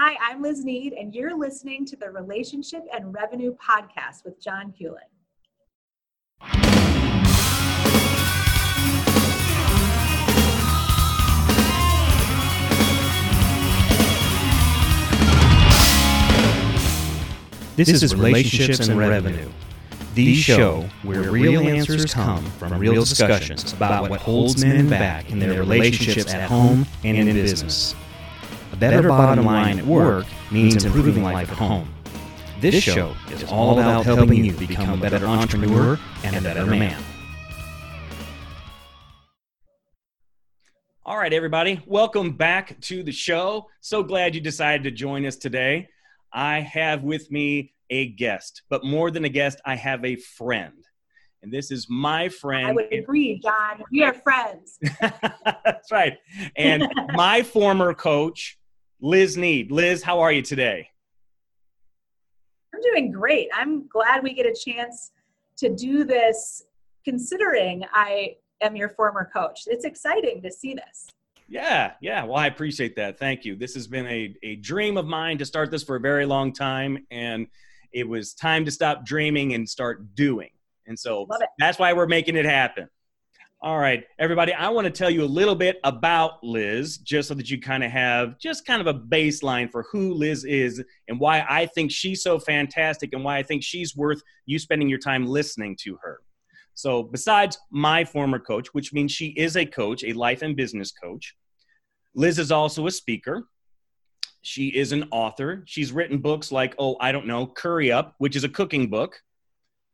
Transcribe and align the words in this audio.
Hi, 0.00 0.16
I'm 0.22 0.40
Liz 0.40 0.64
Need, 0.64 0.92
and 0.92 1.12
you're 1.12 1.36
listening 1.36 1.84
to 1.86 1.96
the 1.96 2.08
Relationship 2.08 2.84
and 2.94 3.12
Revenue 3.12 3.56
Podcast 3.56 4.24
with 4.24 4.40
John 4.40 4.70
Hewlett. 4.70 5.10
This 17.74 17.88
is 17.88 18.14
Relationships 18.14 18.86
and 18.86 18.96
Revenue, 18.96 19.50
the 20.14 20.36
show 20.36 20.88
where 21.02 21.28
real 21.32 21.62
answers 21.62 22.14
come 22.14 22.44
from 22.52 22.78
real 22.78 23.02
discussions 23.02 23.72
about 23.72 24.08
what 24.08 24.20
holds 24.20 24.64
men 24.64 24.88
back 24.88 25.28
in 25.32 25.40
their 25.40 25.58
relationships 25.58 26.32
at 26.32 26.48
home 26.48 26.86
and 27.02 27.18
in 27.18 27.34
business. 27.34 27.96
A 28.78 28.80
better 28.80 29.08
bottom 29.08 29.44
line 29.44 29.80
at 29.80 29.84
work 29.84 30.24
means 30.52 30.84
improving 30.84 31.24
life 31.24 31.50
at 31.50 31.58
home. 31.58 31.92
This 32.60 32.80
show 32.80 33.12
is 33.28 33.42
all 33.50 33.80
about 33.80 34.04
helping 34.04 34.44
you 34.44 34.52
become 34.52 34.90
a 34.90 34.96
better 34.96 35.26
entrepreneur 35.26 35.98
and 36.22 36.36
a 36.36 36.40
better 36.40 36.64
man. 36.64 37.02
All 41.04 41.18
right, 41.18 41.32
everybody, 41.32 41.82
welcome 41.86 42.30
back 42.36 42.80
to 42.82 43.02
the 43.02 43.10
show. 43.10 43.66
So 43.80 44.04
glad 44.04 44.36
you 44.36 44.40
decided 44.40 44.84
to 44.84 44.92
join 44.92 45.26
us 45.26 45.34
today. 45.34 45.88
I 46.32 46.60
have 46.60 47.02
with 47.02 47.32
me 47.32 47.74
a 47.90 48.10
guest, 48.10 48.62
but 48.70 48.84
more 48.84 49.10
than 49.10 49.24
a 49.24 49.28
guest, 49.28 49.60
I 49.66 49.74
have 49.74 50.04
a 50.04 50.14
friend. 50.14 50.84
And 51.42 51.52
this 51.52 51.72
is 51.72 51.88
my 51.90 52.28
friend. 52.28 52.68
I 52.68 52.72
would 52.72 52.92
agree, 52.92 53.40
John. 53.42 53.82
We 53.90 54.04
are 54.04 54.14
friends. 54.14 54.78
That's 55.00 55.90
right. 55.90 56.16
And 56.56 56.88
my 57.14 57.42
former 57.42 57.92
coach, 57.94 58.57
Liz 59.00 59.36
Need. 59.36 59.70
Liz, 59.70 60.02
how 60.02 60.20
are 60.20 60.32
you 60.32 60.42
today? 60.42 60.90
I'm 62.74 62.80
doing 62.80 63.12
great. 63.12 63.48
I'm 63.54 63.86
glad 63.88 64.22
we 64.22 64.34
get 64.34 64.46
a 64.46 64.54
chance 64.54 65.12
to 65.58 65.74
do 65.74 66.04
this 66.04 66.64
considering 67.04 67.84
I 67.92 68.36
am 68.60 68.76
your 68.76 68.88
former 68.88 69.30
coach. 69.32 69.62
It's 69.66 69.84
exciting 69.84 70.42
to 70.42 70.50
see 70.50 70.74
this. 70.74 71.08
Yeah, 71.48 71.92
yeah. 72.00 72.24
Well, 72.24 72.36
I 72.36 72.46
appreciate 72.46 72.96
that. 72.96 73.18
Thank 73.18 73.44
you. 73.44 73.56
This 73.56 73.74
has 73.74 73.86
been 73.86 74.06
a, 74.06 74.34
a 74.42 74.56
dream 74.56 74.96
of 74.96 75.06
mine 75.06 75.38
to 75.38 75.46
start 75.46 75.70
this 75.70 75.82
for 75.82 75.96
a 75.96 76.00
very 76.00 76.26
long 76.26 76.52
time. 76.52 77.06
And 77.10 77.46
it 77.92 78.06
was 78.06 78.34
time 78.34 78.64
to 78.66 78.70
stop 78.70 79.06
dreaming 79.06 79.54
and 79.54 79.66
start 79.66 80.14
doing. 80.14 80.50
And 80.86 80.98
so 80.98 81.26
that's 81.58 81.78
why 81.78 81.92
we're 81.92 82.06
making 82.06 82.36
it 82.36 82.44
happen. 82.44 82.88
All 83.60 83.76
right, 83.76 84.04
everybody, 84.20 84.52
I 84.52 84.68
want 84.68 84.84
to 84.84 84.90
tell 84.92 85.10
you 85.10 85.24
a 85.24 85.26
little 85.26 85.56
bit 85.56 85.80
about 85.82 86.44
Liz, 86.44 86.98
just 86.98 87.26
so 87.26 87.34
that 87.34 87.50
you 87.50 87.60
kind 87.60 87.82
of 87.82 87.90
have 87.90 88.38
just 88.38 88.64
kind 88.64 88.80
of 88.80 88.86
a 88.86 88.96
baseline 88.96 89.68
for 89.68 89.84
who 89.90 90.14
Liz 90.14 90.44
is 90.44 90.80
and 91.08 91.18
why 91.18 91.44
I 91.48 91.66
think 91.66 91.90
she's 91.90 92.22
so 92.22 92.38
fantastic 92.38 93.12
and 93.12 93.24
why 93.24 93.36
I 93.36 93.42
think 93.42 93.64
she's 93.64 93.96
worth 93.96 94.22
you 94.46 94.60
spending 94.60 94.88
your 94.88 95.00
time 95.00 95.26
listening 95.26 95.76
to 95.80 95.98
her. 96.04 96.20
So, 96.74 97.02
besides 97.02 97.58
my 97.72 98.04
former 98.04 98.38
coach, 98.38 98.72
which 98.74 98.92
means 98.92 99.10
she 99.10 99.30
is 99.30 99.56
a 99.56 99.66
coach, 99.66 100.04
a 100.04 100.12
life 100.12 100.42
and 100.42 100.54
business 100.54 100.92
coach, 100.92 101.34
Liz 102.14 102.38
is 102.38 102.52
also 102.52 102.86
a 102.86 102.92
speaker. 102.92 103.48
She 104.42 104.68
is 104.68 104.92
an 104.92 105.08
author. 105.10 105.64
She's 105.66 105.90
written 105.90 106.18
books 106.18 106.52
like, 106.52 106.76
oh, 106.78 106.96
I 107.00 107.10
don't 107.10 107.26
know, 107.26 107.48
Curry 107.48 107.90
Up, 107.90 108.14
which 108.18 108.36
is 108.36 108.44
a 108.44 108.48
cooking 108.48 108.88
book. 108.88 109.20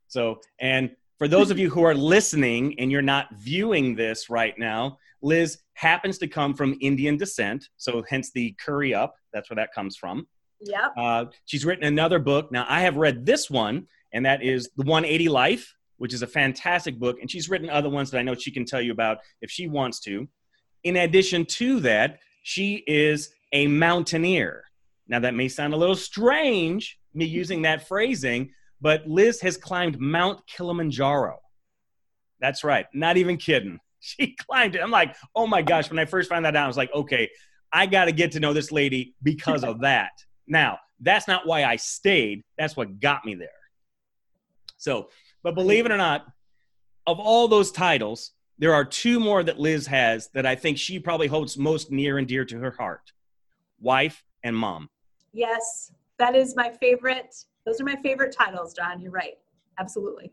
So, 0.09 0.41
and 0.61 0.91
for 1.25 1.28
those 1.28 1.50
of 1.50 1.58
you 1.58 1.70
who 1.70 1.83
are 1.83 1.94
listening 1.94 2.78
and 2.78 2.92
you're 2.92 3.00
not 3.00 3.28
viewing 3.36 3.94
this 3.94 4.28
right 4.28 4.53
now, 4.58 4.98
Liz 5.22 5.56
happens 5.72 6.19
to 6.19 6.28
come 6.28 6.53
from 6.53 6.77
Indian 6.83 7.17
descent. 7.17 7.67
So, 7.78 8.05
hence 8.06 8.30
the 8.33 8.55
Curry 8.62 8.92
Up. 8.92 9.14
That's 9.33 9.48
where 9.48 9.55
that 9.55 9.72
comes 9.75 9.97
from. 9.97 10.27
Yep. 10.61 10.92
Uh, 10.98 11.25
she's 11.47 11.64
written 11.64 11.84
another 11.84 12.19
book. 12.19 12.52
Now, 12.52 12.67
I 12.69 12.83
have 12.83 12.98
read 12.98 13.25
this 13.25 13.48
one, 13.48 13.86
and 14.12 14.27
that 14.27 14.42
is 14.42 14.69
The 14.77 14.84
180 14.84 15.30
Life, 15.30 15.75
which 15.97 16.12
is 16.12 16.20
a 16.20 16.27
fantastic 16.27 16.98
book. 16.98 17.17
And 17.22 17.30
she's 17.30 17.48
written 17.48 17.70
other 17.70 17.89
ones 17.89 18.11
that 18.11 18.18
I 18.18 18.23
know 18.23 18.35
she 18.35 18.51
can 18.51 18.67
tell 18.67 18.83
you 18.83 18.92
about 18.92 19.17
if 19.41 19.51
she 19.51 19.67
wants 19.67 20.01
to. 20.01 20.29
In 20.83 20.96
addition 20.96 21.46
to 21.46 21.80
that, 21.80 22.18
she 22.42 22.85
is 22.86 23.30
a 23.55 23.67
mountaineer. 23.67 24.64
Now, 25.08 25.20
that 25.20 25.33
may 25.33 25.48
sound 25.48 25.73
a 25.73 25.79
little 25.79 25.96
strange, 25.96 26.98
me 27.14 27.24
using 27.24 27.62
that 27.62 27.89
phrasing, 27.89 28.51
but 28.84 29.08
Liz 29.08 29.40
has 29.40 29.56
climbed 29.56 29.98
Mount 29.98 30.46
Kilimanjaro. 30.46 31.39
That's 32.39 32.62
right, 32.62 32.84
not 32.92 33.17
even 33.17 33.39
kidding. 33.39 33.80
She 34.06 34.36
climbed 34.36 34.74
it. 34.74 34.83
I'm 34.83 34.90
like, 34.90 35.17
oh 35.34 35.46
my 35.46 35.62
gosh, 35.62 35.89
when 35.89 35.98
I 35.98 36.05
first 36.05 36.28
found 36.28 36.45
that 36.45 36.55
out, 36.55 36.64
I 36.64 36.67
was 36.67 36.77
like, 36.77 36.92
okay, 36.92 37.30
I 37.73 37.86
got 37.86 38.05
to 38.05 38.12
get 38.12 38.33
to 38.33 38.40
know 38.40 38.52
this 38.52 38.70
lady 38.70 39.14
because 39.23 39.64
of 39.64 39.80
that. 39.80 40.11
Now, 40.46 40.78
that's 41.00 41.27
not 41.27 41.46
why 41.46 41.64
I 41.64 41.77
stayed, 41.77 42.42
that's 42.58 42.77
what 42.77 43.00
got 43.00 43.24
me 43.24 43.34
there. 43.34 43.48
So, 44.77 45.08
but 45.42 45.55
believe 45.55 45.86
it 45.86 45.90
or 45.90 45.96
not, 45.96 46.27
of 47.06 47.18
all 47.18 47.48
those 47.48 47.73
titles, 47.73 48.33
there 48.58 48.74
are 48.74 48.84
two 48.84 49.18
more 49.18 49.42
that 49.42 49.58
Liz 49.58 49.86
has 49.86 50.28
that 50.34 50.44
I 50.44 50.55
think 50.55 50.77
she 50.77 50.98
probably 50.98 51.28
holds 51.28 51.56
most 51.56 51.90
near 51.90 52.18
and 52.18 52.28
dear 52.28 52.44
to 52.44 52.58
her 52.58 52.73
heart 52.73 53.11
wife, 53.80 54.23
and 54.42 54.55
mom. 54.55 54.90
Yes, 55.33 55.92
that 56.18 56.34
is 56.34 56.55
my 56.56 56.70
favorite. 56.78 57.34
Those 57.67 57.80
are 57.80 57.85
my 57.85 57.97
favorite 57.97 58.35
titles, 58.36 58.75
John. 58.75 59.01
You're 59.01 59.13
right. 59.13 59.35
Absolutely. 59.79 60.33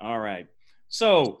All 0.00 0.18
right. 0.18 0.46
So, 0.88 1.38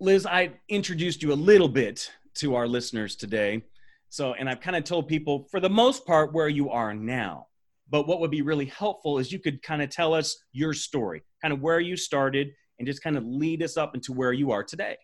Liz, 0.00 0.26
I 0.26 0.52
introduced 0.68 1.22
you 1.22 1.32
a 1.32 1.34
little 1.34 1.68
bit 1.68 2.10
to 2.34 2.54
our 2.54 2.66
listeners 2.66 3.16
today. 3.16 3.62
So, 4.08 4.34
and 4.34 4.48
I've 4.48 4.60
kind 4.60 4.76
of 4.76 4.84
told 4.84 5.08
people 5.08 5.46
for 5.50 5.60
the 5.60 5.70
most 5.70 6.06
part 6.06 6.32
where 6.32 6.48
you 6.48 6.70
are 6.70 6.94
now. 6.94 7.46
But 7.88 8.08
what 8.08 8.20
would 8.20 8.30
be 8.30 8.42
really 8.42 8.66
helpful 8.66 9.18
is 9.18 9.30
you 9.30 9.38
could 9.38 9.62
kind 9.62 9.80
of 9.80 9.90
tell 9.90 10.12
us 10.12 10.36
your 10.52 10.72
story, 10.74 11.22
kind 11.40 11.54
of 11.54 11.60
where 11.60 11.80
you 11.80 11.96
started, 11.96 12.48
and 12.78 12.86
just 12.86 13.02
kind 13.02 13.16
of 13.16 13.24
lead 13.24 13.62
us 13.62 13.76
up 13.76 13.94
into 13.94 14.12
where 14.12 14.32
you 14.32 14.50
are 14.50 14.64
today 14.64 14.96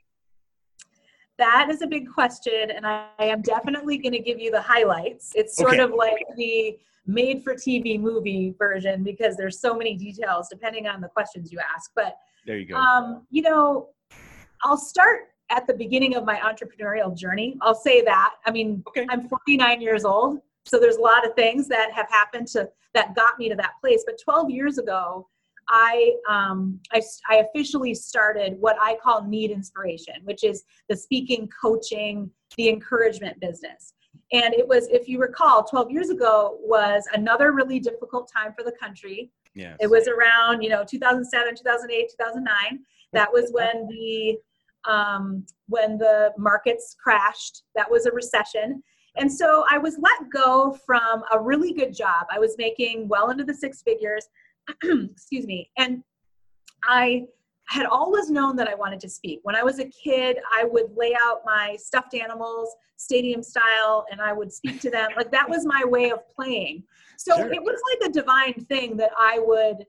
that 1.42 1.70
is 1.70 1.82
a 1.82 1.88
big 1.88 2.08
question, 2.08 2.70
and 2.70 2.86
I, 2.86 3.08
I 3.19 3.25
am 3.25 3.42
definitely 3.42 3.98
going 3.98 4.12
to 4.12 4.20
give 4.20 4.38
you 4.38 4.53
the 4.53 4.60
highlights. 4.60 5.32
It's 5.34 5.56
sort 5.56 5.75
okay. 5.75 5.82
of 5.82 5.91
like 5.91 6.25
the 6.36 6.78
made 7.04 7.42
for 7.42 7.54
TV 7.54 7.98
movie 7.98 8.54
version 8.56 9.03
because 9.03 9.36
there's 9.36 9.60
so 9.60 9.75
many 9.75 9.97
details 9.97 10.47
depending 10.48 10.86
on 10.86 11.00
the 11.00 11.08
questions 11.08 11.50
you 11.50 11.58
ask. 11.58 11.91
But 11.97 12.16
there 12.47 12.58
you 12.58 12.66
go. 12.66 12.76
Um, 12.76 13.26
you 13.31 13.42
know, 13.42 13.88
I'll 14.62 14.76
start 14.76 15.31
at 15.50 15.66
the 15.66 15.75
beginning 15.75 16.14
of 16.14 16.25
my 16.25 16.36
entrepreneurial 16.36 17.16
journey. 17.16 17.56
I'll 17.60 17.75
say 17.75 18.02
that. 18.02 18.34
I 18.47 18.52
mean, 18.52 18.84
okay. 18.86 19.04
I'm 19.10 19.28
49 19.28 19.81
years 19.81 20.04
old, 20.04 20.38
so 20.64 20.78
there's 20.78 20.97
a 20.97 21.00
lot 21.00 21.26
of 21.26 21.34
things 21.34 21.66
that 21.69 21.91
have 21.92 22.08
happened 22.08 22.47
to 22.48 22.69
that 22.94 23.16
got 23.16 23.36
me 23.36 23.48
to 23.48 23.56
that 23.56 23.72
place. 23.81 24.04
But 24.06 24.20
12 24.22 24.48
years 24.50 24.78
ago, 24.78 25.26
I, 25.69 26.15
um, 26.28 26.78
I, 26.93 27.00
I 27.28 27.37
officially 27.37 27.95
started 27.95 28.56
what 28.61 28.77
I 28.81 28.97
call 29.03 29.27
Need 29.27 29.50
Inspiration, 29.50 30.15
which 30.25 30.45
is 30.45 30.65
the 30.89 30.97
speaking, 30.97 31.49
coaching, 31.61 32.31
the 32.56 32.69
encouragement 32.69 33.41
business. 33.41 33.95
And 34.33 34.55
it 34.55 34.67
was, 34.67 34.89
if 34.89 35.09
you 35.09 35.19
recall, 35.21 35.62
12 35.65 35.91
years 35.91 36.11
ago 36.11 36.59
was 36.62 37.06
another 37.12 37.53
really 37.53 37.78
difficult 37.78 38.31
time 38.34 38.53
for 38.56 38.65
the 38.65 38.73
country. 38.73 39.31
Yes. 39.55 39.77
It 39.81 39.91
was 39.91 40.09
around, 40.09 40.62
you 40.62 40.71
know, 40.71 40.84
2007, 40.84 41.56
2008, 41.56 42.11
2009. 42.19 42.81
That 43.12 43.33
was 43.33 43.50
when 43.53 43.87
the 43.89 44.39
um, 44.91 45.47
when 45.69 45.97
the 45.99 46.33
markets 46.37 46.97
crashed. 47.03 47.62
That 47.77 47.91
was 47.91 48.06
a 48.06 48.12
recession. 48.12 48.83
And 49.17 49.31
so 49.31 49.65
I 49.71 49.79
was 49.79 49.99
let 49.99 50.31
go 50.33 50.77
from 50.87 51.23
a 51.33 51.39
really 51.39 51.73
good 51.73 51.94
job. 51.94 52.27
I 52.31 52.39
was 52.39 52.56
making 52.59 53.09
well 53.09 53.31
into 53.31 53.44
the 53.44 53.55
six 53.55 53.83
figures. 53.83 54.27
excuse 54.83 55.47
me. 55.47 55.71
And 55.78 56.03
I 56.84 57.27
had 57.69 57.87
always 57.87 58.31
known 58.31 58.56
that 58.56 58.69
I 58.69 58.75
wanted 58.75 59.00
to 59.00 59.09
speak. 59.09 59.41
When 59.45 59.55
I 59.55 59.62
was 59.62 59.78
a 59.78 59.87
kid, 59.87 60.37
I 60.53 60.65
would 60.65 60.91
lay 60.97 61.15
out 61.23 61.41
my 61.45 61.77
stuffed 61.78 62.15
animals, 62.15 62.75
stadium 62.97 63.43
style, 63.43 64.05
and 64.11 64.21
I 64.21 64.33
would 64.33 64.53
speak 64.53 64.81
to 64.83 64.91
them. 64.91 65.11
Like 65.17 65.31
that 65.33 65.49
was 65.49 65.65
my 65.65 65.83
way 65.84 66.11
of 66.11 66.28
playing. 66.28 66.83
So 67.17 67.37
sure. 67.37 67.53
it 67.53 67.62
was 67.62 67.81
like 67.91 68.11
a 68.11 68.12
divine 68.12 68.67
thing 68.69 68.97
that 68.99 69.12
I 69.19 69.38
would, 69.38 69.87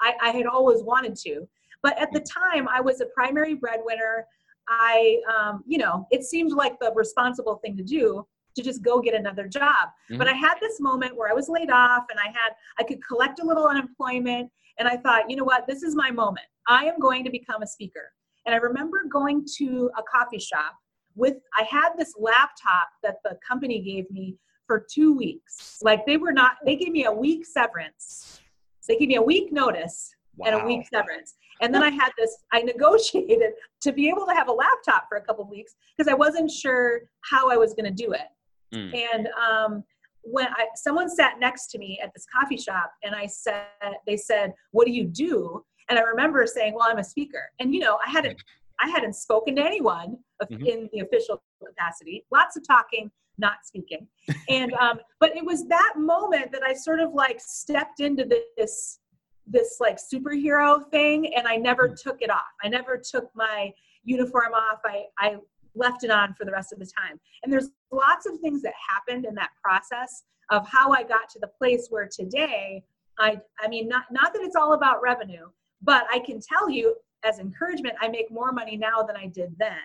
I, 0.00 0.14
I 0.22 0.30
had 0.30 0.46
always 0.46 0.82
wanted 0.82 1.16
to. 1.16 1.48
But 1.82 1.98
at 1.98 2.12
the 2.12 2.20
time, 2.20 2.68
I 2.68 2.80
was 2.80 3.00
a 3.00 3.06
primary 3.06 3.54
breadwinner. 3.54 4.26
I, 4.68 5.18
um, 5.34 5.64
you 5.66 5.78
know, 5.78 6.06
it 6.10 6.24
seemed 6.24 6.52
like 6.52 6.78
the 6.78 6.92
responsible 6.94 7.56
thing 7.56 7.76
to 7.76 7.82
do 7.82 8.26
to 8.56 8.62
just 8.62 8.82
go 8.82 9.00
get 9.00 9.14
another 9.14 9.48
job. 9.48 9.88
Mm-hmm. 10.10 10.18
But 10.18 10.28
I 10.28 10.32
had 10.32 10.54
this 10.60 10.80
moment 10.80 11.16
where 11.16 11.30
I 11.30 11.34
was 11.34 11.48
laid 11.48 11.70
off 11.70 12.04
and 12.10 12.18
I 12.18 12.26
had 12.26 12.52
I 12.78 12.82
could 12.82 13.04
collect 13.06 13.40
a 13.40 13.44
little 13.44 13.66
unemployment 13.66 14.50
and 14.78 14.88
I 14.88 14.96
thought, 14.96 15.30
you 15.30 15.36
know 15.36 15.44
what, 15.44 15.66
this 15.66 15.82
is 15.82 15.94
my 15.94 16.10
moment. 16.10 16.46
I 16.66 16.84
am 16.84 16.98
going 16.98 17.24
to 17.24 17.30
become 17.30 17.62
a 17.62 17.66
speaker. 17.66 18.12
And 18.46 18.54
I 18.54 18.58
remember 18.58 19.04
going 19.10 19.46
to 19.58 19.90
a 19.96 20.02
coffee 20.02 20.38
shop 20.38 20.74
with 21.14 21.36
I 21.58 21.62
had 21.64 21.90
this 21.96 22.14
laptop 22.18 22.88
that 23.02 23.16
the 23.24 23.38
company 23.46 23.80
gave 23.80 24.10
me 24.10 24.36
for 24.66 24.86
2 24.92 25.16
weeks. 25.16 25.78
Like 25.82 26.06
they 26.06 26.16
were 26.16 26.32
not 26.32 26.56
they 26.64 26.76
gave 26.76 26.92
me 26.92 27.04
a 27.04 27.12
week 27.12 27.46
severance. 27.46 28.40
So 28.80 28.92
they 28.92 28.98
gave 28.98 29.08
me 29.08 29.16
a 29.16 29.22
week 29.22 29.52
notice 29.52 30.14
wow. 30.36 30.46
and 30.50 30.62
a 30.62 30.66
week 30.66 30.86
severance. 30.92 31.34
And 31.60 31.74
then 31.74 31.82
I 31.82 31.90
had 31.90 32.10
this, 32.18 32.36
I 32.52 32.62
negotiated 32.62 33.52
to 33.82 33.92
be 33.92 34.08
able 34.08 34.26
to 34.26 34.34
have 34.34 34.48
a 34.48 34.52
laptop 34.52 35.06
for 35.08 35.18
a 35.18 35.20
couple 35.22 35.48
weeks 35.48 35.74
because 35.96 36.10
I 36.10 36.14
wasn't 36.14 36.50
sure 36.50 37.02
how 37.22 37.50
I 37.50 37.56
was 37.56 37.74
going 37.74 37.84
to 37.84 38.04
do 38.04 38.12
it. 38.12 38.28
Mm. 38.74 39.04
And 39.14 39.28
um, 39.28 39.84
when 40.22 40.46
I, 40.46 40.66
someone 40.74 41.08
sat 41.08 41.38
next 41.38 41.68
to 41.68 41.78
me 41.78 42.00
at 42.02 42.12
this 42.14 42.26
coffee 42.34 42.56
shop 42.56 42.92
and 43.02 43.14
I 43.14 43.26
said, 43.26 43.66
they 44.06 44.16
said, 44.16 44.52
what 44.72 44.86
do 44.86 44.92
you 44.92 45.04
do? 45.04 45.64
And 45.88 45.98
I 45.98 46.02
remember 46.02 46.46
saying, 46.46 46.74
well, 46.74 46.88
I'm 46.88 46.98
a 46.98 47.04
speaker. 47.04 47.50
And, 47.60 47.74
you 47.74 47.80
know, 47.80 47.98
I 48.04 48.10
hadn't, 48.10 48.42
I 48.80 48.88
hadn't 48.88 49.14
spoken 49.14 49.56
to 49.56 49.62
anyone 49.62 50.16
mm-hmm. 50.42 50.64
in 50.64 50.88
the 50.92 51.00
official 51.00 51.42
capacity, 51.64 52.24
lots 52.32 52.56
of 52.56 52.66
talking, 52.66 53.10
not 53.38 53.58
speaking. 53.64 54.06
and, 54.48 54.72
um, 54.80 54.98
but 55.20 55.36
it 55.36 55.44
was 55.44 55.66
that 55.68 55.94
moment 55.96 56.52
that 56.52 56.62
I 56.66 56.72
sort 56.72 57.00
of 57.00 57.12
like 57.12 57.40
stepped 57.40 58.00
into 58.00 58.26
this, 58.56 59.00
this 59.46 59.76
like 59.78 59.98
superhero 59.98 60.88
thing 60.90 61.34
and 61.34 61.46
I 61.46 61.56
never 61.56 61.90
mm. 61.90 62.00
took 62.00 62.22
it 62.22 62.30
off. 62.30 62.42
I 62.62 62.68
never 62.68 62.96
took 62.98 63.28
my 63.34 63.72
uniform 64.04 64.54
off. 64.54 64.80
I, 64.86 65.04
I 65.18 65.36
left 65.74 66.04
it 66.04 66.10
on 66.10 66.34
for 66.34 66.44
the 66.44 66.52
rest 66.52 66.72
of 66.72 66.78
the 66.78 66.86
time. 66.86 67.18
And 67.42 67.52
there's 67.52 67.70
lots 67.90 68.26
of 68.26 68.38
things 68.40 68.62
that 68.62 68.74
happened 68.88 69.24
in 69.24 69.34
that 69.34 69.50
process 69.62 70.24
of 70.50 70.66
how 70.68 70.92
I 70.92 71.02
got 71.02 71.28
to 71.30 71.38
the 71.40 71.50
place 71.58 71.88
where 71.90 72.08
today 72.10 72.84
I 73.18 73.40
I 73.60 73.68
mean 73.68 73.88
not 73.88 74.04
not 74.10 74.32
that 74.34 74.42
it's 74.42 74.56
all 74.56 74.74
about 74.74 75.02
revenue, 75.02 75.46
but 75.82 76.04
I 76.12 76.18
can 76.18 76.40
tell 76.40 76.68
you 76.68 76.96
as 77.24 77.38
encouragement 77.38 77.94
I 78.00 78.08
make 78.08 78.30
more 78.30 78.52
money 78.52 78.76
now 78.76 79.02
than 79.02 79.16
I 79.16 79.26
did 79.26 79.54
then. 79.58 79.78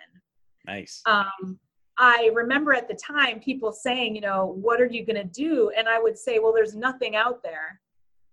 Nice. 0.65 1.01
Um 1.05 1.59
I 1.99 2.31
remember 2.33 2.73
at 2.73 2.87
the 2.87 2.95
time 2.95 3.41
people 3.41 3.73
saying, 3.73 4.15
you 4.15 4.21
know, 4.21 4.57
what 4.61 4.79
are 4.79 4.85
you 4.85 5.05
going 5.05 5.17
to 5.17 5.25
do? 5.25 5.69
And 5.77 5.89
I 5.89 5.99
would 5.99 6.17
say, 6.17 6.39
well, 6.39 6.53
there's 6.53 6.73
nothing 6.73 7.17
out 7.17 7.43
there. 7.43 7.81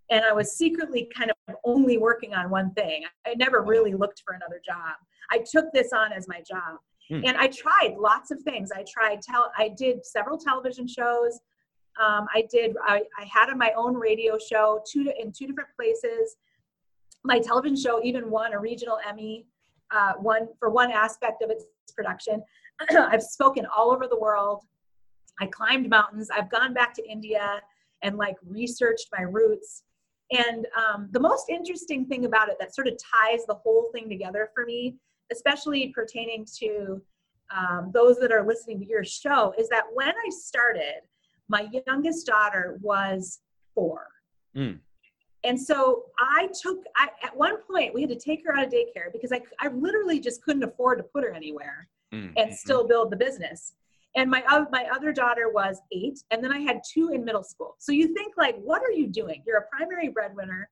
And 0.08 0.24
I 0.24 0.32
was 0.32 0.56
secretly 0.56 1.10
kind 1.16 1.32
of 1.32 1.56
only 1.64 1.98
working 1.98 2.32
on 2.32 2.48
one 2.48 2.70
thing. 2.74 3.02
I 3.26 3.34
never 3.34 3.62
really 3.62 3.92
looked 3.92 4.22
for 4.24 4.34
another 4.34 4.62
job. 4.64 4.94
I 5.32 5.38
took 5.38 5.72
this 5.72 5.92
on 5.92 6.12
as 6.12 6.28
my 6.28 6.40
job. 6.48 6.78
Hmm. 7.10 7.20
And 7.24 7.36
I 7.36 7.48
tried 7.48 7.96
lots 7.98 8.30
of 8.30 8.40
things. 8.42 8.70
I 8.72 8.84
tried 8.88 9.22
tell 9.22 9.52
I 9.56 9.68
did 9.68 10.04
several 10.04 10.38
television 10.38 10.86
shows. 10.88 11.40
Um, 12.00 12.26
I 12.34 12.46
did 12.50 12.76
I, 12.84 13.02
I 13.18 13.24
had 13.24 13.54
my 13.56 13.72
own 13.76 13.94
radio 13.94 14.38
show 14.38 14.82
two 14.90 15.12
in 15.18 15.32
two 15.32 15.46
different 15.46 15.70
places. 15.76 16.36
My 17.24 17.38
television 17.38 17.76
show 17.76 18.02
even 18.02 18.30
won 18.30 18.52
a 18.52 18.58
regional 18.58 18.98
Emmy, 19.06 19.46
uh, 19.90 20.12
one 20.14 20.48
for 20.58 20.70
one 20.70 20.90
aspect 20.90 21.42
of 21.42 21.50
its 21.50 21.64
production. 21.94 22.42
I've 22.90 23.22
spoken 23.22 23.66
all 23.74 23.92
over 23.92 24.06
the 24.08 24.18
world. 24.18 24.64
I 25.40 25.46
climbed 25.46 25.88
mountains. 25.88 26.28
I've 26.34 26.50
gone 26.50 26.74
back 26.74 26.94
to 26.94 27.08
India 27.08 27.60
and 28.02 28.16
like 28.16 28.36
researched 28.46 29.08
my 29.16 29.22
roots. 29.22 29.82
And 30.32 30.66
um, 30.76 31.08
the 31.12 31.20
most 31.20 31.48
interesting 31.48 32.06
thing 32.06 32.24
about 32.24 32.48
it 32.48 32.56
that 32.58 32.74
sort 32.74 32.88
of 32.88 32.94
ties 32.94 33.46
the 33.46 33.54
whole 33.54 33.90
thing 33.94 34.08
together 34.08 34.50
for 34.54 34.64
me 34.64 34.96
especially 35.32 35.92
pertaining 35.94 36.46
to 36.58 37.02
um, 37.56 37.90
those 37.94 38.18
that 38.18 38.32
are 38.32 38.46
listening 38.46 38.80
to 38.80 38.86
your 38.86 39.04
show, 39.04 39.54
is 39.58 39.68
that 39.68 39.84
when 39.94 40.08
I 40.08 40.30
started, 40.30 41.02
my 41.48 41.68
youngest 41.86 42.26
daughter 42.26 42.78
was 42.82 43.40
four. 43.74 44.08
Mm. 44.56 44.80
And 45.44 45.60
so 45.60 46.06
I 46.18 46.48
took, 46.60 46.78
I, 46.96 47.08
at 47.22 47.36
one 47.36 47.58
point, 47.70 47.94
we 47.94 48.00
had 48.00 48.10
to 48.10 48.18
take 48.18 48.42
her 48.44 48.56
out 48.56 48.66
of 48.66 48.72
daycare 48.72 49.12
because 49.12 49.32
I, 49.32 49.40
I 49.60 49.68
literally 49.68 50.18
just 50.18 50.42
couldn't 50.42 50.64
afford 50.64 50.98
to 50.98 51.04
put 51.04 51.22
her 51.22 51.30
anywhere 51.30 51.88
mm. 52.12 52.32
and 52.36 52.52
still 52.52 52.86
build 52.86 53.12
the 53.12 53.16
business. 53.16 53.74
And 54.16 54.30
my, 54.30 54.42
uh, 54.48 54.64
my 54.72 54.86
other 54.92 55.12
daughter 55.12 55.50
was 55.50 55.78
eight, 55.92 56.18
and 56.30 56.42
then 56.42 56.50
I 56.50 56.60
had 56.60 56.80
two 56.90 57.10
in 57.10 57.24
middle 57.24 57.44
school. 57.44 57.76
So 57.78 57.92
you 57.92 58.14
think, 58.14 58.34
like, 58.36 58.56
what 58.56 58.82
are 58.82 58.90
you 58.90 59.06
doing? 59.06 59.42
You're 59.46 59.58
a 59.58 59.66
primary 59.76 60.08
breadwinner 60.08 60.70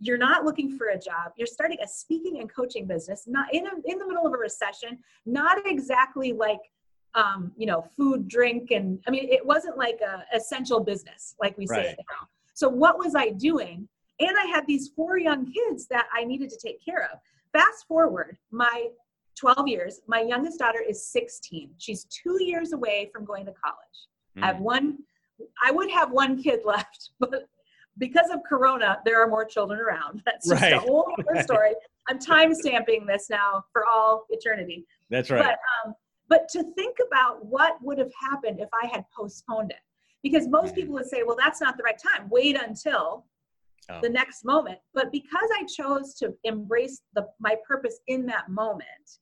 you're 0.00 0.18
not 0.18 0.44
looking 0.44 0.76
for 0.76 0.88
a 0.88 0.98
job. 0.98 1.32
You're 1.36 1.46
starting 1.46 1.78
a 1.82 1.88
speaking 1.88 2.40
and 2.40 2.52
coaching 2.52 2.86
business 2.86 3.24
not 3.26 3.52
in, 3.54 3.66
a, 3.66 3.70
in 3.84 3.98
the 3.98 4.06
middle 4.06 4.26
of 4.26 4.32
a 4.32 4.36
recession 4.36 4.98
not 5.26 5.58
exactly 5.66 6.32
like 6.32 6.60
um, 7.14 7.52
you 7.56 7.66
know 7.66 7.84
food 7.96 8.28
drink 8.28 8.70
and 8.70 9.00
i 9.06 9.10
mean 9.10 9.28
it 9.28 9.44
wasn't 9.44 9.76
like 9.76 10.00
a 10.00 10.24
essential 10.34 10.78
business 10.80 11.34
like 11.40 11.56
we 11.58 11.66
right. 11.66 11.86
say 11.86 11.96
now. 11.98 12.28
So 12.54 12.68
what 12.68 12.98
was 12.98 13.14
i 13.14 13.30
doing? 13.30 13.88
And 14.20 14.36
i 14.38 14.46
had 14.46 14.66
these 14.66 14.88
four 14.88 15.18
young 15.18 15.52
kids 15.52 15.86
that 15.88 16.06
i 16.14 16.24
needed 16.24 16.50
to 16.50 16.56
take 16.56 16.84
care 16.84 17.08
of. 17.12 17.18
Fast 17.52 17.86
forward 17.88 18.38
my 18.50 18.88
12 19.36 19.68
years 19.68 20.00
my 20.06 20.20
youngest 20.20 20.58
daughter 20.58 20.82
is 20.86 21.04
16 21.06 21.70
she's 21.78 22.04
two 22.04 22.42
years 22.42 22.72
away 22.72 23.10
from 23.12 23.24
going 23.24 23.46
to 23.46 23.52
college. 23.52 23.98
Mm. 24.38 24.44
i 24.44 24.46
have 24.48 24.60
one 24.60 24.98
i 25.64 25.70
would 25.70 25.90
have 25.90 26.10
one 26.10 26.40
kid 26.40 26.60
left 26.64 27.10
but 27.18 27.48
because 27.98 28.30
of 28.30 28.40
Corona, 28.48 28.98
there 29.04 29.22
are 29.22 29.28
more 29.28 29.44
children 29.44 29.80
around. 29.80 30.22
That's 30.26 30.48
just 30.48 30.62
right. 30.62 30.72
a 30.72 30.78
whole 30.78 31.12
other 31.18 31.42
story. 31.42 31.72
I'm 32.08 32.18
time 32.18 32.54
stamping 32.54 33.06
this 33.06 33.28
now 33.30 33.64
for 33.72 33.86
all 33.86 34.26
eternity. 34.30 34.86
That's 35.10 35.30
right. 35.30 35.44
But, 35.44 35.58
um, 35.88 35.94
but 36.28 36.48
to 36.50 36.64
think 36.74 36.96
about 37.06 37.44
what 37.44 37.76
would 37.82 37.98
have 37.98 38.12
happened 38.18 38.60
if 38.60 38.68
I 38.72 38.86
had 38.86 39.04
postponed 39.16 39.70
it, 39.70 39.80
because 40.22 40.48
most 40.48 40.74
people 40.74 40.94
would 40.94 41.06
say, 41.06 41.22
well, 41.24 41.36
that's 41.38 41.60
not 41.60 41.76
the 41.76 41.82
right 41.82 41.98
time. 41.98 42.28
Wait 42.30 42.60
until 42.60 43.26
oh. 43.90 44.00
the 44.02 44.08
next 44.08 44.44
moment. 44.44 44.78
But 44.94 45.10
because 45.12 45.48
I 45.58 45.64
chose 45.64 46.14
to 46.14 46.34
embrace 46.44 47.02
the, 47.14 47.26
my 47.38 47.56
purpose 47.66 47.98
in 48.06 48.26
that 48.26 48.48
moment, 48.48 49.18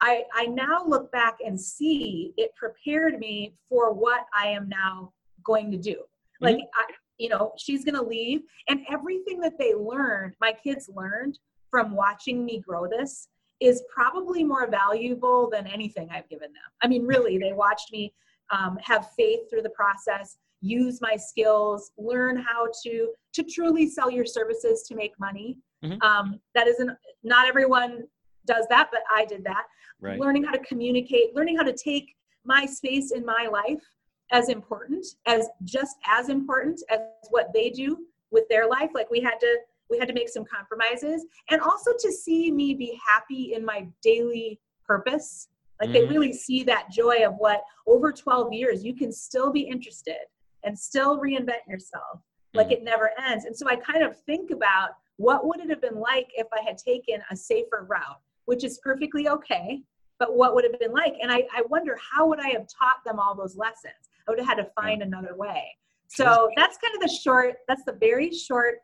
I, 0.00 0.24
I 0.34 0.46
now 0.46 0.84
look 0.86 1.10
back 1.12 1.36
and 1.44 1.60
see 1.60 2.34
it 2.36 2.50
prepared 2.56 3.18
me 3.18 3.54
for 3.68 3.92
what 3.92 4.26
I 4.36 4.48
am 4.48 4.68
now 4.68 5.12
going 5.42 5.70
to 5.70 5.78
do. 5.78 6.02
Like 6.40 6.56
mm-hmm. 6.56 6.64
I, 6.74 6.94
you 7.18 7.28
know 7.28 7.52
she's 7.56 7.84
going 7.84 7.94
to 7.94 8.02
leave 8.02 8.40
and 8.68 8.80
everything 8.90 9.40
that 9.40 9.58
they 9.58 9.74
learned 9.74 10.34
my 10.40 10.52
kids 10.52 10.90
learned 10.94 11.38
from 11.70 11.94
watching 11.94 12.44
me 12.44 12.60
grow 12.60 12.86
this 12.88 13.28
is 13.60 13.82
probably 13.92 14.42
more 14.42 14.68
valuable 14.68 15.48
than 15.50 15.66
anything 15.66 16.08
i've 16.12 16.28
given 16.28 16.52
them 16.52 16.62
i 16.82 16.88
mean 16.88 17.06
really 17.06 17.38
they 17.38 17.52
watched 17.52 17.92
me 17.92 18.12
um, 18.50 18.76
have 18.82 19.10
faith 19.16 19.40
through 19.48 19.62
the 19.62 19.70
process 19.70 20.36
use 20.60 21.00
my 21.00 21.16
skills 21.16 21.92
learn 21.98 22.36
how 22.36 22.66
to 22.82 23.10
to 23.32 23.42
truly 23.42 23.88
sell 23.88 24.10
your 24.10 24.26
services 24.26 24.82
to 24.82 24.94
make 24.94 25.12
money 25.18 25.58
mm-hmm. 25.84 26.00
um, 26.02 26.40
that 26.54 26.66
isn't 26.66 26.90
not 27.22 27.46
everyone 27.46 28.02
does 28.46 28.66
that 28.68 28.88
but 28.90 29.02
i 29.14 29.24
did 29.24 29.44
that 29.44 29.64
right. 30.00 30.18
learning 30.18 30.44
how 30.44 30.52
to 30.52 30.58
communicate 30.60 31.34
learning 31.34 31.56
how 31.56 31.62
to 31.62 31.72
take 31.72 32.14
my 32.44 32.66
space 32.66 33.12
in 33.12 33.24
my 33.24 33.48
life 33.50 33.82
as 34.32 34.48
important 34.48 35.06
as 35.26 35.48
just 35.64 35.96
as 36.06 36.28
important 36.28 36.82
as 36.90 37.00
what 37.30 37.52
they 37.54 37.70
do 37.70 37.98
with 38.30 38.44
their 38.48 38.68
life. 38.68 38.90
Like 38.94 39.10
we 39.10 39.20
had 39.20 39.38
to 39.40 39.58
we 39.90 39.98
had 39.98 40.08
to 40.08 40.14
make 40.14 40.28
some 40.28 40.44
compromises. 40.44 41.26
And 41.50 41.60
also 41.60 41.92
to 41.98 42.12
see 42.12 42.50
me 42.50 42.74
be 42.74 42.98
happy 43.06 43.54
in 43.54 43.64
my 43.64 43.86
daily 44.02 44.58
purpose. 44.84 45.48
Like 45.80 45.90
mm-hmm. 45.90 46.06
they 46.06 46.12
really 46.12 46.32
see 46.32 46.62
that 46.64 46.90
joy 46.90 47.26
of 47.26 47.34
what 47.36 47.62
over 47.86 48.12
12 48.12 48.52
years 48.52 48.84
you 48.84 48.94
can 48.94 49.12
still 49.12 49.52
be 49.52 49.60
interested 49.60 50.16
and 50.64 50.78
still 50.78 51.20
reinvent 51.20 51.66
yourself. 51.68 52.20
Like 52.54 52.68
mm-hmm. 52.68 52.72
it 52.74 52.84
never 52.84 53.10
ends. 53.26 53.44
And 53.44 53.56
so 53.56 53.68
i 53.68 53.76
kind 53.76 54.02
of 54.02 54.18
think 54.22 54.50
about 54.50 54.90
what 55.16 55.46
would 55.46 55.60
it 55.60 55.70
have 55.70 55.80
been 55.80 56.00
like 56.00 56.28
if 56.34 56.48
i 56.52 56.60
had 56.66 56.76
taken 56.76 57.22
a 57.30 57.36
safer 57.36 57.86
route 57.88 58.20
which 58.46 58.64
is 58.64 58.80
perfectly 58.82 59.28
okay 59.28 59.80
but 60.18 60.36
what 60.36 60.54
would 60.54 60.64
have 60.64 60.78
been 60.78 60.92
like? 60.92 61.14
And 61.20 61.32
I, 61.32 61.44
I 61.54 61.62
wonder 61.68 61.96
how 62.12 62.26
would 62.28 62.40
i 62.40 62.48
have 62.48 62.66
taught 62.68 63.04
them 63.04 63.18
all 63.18 63.34
those 63.34 63.56
lessons 63.56 64.08
I 64.26 64.30
would 64.30 64.38
have 64.38 64.48
had 64.48 64.56
to 64.56 64.68
find 64.74 65.00
yeah. 65.00 65.06
another 65.06 65.36
way. 65.36 65.76
So 66.08 66.50
that's 66.56 66.78
kind 66.78 66.94
of 66.94 67.00
the 67.00 67.08
short, 67.08 67.56
that's 67.66 67.84
the 67.84 67.96
very 67.98 68.32
short 68.32 68.78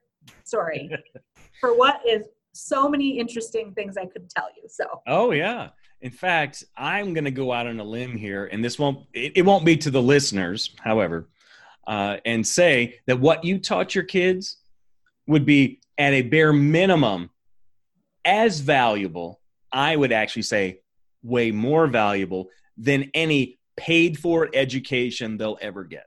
story 0.45 0.91
for 1.61 1.77
what 1.77 2.01
is 2.07 2.25
so 2.53 2.89
many 2.89 3.19
interesting 3.19 3.73
things 3.73 3.97
I 3.97 4.07
could 4.07 4.29
tell 4.29 4.49
you. 4.57 4.69
So, 4.69 4.85
oh, 5.07 5.31
yeah. 5.33 5.69
In 6.01 6.11
fact, 6.11 6.65
I'm 6.77 7.15
going 7.15 7.25
to 7.25 7.31
go 7.31 7.53
out 7.53 7.67
on 7.67 7.79
a 7.79 7.85
limb 7.85 8.17
here, 8.17 8.47
and 8.47 8.65
this 8.65 8.79
won't, 8.79 9.07
it, 9.13 9.33
it 9.37 9.43
won't 9.43 9.65
be 9.65 9.77
to 9.77 9.91
the 9.91 10.03
listeners, 10.03 10.75
however, 10.83 11.29
uh, 11.87 12.17
and 12.25 12.47
say 12.47 12.99
that 13.07 13.21
what 13.21 13.45
you 13.45 13.59
taught 13.59 13.95
your 13.95 14.05
kids 14.05 14.57
would 15.27 15.47
be 15.47 15.81
at 15.99 16.13
a 16.13 16.23
bare 16.23 16.53
minimum 16.53 17.31
as 18.25 18.61
valuable, 18.61 19.41
I 19.73 19.95
would 19.95 20.13
actually 20.13 20.43
say 20.43 20.81
way 21.23 21.51
more 21.51 21.87
valuable 21.87 22.49
than 22.77 23.11
any 23.15 23.60
paid 23.77 24.19
for 24.19 24.49
education 24.55 25.37
they'll 25.37 25.59
ever 25.61 25.85
get. 25.85 26.07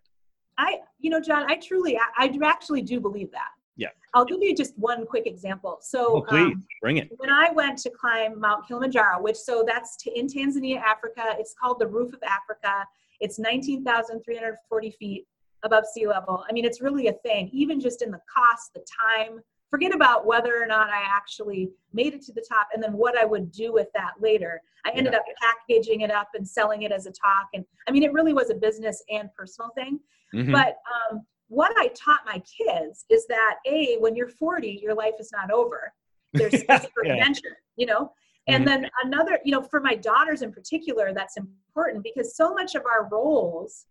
I, 0.57 0.79
you 0.99 1.09
know, 1.09 1.19
John, 1.19 1.49
I 1.49 1.55
truly, 1.55 1.97
I, 1.97 2.25
I 2.25 2.39
actually 2.43 2.81
do 2.81 2.99
believe 2.99 3.31
that. 3.31 3.49
Yeah. 3.75 3.89
I'll 4.13 4.25
give 4.25 4.41
you 4.41 4.55
just 4.55 4.77
one 4.77 5.05
quick 5.05 5.25
example. 5.25 5.79
So, 5.81 6.17
oh, 6.17 6.21
please 6.21 6.53
um, 6.53 6.63
bring 6.81 6.97
it. 6.97 7.09
When 7.17 7.31
I 7.31 7.49
went 7.51 7.79
to 7.79 7.89
climb 7.89 8.39
Mount 8.39 8.67
Kilimanjaro, 8.67 9.21
which 9.21 9.35
so 9.35 9.63
that's 9.67 9.97
to, 10.03 10.17
in 10.17 10.27
Tanzania, 10.27 10.79
Africa, 10.79 11.35
it's 11.39 11.55
called 11.59 11.79
the 11.79 11.87
Roof 11.87 12.13
of 12.13 12.21
Africa. 12.23 12.85
It's 13.19 13.39
19,340 13.39 14.91
feet 14.91 15.25
above 15.63 15.85
sea 15.91 16.07
level. 16.07 16.45
I 16.47 16.53
mean, 16.53 16.65
it's 16.65 16.81
really 16.81 17.07
a 17.07 17.13
thing, 17.13 17.49
even 17.51 17.79
just 17.79 18.01
in 18.01 18.11
the 18.11 18.19
cost, 18.33 18.73
the 18.75 18.85
time, 19.17 19.39
forget 19.73 19.95
about 19.95 20.27
whether 20.27 20.61
or 20.61 20.67
not 20.67 20.91
I 20.91 21.01
actually 21.01 21.71
made 21.93 22.13
it 22.13 22.21
to 22.25 22.31
the 22.31 22.45
top 22.47 22.67
and 22.75 22.83
then 22.83 22.93
what 22.93 23.17
I 23.17 23.25
would 23.25 23.51
do 23.51 23.73
with 23.73 23.87
that 23.95 24.11
later. 24.21 24.61
I 24.85 24.91
ended 24.91 25.13
yeah. 25.13 25.17
up 25.17 25.25
packaging 25.41 26.01
it 26.01 26.11
up 26.11 26.27
and 26.35 26.47
selling 26.47 26.83
it 26.83 26.91
as 26.91 27.07
a 27.07 27.09
talk. 27.09 27.47
And 27.55 27.65
I 27.87 27.91
mean, 27.91 28.03
it 28.03 28.13
really 28.13 28.33
was 28.33 28.51
a 28.51 28.53
business 28.53 29.03
and 29.09 29.29
personal 29.35 29.71
thing. 29.71 29.99
Mm-hmm. 30.31 30.51
But 30.51 30.77
um, 31.11 31.25
what 31.47 31.73
I 31.75 31.87
taught 31.87 32.19
my 32.23 32.39
kids 32.41 33.05
is 33.09 33.25
that 33.29 33.55
A, 33.65 33.97
when 33.97 34.15
you're 34.15 34.27
40, 34.27 34.79
your 34.79 34.93
life 34.93 35.15
is 35.19 35.31
not 35.31 35.49
over. 35.49 35.91
There's 36.33 36.59
space 36.59 36.85
for 36.93 37.03
yeah. 37.03 37.13
adventure, 37.13 37.57
you 37.75 37.87
know? 37.87 38.11
And 38.47 38.67
mm-hmm. 38.67 38.83
then 38.83 38.91
another, 39.05 39.39
you 39.43 39.53
know, 39.53 39.63
for 39.63 39.79
my 39.79 39.95
daughters 39.95 40.43
in 40.43 40.51
particular, 40.51 41.15
that's 41.15 41.37
important 41.37 42.03
because 42.03 42.35
so 42.35 42.53
much 42.53 42.75
of 42.75 42.83
our 42.85 43.09
roles 43.11 43.87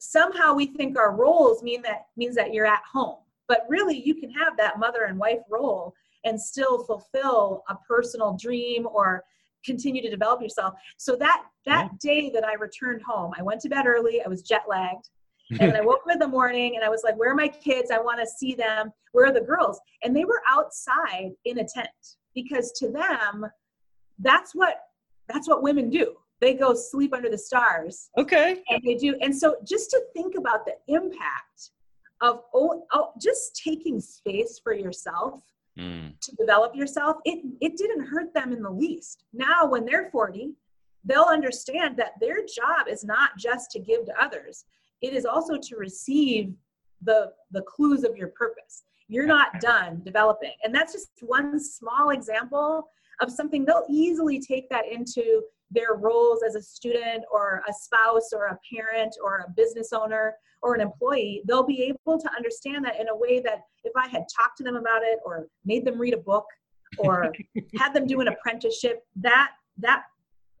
somehow 0.00 0.54
we 0.54 0.66
think 0.66 0.96
our 0.96 1.14
roles 1.14 1.62
mean 1.62 1.82
that 1.82 2.06
means 2.16 2.34
that 2.36 2.54
you're 2.54 2.64
at 2.64 2.82
home 2.90 3.16
but 3.48 3.64
really 3.68 4.00
you 4.04 4.14
can 4.14 4.30
have 4.30 4.56
that 4.56 4.78
mother 4.78 5.04
and 5.04 5.18
wife 5.18 5.40
role 5.50 5.94
and 6.24 6.40
still 6.40 6.84
fulfill 6.84 7.64
a 7.68 7.76
personal 7.86 8.36
dream 8.40 8.86
or 8.92 9.24
continue 9.64 10.00
to 10.00 10.10
develop 10.10 10.40
yourself 10.40 10.74
so 10.96 11.16
that 11.16 11.44
that 11.66 11.90
yeah. 11.90 11.98
day 12.00 12.30
that 12.30 12.44
i 12.44 12.54
returned 12.54 13.02
home 13.02 13.32
i 13.38 13.42
went 13.42 13.60
to 13.60 13.68
bed 13.68 13.86
early 13.86 14.22
i 14.24 14.28
was 14.28 14.42
jet 14.42 14.62
lagged 14.68 15.08
and 15.60 15.74
I 15.74 15.80
woke 15.80 16.00
up 16.06 16.12
in 16.12 16.18
the 16.18 16.28
morning 16.28 16.76
and 16.76 16.84
I 16.84 16.90
was 16.90 17.02
like, 17.02 17.16
Where 17.16 17.30
are 17.30 17.34
my 17.34 17.48
kids? 17.48 17.90
I 17.90 17.98
want 17.98 18.20
to 18.20 18.26
see 18.26 18.54
them. 18.54 18.92
Where 19.12 19.26
are 19.26 19.32
the 19.32 19.40
girls? 19.40 19.80
And 20.02 20.14
they 20.14 20.26
were 20.26 20.42
outside 20.46 21.30
in 21.46 21.60
a 21.60 21.64
tent 21.64 21.88
because 22.34 22.72
to 22.72 22.90
them, 22.90 23.46
that's 24.18 24.54
what 24.54 24.80
that's 25.28 25.48
what 25.48 25.62
women 25.62 25.88
do. 25.88 26.16
They 26.40 26.54
go 26.54 26.74
sleep 26.74 27.14
under 27.14 27.30
the 27.30 27.38
stars. 27.38 28.10
Okay. 28.16 28.62
And 28.68 28.82
they 28.84 28.94
do. 28.94 29.16
And 29.20 29.36
so 29.36 29.56
just 29.66 29.90
to 29.90 30.02
think 30.14 30.34
about 30.36 30.66
the 30.66 30.74
impact 30.86 31.70
of 32.20 32.40
oh, 32.54 32.84
oh 32.92 33.12
just 33.20 33.60
taking 33.62 34.00
space 34.00 34.60
for 34.62 34.72
yourself 34.72 35.42
mm. 35.78 36.12
to 36.20 36.36
develop 36.36 36.74
yourself, 36.74 37.16
it 37.24 37.44
it 37.60 37.76
didn't 37.76 38.06
hurt 38.06 38.32
them 38.34 38.52
in 38.52 38.62
the 38.62 38.70
least. 38.70 39.24
Now 39.32 39.66
when 39.66 39.84
they're 39.84 40.10
40, 40.10 40.52
they'll 41.04 41.22
understand 41.24 41.96
that 41.96 42.12
their 42.20 42.44
job 42.44 42.88
is 42.88 43.04
not 43.04 43.30
just 43.38 43.70
to 43.72 43.78
give 43.78 44.04
to 44.06 44.22
others 44.22 44.64
it 45.02 45.14
is 45.14 45.24
also 45.24 45.56
to 45.56 45.76
receive 45.76 46.54
the 47.02 47.30
the 47.52 47.62
clues 47.62 48.04
of 48.04 48.16
your 48.16 48.28
purpose 48.28 48.84
you're 49.08 49.26
not 49.26 49.60
done 49.60 50.02
developing 50.04 50.52
and 50.64 50.74
that's 50.74 50.92
just 50.92 51.10
one 51.22 51.58
small 51.60 52.10
example 52.10 52.88
of 53.20 53.30
something 53.30 53.64
they'll 53.64 53.86
easily 53.88 54.40
take 54.40 54.68
that 54.68 54.84
into 54.90 55.42
their 55.70 55.94
roles 55.94 56.42
as 56.46 56.54
a 56.54 56.62
student 56.62 57.24
or 57.32 57.62
a 57.68 57.72
spouse 57.72 58.30
or 58.32 58.46
a 58.46 58.58
parent 58.72 59.14
or 59.22 59.44
a 59.46 59.50
business 59.50 59.92
owner 59.92 60.34
or 60.62 60.74
an 60.74 60.80
employee 60.80 61.42
they'll 61.46 61.66
be 61.66 61.82
able 61.82 62.18
to 62.18 62.30
understand 62.36 62.84
that 62.84 62.98
in 63.00 63.08
a 63.08 63.16
way 63.16 63.40
that 63.40 63.60
if 63.84 63.92
i 63.96 64.06
had 64.08 64.24
talked 64.34 64.56
to 64.56 64.64
them 64.64 64.76
about 64.76 65.02
it 65.02 65.18
or 65.24 65.46
made 65.64 65.84
them 65.84 65.98
read 65.98 66.14
a 66.14 66.18
book 66.18 66.46
or 66.98 67.32
had 67.78 67.92
them 67.92 68.06
do 68.06 68.20
an 68.20 68.28
apprenticeship 68.28 69.04
that 69.14 69.50
that 69.76 70.04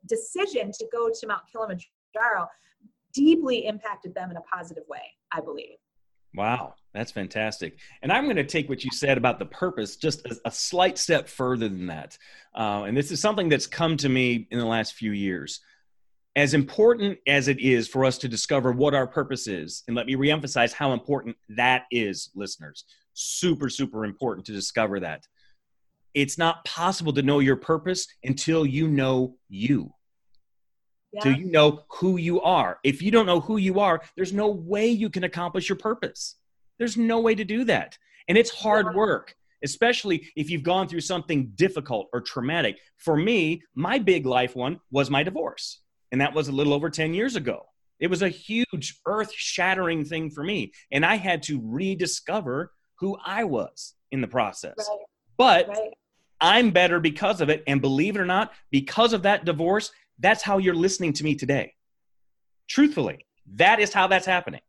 decision 0.06 0.70
to 0.72 0.86
go 0.92 1.10
to 1.12 1.26
mount 1.26 1.42
kilimanjaro 1.50 2.46
deeply 3.12 3.66
impacted 3.66 4.14
them 4.14 4.30
in 4.30 4.36
a 4.36 4.40
positive 4.42 4.84
way, 4.88 5.02
I 5.32 5.40
believe. 5.40 5.76
Wow, 6.38 6.74
that's 6.94 7.10
fantastic. 7.10 7.78
And 8.00 8.12
I'm 8.12 8.26
going 8.26 8.36
to 8.36 8.44
take 8.44 8.68
what 8.68 8.84
you 8.84 8.90
said 8.92 9.18
about 9.18 9.40
the 9.40 9.46
purpose 9.46 9.96
just 9.96 10.24
a, 10.24 10.36
a 10.44 10.52
slight 10.52 10.96
step 10.96 11.28
further 11.28 11.68
than 11.68 11.88
that. 11.88 12.16
Uh, 12.54 12.84
and 12.86 12.96
this 12.96 13.10
is 13.10 13.20
something 13.20 13.48
that's 13.48 13.66
come 13.66 13.96
to 13.96 14.08
me 14.08 14.46
in 14.52 14.60
the 14.60 14.64
last 14.64 14.94
few 14.94 15.10
years. 15.10 15.58
As 16.36 16.54
important 16.54 17.18
as 17.26 17.48
it 17.48 17.58
is 17.58 17.88
for 17.88 18.04
us 18.04 18.18
to 18.18 18.28
discover 18.28 18.70
what 18.70 18.94
our 18.94 19.08
purpose 19.08 19.48
is, 19.48 19.82
and 19.88 19.96
let 19.96 20.06
me 20.06 20.14
reemphasize 20.14 20.72
how 20.72 20.92
important 20.92 21.34
that 21.48 21.86
is, 21.90 22.30
listeners. 22.36 22.84
Super, 23.14 23.68
super 23.68 24.04
important 24.04 24.46
to 24.46 24.52
discover 24.52 25.00
that. 25.00 25.26
It's 26.14 26.38
not 26.38 26.64
possible 26.64 27.12
to 27.14 27.22
know 27.22 27.40
your 27.40 27.56
purpose 27.56 28.06
until 28.22 28.64
you 28.64 28.86
know 28.86 29.34
you 29.48 29.92
yeah. 31.12 31.20
till 31.22 31.32
you 31.32 31.46
know 31.50 31.84
who 31.88 32.16
you 32.16 32.40
are. 32.40 32.78
If 32.84 33.02
you 33.02 33.10
don't 33.10 33.26
know 33.26 33.40
who 33.40 33.56
you 33.56 33.80
are, 33.80 34.02
there's 34.16 34.32
no 34.32 34.48
way 34.48 34.88
you 34.88 35.10
can 35.10 35.24
accomplish 35.24 35.68
your 35.68 35.76
purpose. 35.78 36.36
There's 36.78 36.96
no 36.96 37.20
way 37.20 37.34
to 37.34 37.44
do 37.44 37.64
that. 37.64 37.98
And 38.28 38.36
it's 38.36 38.50
hard 38.50 38.94
work, 38.94 39.34
especially 39.64 40.28
if 40.36 40.50
you've 40.50 40.62
gone 40.62 40.86
through 40.86 41.00
something 41.00 41.52
difficult 41.54 42.08
or 42.12 42.20
traumatic. 42.20 42.78
For 42.98 43.16
me, 43.16 43.62
my 43.74 43.98
big 43.98 44.26
life 44.26 44.54
one 44.54 44.80
was 44.90 45.10
my 45.10 45.22
divorce. 45.22 45.80
And 46.12 46.20
that 46.20 46.34
was 46.34 46.48
a 46.48 46.52
little 46.52 46.72
over 46.72 46.90
10 46.90 47.14
years 47.14 47.36
ago. 47.36 47.66
It 48.00 48.08
was 48.08 48.22
a 48.22 48.28
huge 48.28 49.00
earth 49.06 49.32
shattering 49.32 50.04
thing 50.04 50.30
for 50.30 50.44
me. 50.44 50.72
And 50.92 51.04
I 51.04 51.16
had 51.16 51.42
to 51.44 51.60
rediscover 51.62 52.72
who 53.00 53.16
I 53.24 53.44
was 53.44 53.94
in 54.12 54.20
the 54.20 54.28
process. 54.28 54.76
Right. 54.78 54.98
But 55.36 55.68
right. 55.68 55.94
I'm 56.40 56.70
better 56.70 57.00
because 57.00 57.40
of 57.40 57.48
it. 57.48 57.64
And 57.66 57.80
believe 57.80 58.16
it 58.16 58.20
or 58.20 58.26
not, 58.26 58.52
because 58.70 59.12
of 59.12 59.22
that 59.22 59.44
divorce, 59.44 59.90
that's 60.18 60.42
how 60.42 60.58
you're 60.58 60.74
listening 60.74 61.12
to 61.14 61.24
me 61.24 61.34
today. 61.34 61.74
Truthfully, 62.68 63.26
that 63.54 63.80
is 63.80 63.92
how 63.92 64.06
that's 64.06 64.26
happening. 64.26 64.60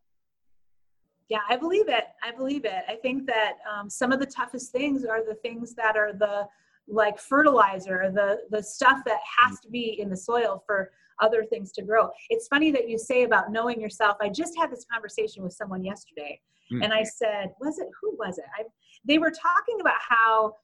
Yeah, 1.30 1.40
I 1.48 1.58
believe 1.58 1.90
it. 1.90 2.06
I 2.24 2.32
believe 2.32 2.66
it. 2.66 2.84
I 2.88 2.96
think 2.96 3.28
that 3.28 3.58
um, 3.72 3.90
some 3.90 4.12
of 4.12 4.20
the 4.20 4.26
toughest 4.26 4.72
things 4.72 5.06
are 5.06 5.24
the 5.24 5.36
things 5.36 5.76
that 5.76 5.96
are 5.96 6.12
the 6.14 6.48
like 6.88 7.20
fertilizer, 7.20 8.12
the 8.14 8.40
the 8.50 8.64
stuff 8.64 9.00
that 9.06 9.20
has 9.40 9.60
to 9.62 9.70
be 9.70 10.00
in 10.00 10.10
the 10.10 10.18
soil 10.18 10.64
for 10.66 10.92
other 11.22 11.44
things 11.44 11.72
to 11.74 11.84
grow. 11.84 12.10
It's 12.30 12.48
funny 12.48 12.72
that 12.72 12.90
you 12.90 12.98
say 12.98 13.24
about 13.24 13.52
knowing 13.52 13.80
yourself. 13.80 14.18
I 14.22 14.30
just 14.30 14.58
had 14.58 14.72
this 14.72 14.86
conversation 14.92 15.44
with 15.44 15.54
someone 15.54 15.84
yesterday, 15.84 16.40
mm. 16.72 16.84
and 16.84 16.92
I 16.94 17.04
said, 17.04 17.52
"Was 17.60 17.78
it 17.78 17.88
who 18.02 18.16
was 18.18 18.40
it?" 18.40 18.46
I, 18.58 18.64
they 19.06 19.20
were 19.20 19.32
talking 19.32 19.82
about 19.82 20.00
how 20.00 20.56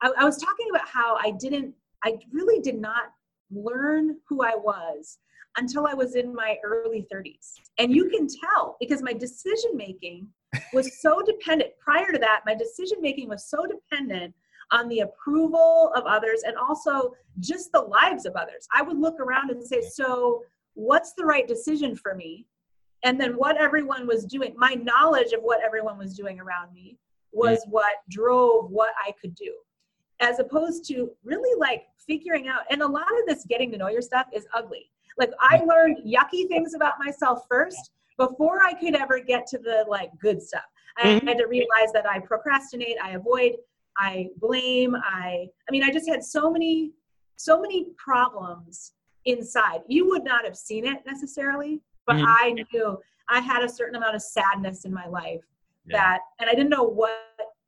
I, 0.00 0.12
I 0.18 0.24
was 0.24 0.38
talking 0.38 0.68
about 0.70 0.86
how 0.86 1.16
I 1.16 1.32
didn't. 1.32 1.74
I 2.04 2.18
really 2.32 2.60
did 2.60 2.80
not 2.80 3.12
learn 3.50 4.16
who 4.28 4.42
I 4.42 4.54
was 4.54 5.18
until 5.56 5.86
I 5.86 5.94
was 5.94 6.14
in 6.14 6.34
my 6.34 6.56
early 6.64 7.06
30s. 7.12 7.54
And 7.78 7.92
you 7.92 8.08
can 8.08 8.28
tell 8.28 8.76
because 8.80 9.02
my 9.02 9.12
decision 9.12 9.72
making 9.74 10.28
was 10.72 10.98
so 11.00 11.20
dependent. 11.22 11.72
Prior 11.80 12.12
to 12.12 12.18
that, 12.18 12.42
my 12.46 12.54
decision 12.54 12.98
making 13.00 13.28
was 13.28 13.48
so 13.48 13.66
dependent 13.66 14.34
on 14.70 14.88
the 14.88 15.00
approval 15.00 15.92
of 15.96 16.04
others 16.04 16.42
and 16.46 16.56
also 16.56 17.14
just 17.40 17.72
the 17.72 17.80
lives 17.80 18.26
of 18.26 18.36
others. 18.36 18.68
I 18.72 18.82
would 18.82 18.98
look 18.98 19.18
around 19.18 19.50
and 19.50 19.64
say, 19.64 19.80
So, 19.80 20.42
what's 20.74 21.14
the 21.14 21.24
right 21.24 21.48
decision 21.48 21.96
for 21.96 22.14
me? 22.14 22.46
And 23.04 23.20
then 23.20 23.32
what 23.32 23.56
everyone 23.56 24.06
was 24.06 24.24
doing, 24.24 24.54
my 24.56 24.74
knowledge 24.74 25.32
of 25.32 25.40
what 25.40 25.62
everyone 25.64 25.98
was 25.98 26.16
doing 26.16 26.40
around 26.40 26.72
me 26.72 26.98
was 27.32 27.64
what 27.68 27.96
drove 28.10 28.70
what 28.70 28.90
I 29.06 29.12
could 29.20 29.34
do 29.34 29.52
as 30.20 30.38
opposed 30.38 30.84
to 30.88 31.10
really 31.24 31.58
like 31.58 31.84
figuring 32.06 32.48
out 32.48 32.62
and 32.70 32.82
a 32.82 32.86
lot 32.86 33.06
of 33.20 33.26
this 33.26 33.44
getting 33.48 33.70
to 33.70 33.76
know 33.76 33.88
your 33.88 34.02
stuff 34.02 34.26
is 34.32 34.46
ugly 34.54 34.90
like 35.18 35.30
i 35.40 35.60
learned 35.64 35.98
yucky 36.06 36.48
things 36.48 36.74
about 36.74 36.94
myself 36.98 37.42
first 37.48 37.90
before 38.16 38.60
i 38.64 38.72
could 38.74 38.94
ever 38.94 39.20
get 39.20 39.46
to 39.46 39.58
the 39.58 39.84
like 39.88 40.10
good 40.20 40.42
stuff 40.42 40.62
i 40.96 41.04
mm-hmm. 41.04 41.26
had 41.26 41.38
to 41.38 41.46
realize 41.46 41.92
that 41.92 42.06
i 42.08 42.18
procrastinate 42.18 42.96
i 43.02 43.10
avoid 43.10 43.52
i 43.98 44.28
blame 44.38 44.94
i 44.96 45.46
i 45.68 45.72
mean 45.72 45.82
i 45.82 45.90
just 45.90 46.08
had 46.08 46.22
so 46.22 46.50
many 46.50 46.92
so 47.36 47.60
many 47.60 47.86
problems 47.96 48.92
inside 49.26 49.80
you 49.86 50.08
would 50.08 50.24
not 50.24 50.44
have 50.44 50.56
seen 50.56 50.86
it 50.86 50.98
necessarily 51.06 51.80
but 52.06 52.16
mm-hmm. 52.16 52.26
i 52.26 52.64
knew 52.72 52.98
i 53.28 53.40
had 53.40 53.62
a 53.62 53.68
certain 53.68 53.96
amount 53.96 54.16
of 54.16 54.22
sadness 54.22 54.84
in 54.84 54.92
my 54.92 55.06
life 55.06 55.44
yeah. 55.86 55.98
that 55.98 56.20
and 56.40 56.48
i 56.48 56.54
didn't 56.54 56.70
know 56.70 56.82
what 56.82 57.12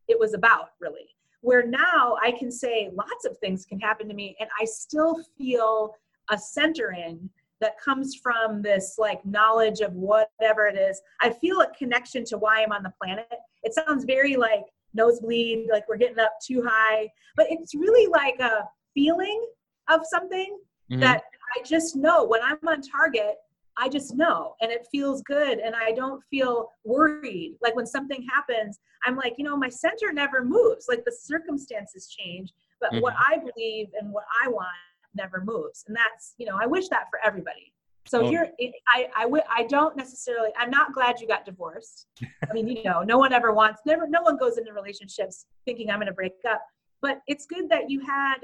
it 0.08 0.18
was 0.18 0.34
about 0.34 0.70
really 0.80 1.08
where 1.40 1.66
now 1.66 2.16
I 2.22 2.32
can 2.32 2.50
say 2.50 2.90
lots 2.94 3.24
of 3.24 3.36
things 3.38 3.64
can 3.64 3.80
happen 3.80 4.08
to 4.08 4.14
me 4.14 4.36
and 4.40 4.48
I 4.60 4.64
still 4.64 5.22
feel 5.38 5.94
a 6.30 6.38
centering 6.38 7.28
that 7.60 7.78
comes 7.78 8.14
from 8.14 8.62
this 8.62 8.96
like 8.98 9.24
knowledge 9.24 9.80
of 9.80 9.92
whatever 9.92 10.66
it 10.66 10.78
is. 10.78 11.00
I 11.20 11.30
feel 11.30 11.60
a 11.60 11.70
connection 11.76 12.24
to 12.26 12.38
why 12.38 12.62
I'm 12.62 12.72
on 12.72 12.82
the 12.82 12.92
planet. 13.02 13.28
It 13.62 13.74
sounds 13.74 14.04
very 14.04 14.36
like 14.36 14.64
nosebleed, 14.94 15.68
like 15.70 15.88
we're 15.88 15.98
getting 15.98 16.18
up 16.18 16.32
too 16.44 16.62
high, 16.66 17.08
but 17.36 17.46
it's 17.50 17.74
really 17.74 18.06
like 18.10 18.40
a 18.40 18.64
feeling 18.94 19.46
of 19.90 20.00
something 20.04 20.58
mm-hmm. 20.90 21.00
that 21.00 21.22
I 21.56 21.62
just 21.62 21.96
know 21.96 22.24
when 22.24 22.40
I'm 22.42 22.58
on 22.66 22.80
target, 22.80 23.36
I 23.76 23.88
just 23.88 24.14
know 24.14 24.54
and 24.60 24.70
it 24.70 24.86
feels 24.90 25.22
good 25.22 25.58
and 25.58 25.74
I 25.74 25.92
don't 25.92 26.22
feel 26.30 26.68
worried. 26.84 27.56
Like 27.62 27.76
when 27.76 27.86
something 27.86 28.26
happens, 28.32 28.78
I'm 29.06 29.16
like, 29.16 29.34
you 29.38 29.44
know, 29.44 29.56
my 29.56 29.68
center 29.68 30.12
never 30.12 30.44
moves. 30.44 30.86
Like 30.88 31.04
the 31.04 31.16
circumstances 31.18 32.08
change, 32.08 32.52
but 32.80 32.92
mm-hmm. 32.92 33.02
what 33.02 33.14
I 33.18 33.38
believe 33.38 33.88
and 33.98 34.12
what 34.12 34.24
I 34.44 34.48
want 34.48 34.68
never 35.14 35.42
moves. 35.44 35.84
And 35.88 35.96
that's, 35.96 36.34
you 36.38 36.46
know, 36.46 36.58
I 36.60 36.66
wish 36.66 36.88
that 36.88 37.06
for 37.10 37.18
everybody. 37.24 37.72
So 38.06 38.22
oh. 38.22 38.28
here, 38.28 38.50
I, 38.88 39.08
I, 39.16 39.22
w- 39.24 39.42
I 39.48 39.64
don't 39.64 39.96
necessarily, 39.96 40.50
I'm 40.58 40.70
not 40.70 40.94
glad 40.94 41.20
you 41.20 41.28
got 41.28 41.44
divorced. 41.44 42.06
I 42.48 42.52
mean, 42.52 42.66
you 42.66 42.82
know, 42.82 43.02
no 43.02 43.18
one 43.18 43.32
ever 43.32 43.52
wants, 43.52 43.82
never, 43.86 44.08
no 44.08 44.22
one 44.22 44.36
goes 44.36 44.58
into 44.58 44.72
relationships 44.72 45.46
thinking 45.64 45.90
I'm 45.90 45.98
going 45.98 46.06
to 46.06 46.12
break 46.12 46.32
up, 46.48 46.62
but 47.02 47.20
it's 47.26 47.46
good 47.46 47.68
that 47.68 47.90
you 47.90 48.00
had 48.00 48.38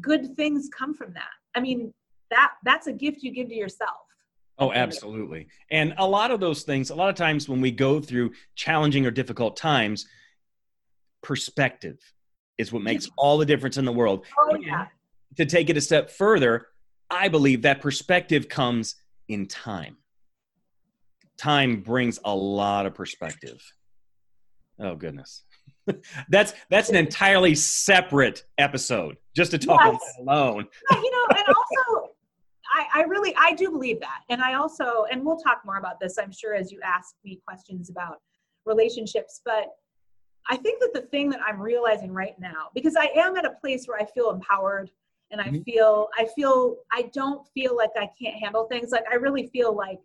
good 0.00 0.36
things 0.36 0.68
come 0.76 0.94
from 0.94 1.12
that. 1.14 1.30
I 1.54 1.60
mean, 1.60 1.92
that, 2.30 2.52
that's 2.64 2.86
a 2.86 2.92
gift 2.92 3.22
you 3.22 3.32
give 3.32 3.48
to 3.48 3.54
yourself. 3.54 3.96
Oh, 4.58 4.72
absolutely. 4.72 5.46
And 5.70 5.94
a 5.98 6.06
lot 6.06 6.30
of 6.30 6.40
those 6.40 6.64
things, 6.64 6.90
a 6.90 6.94
lot 6.94 7.08
of 7.08 7.14
times 7.14 7.48
when 7.48 7.60
we 7.60 7.70
go 7.70 8.00
through 8.00 8.32
challenging 8.56 9.06
or 9.06 9.10
difficult 9.10 9.56
times, 9.56 10.06
perspective 11.22 11.98
is 12.58 12.72
what 12.72 12.82
makes 12.82 13.08
all 13.16 13.38
the 13.38 13.46
difference 13.46 13.76
in 13.76 13.84
the 13.84 13.92
world. 13.92 14.26
Oh, 14.36 14.56
yeah. 14.56 14.86
To 15.36 15.46
take 15.46 15.70
it 15.70 15.76
a 15.76 15.80
step 15.80 16.10
further, 16.10 16.66
I 17.10 17.28
believe 17.28 17.62
that 17.62 17.80
perspective 17.80 18.48
comes 18.48 18.96
in 19.28 19.46
time. 19.46 19.96
Time 21.36 21.80
brings 21.82 22.18
a 22.24 22.34
lot 22.34 22.86
of 22.86 22.94
perspective. 22.94 23.62
Oh 24.80 24.96
goodness. 24.96 25.42
that's 26.28 26.52
that's 26.70 26.88
an 26.88 26.96
entirely 26.96 27.54
separate 27.54 28.44
episode 28.58 29.16
just 29.36 29.52
to 29.52 29.58
talk 29.58 29.80
yes. 29.84 30.00
about 30.20 30.34
alone. 30.34 30.66
you 30.90 31.10
know, 31.10 31.26
and 31.36 31.46
also 31.48 32.07
I, 32.72 33.00
I 33.00 33.02
really 33.02 33.34
I 33.36 33.54
do 33.54 33.70
believe 33.70 34.00
that. 34.00 34.20
And 34.28 34.42
I 34.42 34.54
also 34.54 35.04
and 35.10 35.24
we'll 35.24 35.38
talk 35.38 35.62
more 35.64 35.76
about 35.76 36.00
this, 36.00 36.18
I'm 36.18 36.32
sure, 36.32 36.54
as 36.54 36.70
you 36.70 36.80
ask 36.84 37.14
me 37.24 37.40
questions 37.46 37.90
about 37.90 38.18
relationships. 38.64 39.40
But 39.44 39.68
I 40.48 40.56
think 40.56 40.80
that 40.80 40.94
the 40.94 41.02
thing 41.02 41.28
that 41.30 41.40
I'm 41.46 41.60
realizing 41.60 42.12
right 42.12 42.38
now, 42.38 42.68
because 42.74 42.96
I 42.96 43.10
am 43.16 43.36
at 43.36 43.44
a 43.44 43.52
place 43.60 43.86
where 43.86 43.98
I 43.98 44.06
feel 44.06 44.30
empowered 44.30 44.90
and 45.30 45.40
I 45.40 45.48
mm-hmm. 45.48 45.62
feel 45.62 46.08
I 46.18 46.26
feel 46.34 46.76
I 46.92 47.10
don't 47.12 47.46
feel 47.54 47.76
like 47.76 47.90
I 47.96 48.10
can't 48.20 48.36
handle 48.36 48.66
things. 48.66 48.90
Like 48.90 49.04
I 49.10 49.16
really 49.16 49.48
feel 49.48 49.76
like 49.76 49.98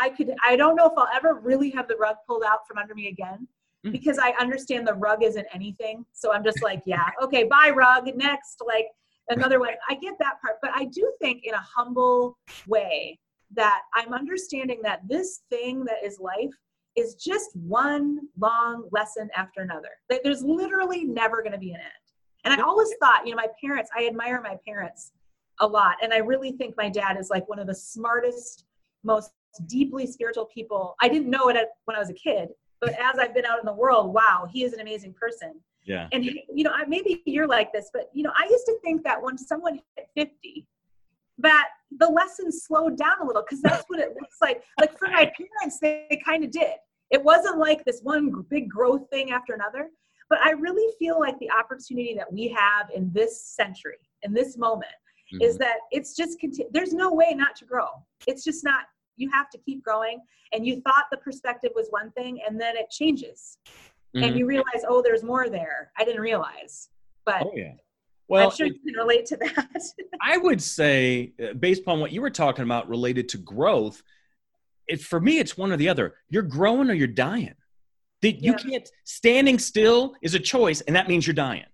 I 0.00 0.10
could 0.10 0.34
I 0.44 0.56
don't 0.56 0.76
know 0.76 0.86
if 0.86 0.92
I'll 0.96 1.08
ever 1.14 1.40
really 1.42 1.70
have 1.70 1.88
the 1.88 1.96
rug 1.96 2.16
pulled 2.26 2.44
out 2.44 2.66
from 2.66 2.78
under 2.78 2.94
me 2.94 3.08
again 3.08 3.48
mm. 3.86 3.92
because 3.92 4.18
I 4.18 4.30
understand 4.40 4.86
the 4.86 4.94
rug 4.94 5.22
isn't 5.22 5.46
anything. 5.52 6.04
So 6.12 6.32
I'm 6.32 6.44
just 6.44 6.62
like, 6.62 6.82
yeah, 6.84 7.08
okay, 7.22 7.44
bye 7.44 7.72
rug, 7.74 8.08
next 8.16 8.62
like 8.66 8.86
another 9.28 9.60
way. 9.60 9.76
I 9.88 9.94
get 9.94 10.14
that 10.18 10.40
part, 10.40 10.56
but 10.62 10.70
I 10.74 10.84
do 10.84 11.12
think 11.20 11.42
in 11.44 11.54
a 11.54 11.60
humble 11.60 12.38
way 12.66 13.18
that 13.54 13.82
I'm 13.94 14.12
understanding 14.12 14.80
that 14.82 15.00
this 15.08 15.40
thing 15.50 15.84
that 15.84 16.04
is 16.04 16.18
life 16.18 16.54
is 16.96 17.14
just 17.14 17.54
one 17.56 18.18
long 18.38 18.88
lesson 18.90 19.28
after 19.36 19.62
another. 19.62 19.90
That 20.10 20.22
there's 20.24 20.42
literally 20.42 21.04
never 21.04 21.42
going 21.42 21.52
to 21.52 21.58
be 21.58 21.70
an 21.70 21.80
end. 21.80 21.92
And 22.44 22.52
I 22.54 22.62
always 22.64 22.90
thought, 23.00 23.26
you 23.26 23.32
know, 23.32 23.36
my 23.36 23.48
parents, 23.60 23.90
I 23.96 24.06
admire 24.06 24.40
my 24.42 24.56
parents 24.66 25.12
a 25.60 25.66
lot. 25.66 25.96
And 26.02 26.12
I 26.12 26.18
really 26.18 26.52
think 26.52 26.74
my 26.76 26.88
dad 26.88 27.16
is 27.18 27.30
like 27.30 27.48
one 27.48 27.58
of 27.58 27.66
the 27.66 27.74
smartest, 27.74 28.64
most 29.04 29.30
deeply 29.66 30.06
spiritual 30.06 30.46
people. 30.46 30.94
I 31.00 31.08
didn't 31.08 31.30
know 31.30 31.48
it 31.48 31.56
when 31.84 31.96
I 31.96 32.00
was 32.00 32.10
a 32.10 32.14
kid, 32.14 32.50
but 32.80 32.90
as 32.90 33.18
I've 33.18 33.34
been 33.34 33.44
out 33.44 33.58
in 33.60 33.66
the 33.66 33.72
world, 33.72 34.12
wow, 34.12 34.46
he 34.50 34.64
is 34.64 34.72
an 34.72 34.80
amazing 34.80 35.14
person. 35.14 35.60
Yeah. 35.88 36.06
And 36.12 36.22
you 36.24 36.64
know, 36.64 36.72
maybe 36.86 37.22
you're 37.24 37.48
like 37.48 37.72
this, 37.72 37.90
but 37.92 38.10
you 38.12 38.22
know, 38.22 38.32
I 38.36 38.46
used 38.48 38.66
to 38.66 38.76
think 38.84 39.02
that 39.04 39.20
when 39.20 39.38
someone 39.38 39.80
hit 39.96 40.30
50, 40.42 40.66
that 41.38 41.68
the 41.98 42.06
lessons 42.06 42.64
slowed 42.64 42.98
down 42.98 43.22
a 43.22 43.26
little 43.26 43.42
because 43.42 43.62
that's 43.62 43.84
what 43.88 43.98
it 43.98 44.10
looks 44.20 44.36
like. 44.42 44.62
Like 44.78 44.98
for 44.98 45.08
my 45.08 45.32
parents, 45.36 45.78
they, 45.80 46.06
they 46.10 46.20
kind 46.24 46.44
of 46.44 46.50
did. 46.50 46.74
It 47.10 47.24
wasn't 47.24 47.58
like 47.58 47.84
this 47.86 48.00
one 48.02 48.44
big 48.50 48.68
growth 48.68 49.08
thing 49.10 49.30
after 49.30 49.54
another. 49.54 49.88
But 50.28 50.40
I 50.44 50.50
really 50.50 50.92
feel 50.98 51.18
like 51.18 51.38
the 51.38 51.50
opportunity 51.50 52.14
that 52.18 52.30
we 52.30 52.48
have 52.48 52.90
in 52.94 53.10
this 53.14 53.42
century, 53.42 53.96
in 54.24 54.34
this 54.34 54.58
moment, 54.58 54.92
mm-hmm. 55.32 55.42
is 55.42 55.56
that 55.56 55.76
it's 55.90 56.14
just 56.14 56.38
continu- 56.38 56.70
there's 56.70 56.92
no 56.92 57.14
way 57.14 57.32
not 57.34 57.56
to 57.56 57.64
grow. 57.64 57.88
It's 58.26 58.44
just 58.44 58.62
not 58.62 58.84
you 59.16 59.30
have 59.32 59.48
to 59.50 59.58
keep 59.58 59.82
growing 59.82 60.20
and 60.52 60.66
you 60.66 60.80
thought 60.82 61.06
the 61.10 61.16
perspective 61.16 61.70
was 61.74 61.88
one 61.90 62.10
thing 62.12 62.40
and 62.46 62.60
then 62.60 62.76
it 62.76 62.88
changes 62.90 63.58
mm-hmm. 64.14 64.24
and 64.24 64.38
you 64.38 64.46
realize 64.46 64.84
oh 64.88 65.02
there's 65.02 65.22
more 65.22 65.48
there. 65.48 65.92
I 65.98 66.04
didn't 66.04 66.20
realize 66.20 66.88
but 67.24 67.42
oh, 67.42 67.52
yeah. 67.54 67.72
Well 68.28 68.50
i'm 68.50 68.56
sure 68.56 68.66
you 68.66 68.74
can 68.74 68.94
relate 68.94 69.26
to 69.26 69.36
that. 69.36 69.82
I 70.22 70.38
would 70.38 70.62
say 70.62 71.32
uh, 71.42 71.52
based 71.54 71.82
upon 71.82 72.00
what 72.00 72.12
you 72.12 72.22
were 72.22 72.30
talking 72.30 72.64
about 72.64 72.88
related 72.88 73.28
to 73.30 73.38
growth 73.38 74.02
it, 74.86 75.02
for 75.02 75.20
me 75.20 75.38
it's 75.38 75.56
one 75.56 75.72
or 75.72 75.76
the 75.76 75.88
other. 75.88 76.14
You're 76.30 76.42
growing 76.42 76.90
or 76.90 76.94
you're 76.94 77.06
dying. 77.06 77.54
That 78.22 78.42
you 78.42 78.52
yeah. 78.52 78.58
can't 78.58 78.88
standing 79.04 79.58
still 79.58 80.14
is 80.22 80.34
a 80.34 80.40
choice 80.40 80.80
and 80.82 80.96
that 80.96 81.08
means 81.08 81.26
you're 81.26 81.34
dying. 81.34 81.66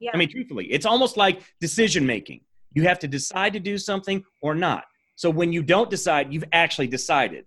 Yeah. 0.00 0.10
i 0.12 0.16
mean 0.16 0.28
truthfully 0.28 0.66
it's 0.66 0.86
almost 0.86 1.16
like 1.16 1.40
decision 1.60 2.04
making 2.04 2.40
you 2.74 2.82
have 2.82 2.98
to 2.98 3.08
decide 3.08 3.52
to 3.52 3.60
do 3.60 3.78
something 3.78 4.24
or 4.42 4.54
not. 4.54 4.84
So 5.16 5.30
when 5.30 5.52
you 5.52 5.62
don't 5.62 5.88
decide, 5.88 6.32
you've 6.32 6.44
actually 6.52 6.88
decided. 6.88 7.46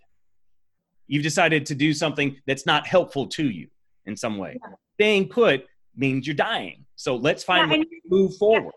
You've 1.08 1.24
decided 1.24 1.66
to 1.68 1.76
do 1.76 1.94
something 1.94 2.38
that's 2.48 2.66
not 2.66 2.88
helpful 2.88 3.28
to 3.28 3.50
you 3.50 3.68
in 4.08 4.18
some 4.18 4.38
way. 4.38 4.58
Yeah. 4.62 4.74
Staying 4.96 5.30
put 5.30 5.68
means 5.96 6.26
you're 6.26 6.36
dying. 6.36 6.86
So 6.96 7.16
let's 7.16 7.44
find 7.44 7.72
yeah, 7.72 7.84
move 8.10 8.36
forward. 8.38 8.74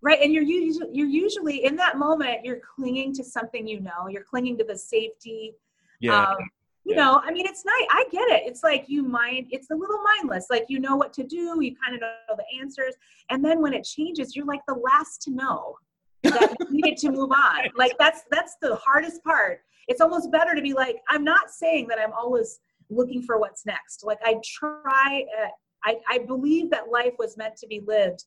Right, 0.00 0.20
and 0.20 0.32
you're 0.32 0.42
usually 0.42 0.88
you're 0.92 1.06
usually 1.06 1.64
in 1.64 1.76
that 1.76 1.96
moment 1.96 2.44
you're 2.44 2.60
clinging 2.74 3.14
to 3.14 3.24
something 3.24 3.68
you 3.68 3.80
know. 3.80 4.08
You're 4.08 4.24
clinging 4.24 4.58
to 4.58 4.64
the 4.64 4.76
safety. 4.76 5.54
Yeah. 6.00 6.24
Um, 6.24 6.36
you 6.84 6.96
yeah. 6.96 7.04
know, 7.04 7.22
I 7.24 7.30
mean, 7.30 7.46
it's 7.46 7.64
nice. 7.64 7.86
I 7.92 8.04
get 8.10 8.28
it. 8.28 8.42
It's 8.44 8.64
like 8.64 8.86
you 8.88 9.04
mind. 9.04 9.46
It's 9.50 9.70
a 9.70 9.74
little 9.74 10.02
mindless. 10.02 10.46
Like 10.50 10.64
you 10.68 10.80
know 10.80 10.96
what 10.96 11.12
to 11.12 11.22
do. 11.22 11.58
You 11.60 11.76
kind 11.76 11.94
of 11.94 12.00
know 12.00 12.36
the 12.36 12.60
answers, 12.60 12.94
and 13.30 13.44
then 13.44 13.62
when 13.62 13.72
it 13.72 13.84
changes, 13.84 14.34
you're 14.34 14.46
like 14.46 14.62
the 14.66 14.74
last 14.74 15.22
to 15.22 15.30
know 15.30 15.76
that 16.24 16.56
needed 16.70 16.96
to 16.98 17.10
move 17.10 17.30
on. 17.30 17.68
Like 17.76 17.92
that's 18.00 18.22
that's 18.32 18.56
the 18.60 18.74
hardest 18.76 19.22
part. 19.22 19.60
It's 19.86 20.00
almost 20.00 20.32
better 20.32 20.54
to 20.54 20.62
be 20.62 20.72
like, 20.72 20.96
I'm 21.08 21.24
not 21.24 21.50
saying 21.50 21.86
that 21.88 21.98
I'm 21.98 22.12
always 22.12 22.60
looking 22.90 23.22
for 23.22 23.38
what's 23.38 23.66
next. 23.66 24.04
Like 24.04 24.18
I 24.24 24.36
try. 24.44 25.24
Uh, 25.40 25.48
I 25.84 25.96
I 26.08 26.18
believe 26.18 26.70
that 26.70 26.90
life 26.90 27.14
was 27.18 27.36
meant 27.36 27.56
to 27.56 27.66
be 27.66 27.82
lived 27.86 28.24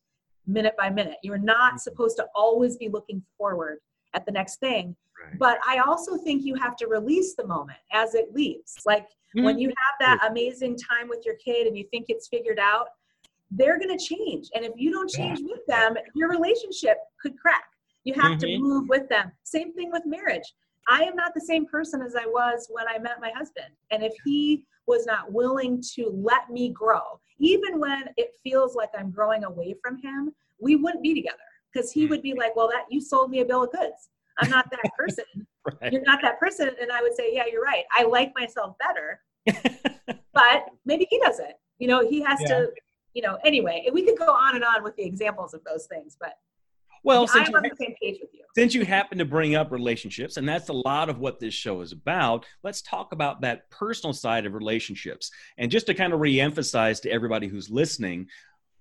minute 0.48 0.76
by 0.78 0.90
minute. 0.90 1.18
You're 1.24 1.38
not 1.38 1.72
mm-hmm. 1.72 1.78
supposed 1.78 2.18
to 2.18 2.26
always 2.36 2.78
be 2.78 2.90
looking 2.90 3.24
forward 3.38 3.80
at 4.14 4.26
the 4.26 4.32
next 4.32 4.60
thing. 4.60 4.96
Right. 5.22 5.40
But 5.40 5.60
I 5.68 5.80
also 5.80 6.18
think 6.18 6.44
you 6.44 6.56
have 6.56 6.76
to 6.78 6.88
release 6.88 7.36
the 7.36 7.48
moment 7.48 7.80
as 7.94 8.16
it 8.16 8.34
leaves. 8.34 8.76
Like 8.86 9.06
mm-hmm. 9.06 9.44
when 9.44 9.60
you 9.60 9.70
have 9.70 10.20
that 10.20 10.30
amazing 10.30 10.78
time 10.78 11.08
with 11.08 11.24
your 11.26 11.36
kid 11.36 11.68
and 11.68 11.78
you 11.78 11.86
think 11.92 12.06
it's 12.10 12.28
figured 12.28 12.60
out, 12.60 12.88
they're 13.52 13.80
going 13.80 13.98
to 13.98 14.04
change. 14.04 14.50
And 14.54 14.66
if 14.66 14.74
you 14.76 14.92
don't 14.92 15.10
change 15.10 15.40
yeah. 15.40 15.48
with 15.50 15.66
them, 15.68 15.96
your 16.16 16.30
relationship 16.30 16.98
could 17.22 17.38
crack. 17.38 17.64
You 18.04 18.14
have 18.16 18.34
mm-hmm. 18.34 18.40
to 18.40 18.60
move 18.60 18.90
with 18.90 19.08
them. 19.10 19.32
Same 19.44 19.74
thing 19.74 19.92
with 19.92 20.04
marriage. 20.06 20.54
I 20.88 21.04
am 21.04 21.16
not 21.16 21.34
the 21.34 21.42
same 21.42 21.66
person 21.66 22.02
as 22.02 22.16
I 22.16 22.26
was 22.26 22.68
when 22.70 22.86
I 22.88 22.98
met 23.00 23.20
my 23.20 23.32
husband. 23.32 23.68
And 23.92 24.04
if 24.04 24.14
he 24.24 24.66
was 24.88 25.06
not 25.06 25.32
willing 25.32 25.82
to 25.96 26.12
let 26.14 26.50
me 26.50 26.70
grow, 26.70 27.20
even 27.40 27.80
when 27.80 28.10
it 28.18 28.32
feels 28.44 28.76
like 28.76 28.90
I'm 28.98 29.12
growing 29.12 29.44
away 29.44 29.76
from 29.82 29.98
him, 29.98 30.32
we 30.60 30.76
wouldn't 30.76 31.04
be 31.04 31.14
together 31.14 31.38
because 31.74 31.92
he 31.92 32.06
would 32.06 32.22
be 32.22 32.34
mm. 32.34 32.38
like, 32.38 32.56
Well, 32.56 32.70
that 32.70 32.86
you 32.90 33.02
sold 33.02 33.30
me 33.32 33.42
a 33.42 33.46
bill 33.46 33.64
of 33.64 33.72
goods. 33.72 34.10
I'm 34.40 34.50
not 34.50 34.70
that 34.72 34.92
person. 34.98 35.26
right. 35.82 35.92
You're 35.92 36.04
not 36.04 36.22
that 36.22 36.40
person. 36.40 36.70
And 36.82 36.92
I 36.92 37.02
would 37.02 37.16
say, 37.16 37.34
Yeah, 37.34 37.46
you're 37.52 37.64
right. 37.64 37.84
I 37.92 38.04
like 38.04 38.32
myself 38.36 38.76
better. 38.80 39.22
but 40.34 40.66
maybe 40.86 41.08
he 41.10 41.20
doesn't. 41.20 41.54
You 41.80 41.88
know, 41.88 42.08
he 42.08 42.22
has 42.22 42.40
yeah. 42.42 42.48
to, 42.48 42.68
you 43.14 43.22
know, 43.22 43.38
anyway, 43.44 43.88
we 43.92 44.04
could 44.04 44.18
go 44.18 44.32
on 44.32 44.56
and 44.56 44.64
on 44.64 44.84
with 44.84 44.96
the 44.96 45.04
examples 45.04 45.54
of 45.54 45.64
those 45.64 45.88
things, 45.88 46.16
but 46.20 46.34
well, 47.06 47.28
since, 47.28 47.50
you, 47.50 47.56
on 47.56 47.64
the 47.64 47.72
same 47.80 47.96
page 48.02 48.18
with 48.20 48.30
you. 48.34 48.42
since 48.56 48.74
you 48.74 48.84
happen 48.84 49.18
to 49.18 49.26
bring 49.26 49.56
up 49.56 49.72
relationships, 49.72 50.38
and 50.38 50.48
that's 50.48 50.70
a 50.70 50.74
lot 50.74 51.10
of 51.10 51.20
what 51.20 51.40
this 51.40 51.54
show 51.54 51.82
is 51.82 51.92
about, 51.92 52.46
let's 52.64 52.82
talk 52.82 53.14
about 53.14 53.42
that 53.42 53.70
personal 53.70 54.14
side 54.14 54.46
of 54.46 54.54
relationships. 54.54 55.32
And 55.58 55.72
just 55.72 55.86
to 55.88 55.94
kind 55.94 56.14
of 56.14 56.20
reemphasize 56.20 57.02
to 57.04 57.12
everybody 57.12 57.48
who's 57.48 57.70
listening, 57.70 58.28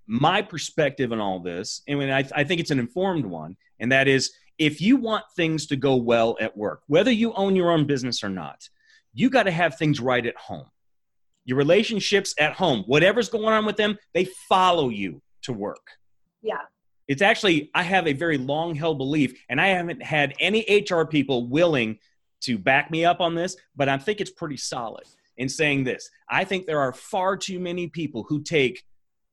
my 0.06 0.42
perspective 0.42 1.12
on 1.12 1.20
all 1.20 1.38
this, 1.38 1.82
and 1.86 2.12
I, 2.12 2.24
I 2.34 2.44
think 2.44 2.60
it's 2.60 2.70
an 2.70 2.78
informed 2.78 3.26
one, 3.26 3.56
and 3.78 3.92
that 3.92 4.08
is 4.08 4.32
if 4.58 4.80
you 4.80 4.96
want 4.96 5.24
things 5.36 5.66
to 5.66 5.76
go 5.76 5.96
well 5.96 6.36
at 6.40 6.56
work, 6.56 6.82
whether 6.86 7.10
you 7.10 7.32
own 7.34 7.56
your 7.56 7.70
own 7.70 7.86
business 7.86 8.22
or 8.22 8.28
not, 8.28 8.68
you 9.12 9.30
got 9.30 9.44
to 9.44 9.50
have 9.50 9.76
things 9.76 10.00
right 10.00 10.24
at 10.24 10.36
home. 10.36 10.66
Your 11.44 11.58
relationships 11.58 12.34
at 12.38 12.54
home, 12.54 12.84
whatever's 12.86 13.28
going 13.28 13.52
on 13.52 13.66
with 13.66 13.76
them, 13.76 13.98
they 14.12 14.24
follow 14.24 14.88
you 14.88 15.20
to 15.42 15.52
work. 15.52 15.86
Yeah. 16.42 16.58
It's 17.06 17.22
actually, 17.22 17.70
I 17.74 17.82
have 17.82 18.06
a 18.06 18.12
very 18.12 18.38
long 18.38 18.74
held 18.74 18.98
belief, 18.98 19.38
and 19.48 19.60
I 19.60 19.68
haven't 19.68 20.02
had 20.02 20.34
any 20.40 20.64
HR 20.90 21.02
people 21.02 21.46
willing 21.46 21.98
to 22.42 22.58
back 22.58 22.90
me 22.90 23.04
up 23.04 23.20
on 23.20 23.34
this, 23.34 23.56
but 23.76 23.88
I 23.88 23.98
think 23.98 24.20
it's 24.20 24.30
pretty 24.30 24.56
solid 24.56 25.04
in 25.36 25.48
saying 25.48 25.84
this. 25.84 26.08
I 26.28 26.44
think 26.44 26.66
there 26.66 26.80
are 26.80 26.92
far 26.92 27.36
too 27.36 27.58
many 27.58 27.88
people 27.88 28.24
who 28.28 28.42
take 28.42 28.84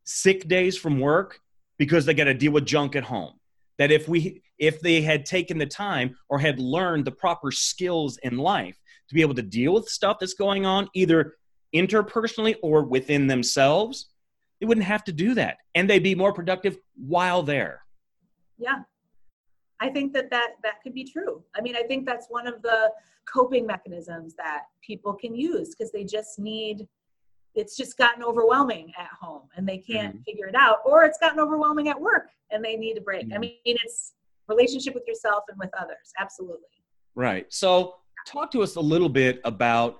sick 0.03 0.47
days 0.47 0.77
from 0.77 0.99
work 0.99 1.39
because 1.77 2.05
they 2.05 2.13
got 2.13 2.25
to 2.25 2.33
deal 2.33 2.51
with 2.51 2.65
junk 2.65 2.95
at 2.95 3.03
home. 3.03 3.33
That 3.77 3.91
if 3.91 4.07
we 4.07 4.43
if 4.59 4.79
they 4.81 5.01
had 5.01 5.25
taken 5.25 5.57
the 5.57 5.65
time 5.65 6.15
or 6.29 6.37
had 6.37 6.59
learned 6.59 7.05
the 7.05 7.11
proper 7.11 7.51
skills 7.51 8.17
in 8.17 8.37
life 8.37 8.77
to 9.09 9.15
be 9.15 9.21
able 9.21 9.33
to 9.35 9.41
deal 9.41 9.73
with 9.73 9.89
stuff 9.89 10.17
that's 10.19 10.35
going 10.35 10.65
on 10.65 10.87
either 10.93 11.35
interpersonally 11.73 12.55
or 12.61 12.83
within 12.83 13.25
themselves, 13.25 14.10
they 14.61 14.67
wouldn't 14.67 14.85
have 14.85 15.03
to 15.05 15.11
do 15.11 15.33
that. 15.33 15.57
And 15.75 15.89
they'd 15.89 15.99
be 15.99 16.15
more 16.15 16.31
productive 16.31 16.77
while 16.95 17.43
there. 17.43 17.83
Yeah. 18.57 18.83
I 19.81 19.89
think 19.89 20.13
that 20.13 20.29
that 20.29 20.51
that 20.63 20.75
could 20.83 20.93
be 20.93 21.03
true. 21.03 21.43
I 21.57 21.61
mean 21.61 21.75
i 21.75 21.81
think 21.81 22.05
that's 22.05 22.27
one 22.29 22.47
of 22.47 22.61
the 22.61 22.91
coping 23.31 23.65
mechanisms 23.65 24.35
that 24.35 24.63
people 24.81 25.13
can 25.13 25.35
use 25.35 25.75
because 25.75 25.91
they 25.91 26.03
just 26.03 26.39
need 26.39 26.87
it's 27.53 27.75
just 27.75 27.97
gotten 27.97 28.23
overwhelming 28.23 28.91
at 28.97 29.09
home 29.19 29.43
and 29.55 29.67
they 29.67 29.77
can't 29.77 30.15
mm-hmm. 30.15 30.23
figure 30.23 30.47
it 30.47 30.55
out 30.55 30.77
or 30.85 31.03
it's 31.03 31.17
gotten 31.19 31.39
overwhelming 31.39 31.89
at 31.89 31.99
work 31.99 32.29
and 32.51 32.63
they 32.63 32.77
need 32.77 32.97
a 32.97 33.01
break. 33.01 33.25
Mm-hmm. 33.25 33.33
i 33.33 33.37
mean 33.39 33.57
it's 33.65 34.13
relationship 34.51 34.93
with 34.93 35.07
yourself 35.07 35.43
and 35.49 35.57
with 35.57 35.69
others. 35.79 36.11
Absolutely. 36.19 36.67
Right. 37.15 37.51
So 37.51 37.95
talk 38.27 38.51
to 38.51 38.61
us 38.61 38.75
a 38.75 38.81
little 38.81 39.09
bit 39.09 39.41
about 39.43 39.99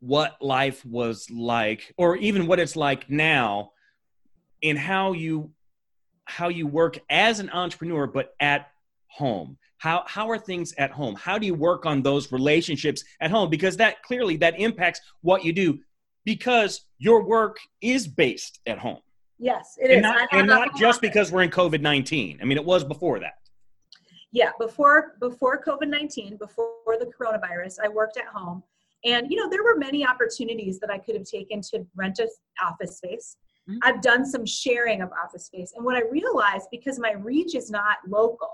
what 0.00 0.36
life 0.40 0.84
was 0.86 1.28
like 1.30 1.92
or 1.98 2.16
even 2.16 2.46
what 2.46 2.58
it's 2.58 2.76
like 2.76 3.10
now 3.10 3.72
in 4.62 4.76
how 4.76 5.12
you 5.12 5.50
how 6.24 6.48
you 6.48 6.66
work 6.66 6.98
as 7.10 7.40
an 7.40 7.50
entrepreneur 7.50 8.06
but 8.06 8.34
at 8.40 8.70
home. 9.08 9.58
How 9.78 10.04
how 10.06 10.28
are 10.30 10.38
things 10.38 10.74
at 10.78 10.90
home? 10.90 11.14
How 11.16 11.38
do 11.38 11.46
you 11.46 11.54
work 11.54 11.86
on 11.86 12.02
those 12.02 12.32
relationships 12.32 13.02
at 13.20 13.30
home? 13.30 13.50
Because 13.50 13.76
that 13.78 14.02
clearly 14.02 14.36
that 14.38 14.58
impacts 14.58 15.00
what 15.22 15.44
you 15.44 15.52
do 15.52 15.78
because 16.24 16.82
your 16.98 17.24
work 17.24 17.58
is 17.80 18.06
based 18.06 18.60
at 18.66 18.78
home. 18.78 19.00
Yes 19.38 19.76
it 19.80 19.90
and 19.90 19.98
is. 19.98 20.02
not, 20.02 20.28
and 20.32 20.46
not 20.46 20.76
just 20.76 21.00
because 21.00 21.32
we're 21.32 21.42
in 21.42 21.50
covid-19 21.50 22.42
i 22.42 22.44
mean 22.44 22.58
it 22.58 22.64
was 22.64 22.84
before 22.84 23.18
that. 23.20 23.34
Yeah, 24.32 24.50
before 24.58 25.16
before 25.18 25.62
COVID 25.62 25.88
nineteen, 25.88 26.36
before 26.36 26.96
the 26.98 27.10
coronavirus, 27.18 27.78
I 27.82 27.88
worked 27.88 28.16
at 28.16 28.26
home, 28.26 28.62
and 29.04 29.28
you 29.30 29.36
know 29.36 29.50
there 29.50 29.64
were 29.64 29.76
many 29.76 30.06
opportunities 30.06 30.78
that 30.80 30.90
I 30.90 30.98
could 30.98 31.16
have 31.16 31.24
taken 31.24 31.60
to 31.62 31.84
rent 31.96 32.20
an 32.20 32.28
office 32.62 32.98
space. 32.98 33.36
Mm-hmm. 33.70 33.78
I've 33.82 34.02
done 34.02 34.24
some 34.26 34.44
sharing 34.44 35.02
of 35.02 35.10
office 35.12 35.46
space, 35.46 35.72
and 35.76 35.84
what 35.84 35.96
I 35.96 36.02
realized 36.10 36.68
because 36.70 36.98
my 36.98 37.12
reach 37.12 37.54
is 37.54 37.70
not 37.70 37.98
local, 38.08 38.50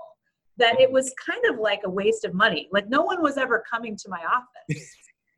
that 0.57 0.79
it 0.79 0.91
was 0.91 1.13
kind 1.25 1.45
of 1.49 1.59
like 1.59 1.81
a 1.85 1.89
waste 1.89 2.25
of 2.25 2.33
money. 2.33 2.67
Like 2.71 2.87
no 2.87 3.01
one 3.01 3.21
was 3.21 3.37
ever 3.37 3.63
coming 3.69 3.95
to 3.97 4.09
my 4.09 4.21
office. 4.25 4.45
yeah. 4.69 4.77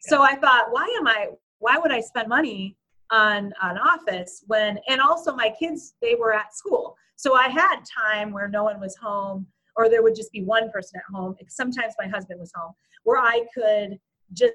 So 0.02 0.22
I 0.22 0.36
thought, 0.36 0.68
why 0.72 0.94
am 1.00 1.08
I? 1.08 1.28
Why 1.60 1.78
would 1.78 1.92
I 1.92 2.02
spend 2.02 2.30
money 2.30 2.78
on 3.12 3.54
an 3.62 3.78
office 3.78 4.44
when? 4.48 4.80
And 4.88 5.02
also 5.02 5.36
my 5.36 5.54
kids, 5.60 5.96
they 6.02 6.16
were 6.16 6.34
at 6.34 6.56
school, 6.56 6.96
so 7.16 7.36
I 7.36 7.50
had 7.50 7.82
time 8.08 8.32
where 8.32 8.48
no 8.48 8.64
one 8.64 8.80
was 8.80 8.96
home 8.96 9.48
or 9.80 9.90
there 9.90 10.04
would 10.04 10.16
just 10.16 10.32
be 10.32 10.44
one 10.44 10.70
person 10.72 11.00
at 11.00 11.16
home. 11.16 11.36
Sometimes 11.48 11.94
my 11.98 12.08
husband 12.08 12.40
was 12.40 12.52
home, 12.54 12.74
where 13.04 13.18
I 13.18 13.46
could 13.56 13.98
just 14.34 14.54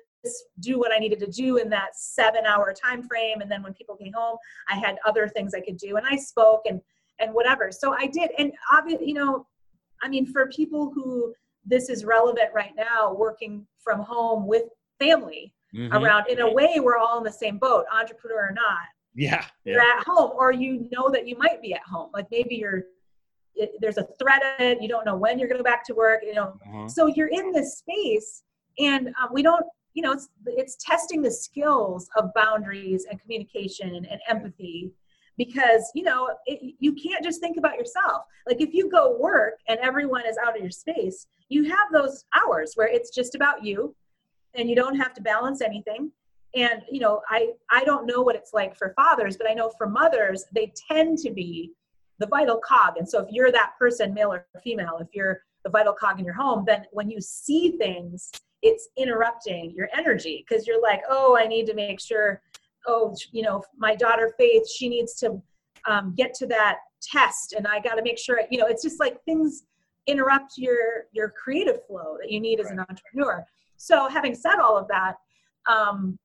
do 0.60 0.78
what 0.78 0.92
I 0.92 0.98
needed 0.98 1.18
to 1.20 1.26
do 1.26 1.56
in 1.58 1.68
that 1.70 1.96
seven 1.96 2.46
hour 2.46 2.72
time 2.72 3.02
frame. 3.02 3.40
And 3.40 3.50
then 3.50 3.62
when 3.62 3.74
people 3.74 3.96
came 3.96 4.12
home, 4.12 4.36
I 4.68 4.76
had 4.76 4.96
other 5.06 5.28
things 5.28 5.54
I 5.54 5.60
could 5.60 5.76
do 5.76 5.96
and 5.96 6.06
I 6.06 6.16
spoke 6.16 6.62
and 6.68 6.80
and 7.20 7.32
whatever. 7.32 7.70
So 7.70 7.94
I 7.94 8.06
did. 8.06 8.30
And 8.38 8.52
obviously, 8.72 9.08
you 9.08 9.14
know, 9.14 9.46
I 10.02 10.08
mean, 10.08 10.26
for 10.26 10.46
people 10.48 10.90
who 10.92 11.32
this 11.64 11.88
is 11.88 12.04
relevant 12.04 12.50
right 12.54 12.72
now, 12.76 13.14
working 13.14 13.66
from 13.78 14.00
home 14.00 14.46
with 14.46 14.64
family 14.98 15.54
mm-hmm. 15.74 15.94
around, 15.94 16.28
in 16.28 16.40
a 16.40 16.52
way, 16.52 16.80
we're 16.80 16.98
all 16.98 17.18
in 17.18 17.24
the 17.24 17.32
same 17.32 17.58
boat, 17.58 17.84
entrepreneur 17.92 18.48
or 18.48 18.52
not. 18.52 18.82
Yeah, 19.14 19.44
yeah. 19.64 19.74
You're 19.74 19.80
at 19.80 20.04
home, 20.04 20.32
or 20.36 20.52
you 20.52 20.88
know 20.90 21.08
that 21.10 21.28
you 21.28 21.38
might 21.38 21.62
be 21.62 21.72
at 21.72 21.82
home. 21.82 22.10
Like 22.12 22.26
maybe 22.32 22.56
you're 22.56 22.84
it, 23.54 23.72
there's 23.80 23.98
a 23.98 24.06
threat 24.18 24.42
in 24.58 24.66
it. 24.66 24.82
You 24.82 24.88
don't 24.88 25.06
know 25.06 25.16
when 25.16 25.38
you're 25.38 25.48
going 25.48 25.58
to 25.58 25.62
go 25.62 25.70
back 25.70 25.84
to 25.86 25.94
work. 25.94 26.22
You 26.24 26.34
know, 26.34 26.58
uh-huh. 26.66 26.88
so 26.88 27.06
you're 27.06 27.28
in 27.28 27.52
this 27.52 27.78
space, 27.78 28.42
and 28.78 29.08
um, 29.08 29.30
we 29.32 29.42
don't. 29.42 29.64
You 29.94 30.02
know, 30.02 30.12
it's 30.12 30.28
it's 30.46 30.76
testing 30.76 31.22
the 31.22 31.30
skills 31.30 32.08
of 32.16 32.32
boundaries 32.34 33.06
and 33.10 33.20
communication 33.20 33.94
and, 33.94 34.06
and 34.06 34.20
empathy, 34.28 34.92
because 35.38 35.90
you 35.94 36.02
know 36.02 36.34
it, 36.46 36.74
you 36.78 36.92
can't 36.92 37.24
just 37.24 37.40
think 37.40 37.56
about 37.56 37.76
yourself. 37.76 38.24
Like 38.46 38.60
if 38.60 38.74
you 38.74 38.90
go 38.90 39.16
work 39.18 39.54
and 39.68 39.78
everyone 39.80 40.26
is 40.26 40.36
out 40.44 40.56
of 40.56 40.62
your 40.62 40.70
space, 40.70 41.26
you 41.48 41.64
have 41.64 41.92
those 41.92 42.24
hours 42.34 42.72
where 42.74 42.88
it's 42.88 43.10
just 43.10 43.34
about 43.34 43.64
you, 43.64 43.94
and 44.54 44.68
you 44.68 44.76
don't 44.76 44.96
have 44.96 45.14
to 45.14 45.22
balance 45.22 45.62
anything 45.62 46.10
and 46.56 46.82
you 46.88 47.00
know 47.00 47.20
i 47.28 47.48
i 47.72 47.82
don't 47.82 48.06
know 48.06 48.22
what 48.22 48.36
it's 48.36 48.52
like 48.52 48.76
for 48.76 48.92
fathers 48.94 49.36
but 49.36 49.50
i 49.50 49.52
know 49.52 49.72
for 49.76 49.88
mothers 49.88 50.44
they 50.52 50.72
tend 50.88 51.18
to 51.18 51.32
be 51.32 51.72
the 52.18 52.26
vital 52.26 52.60
cog. 52.64 52.96
And 52.96 53.08
so 53.08 53.20
if 53.20 53.28
you're 53.30 53.52
that 53.52 53.72
person, 53.78 54.14
male 54.14 54.32
or 54.32 54.46
female, 54.62 54.98
if 55.00 55.08
you're 55.12 55.42
the 55.64 55.70
vital 55.70 55.92
cog 55.92 56.18
in 56.18 56.24
your 56.24 56.34
home, 56.34 56.64
then 56.66 56.84
when 56.92 57.10
you 57.10 57.20
see 57.20 57.72
things, 57.72 58.30
it's 58.64 58.88
interrupting 58.96 59.72
your 59.76 59.88
energy 59.96 60.44
because 60.48 60.66
you're 60.66 60.80
like, 60.80 61.02
oh, 61.08 61.36
I 61.38 61.46
need 61.46 61.66
to 61.66 61.74
make 61.74 62.00
sure, 62.00 62.40
oh, 62.86 63.14
you 63.30 63.42
know, 63.42 63.62
my 63.76 63.94
daughter 63.94 64.32
Faith, 64.38 64.68
she 64.68 64.88
needs 64.88 65.14
to 65.16 65.40
um, 65.86 66.14
get 66.16 66.32
to 66.34 66.46
that 66.46 66.78
test, 67.02 67.52
and 67.52 67.66
I 67.66 67.78
got 67.78 67.96
to 67.96 68.02
make 68.02 68.18
sure, 68.18 68.40
you 68.50 68.58
know, 68.58 68.66
it's 68.66 68.82
just 68.82 68.98
like 68.98 69.22
things 69.24 69.64
interrupt 70.06 70.54
your 70.56 71.04
your 71.12 71.30
creative 71.30 71.86
flow 71.86 72.16
that 72.20 72.30
you 72.30 72.40
need 72.40 72.58
right. 72.58 72.66
as 72.66 72.70
an 72.72 72.80
entrepreneur. 72.80 73.44
So 73.76 74.08
having 74.08 74.34
said 74.34 74.56
all 74.56 74.78
of 74.78 74.88
that, 74.88 75.16
um, 75.70 76.18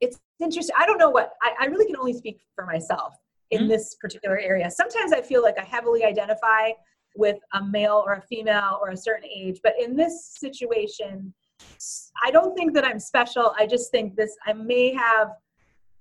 it's 0.00 0.18
interesting. 0.40 0.74
I 0.76 0.86
don't 0.86 0.98
know 0.98 1.10
what 1.10 1.34
I, 1.42 1.52
I 1.60 1.66
really 1.66 1.86
can 1.86 1.96
only 1.96 2.14
speak 2.14 2.40
for 2.54 2.66
myself 2.66 3.14
in 3.52 3.60
mm-hmm. 3.60 3.68
this 3.68 3.96
particular 4.00 4.38
area. 4.38 4.68
Sometimes 4.70 5.12
I 5.12 5.22
feel 5.22 5.42
like 5.42 5.58
I 5.58 5.64
heavily 5.64 6.04
identify 6.04 6.70
with 7.14 7.38
a 7.52 7.64
male 7.64 8.02
or 8.04 8.14
a 8.14 8.22
female 8.22 8.78
or 8.82 8.90
a 8.90 8.96
certain 8.96 9.28
age, 9.32 9.60
but 9.62 9.74
in 9.80 9.96
this 9.96 10.36
situation, 10.38 11.32
I 12.24 12.30
don't 12.30 12.54
think 12.56 12.74
that 12.74 12.84
I'm 12.84 12.98
special. 12.98 13.54
I 13.58 13.66
just 13.66 13.90
think 13.90 14.16
this, 14.16 14.36
I 14.46 14.52
may 14.52 14.92
have, 14.94 15.28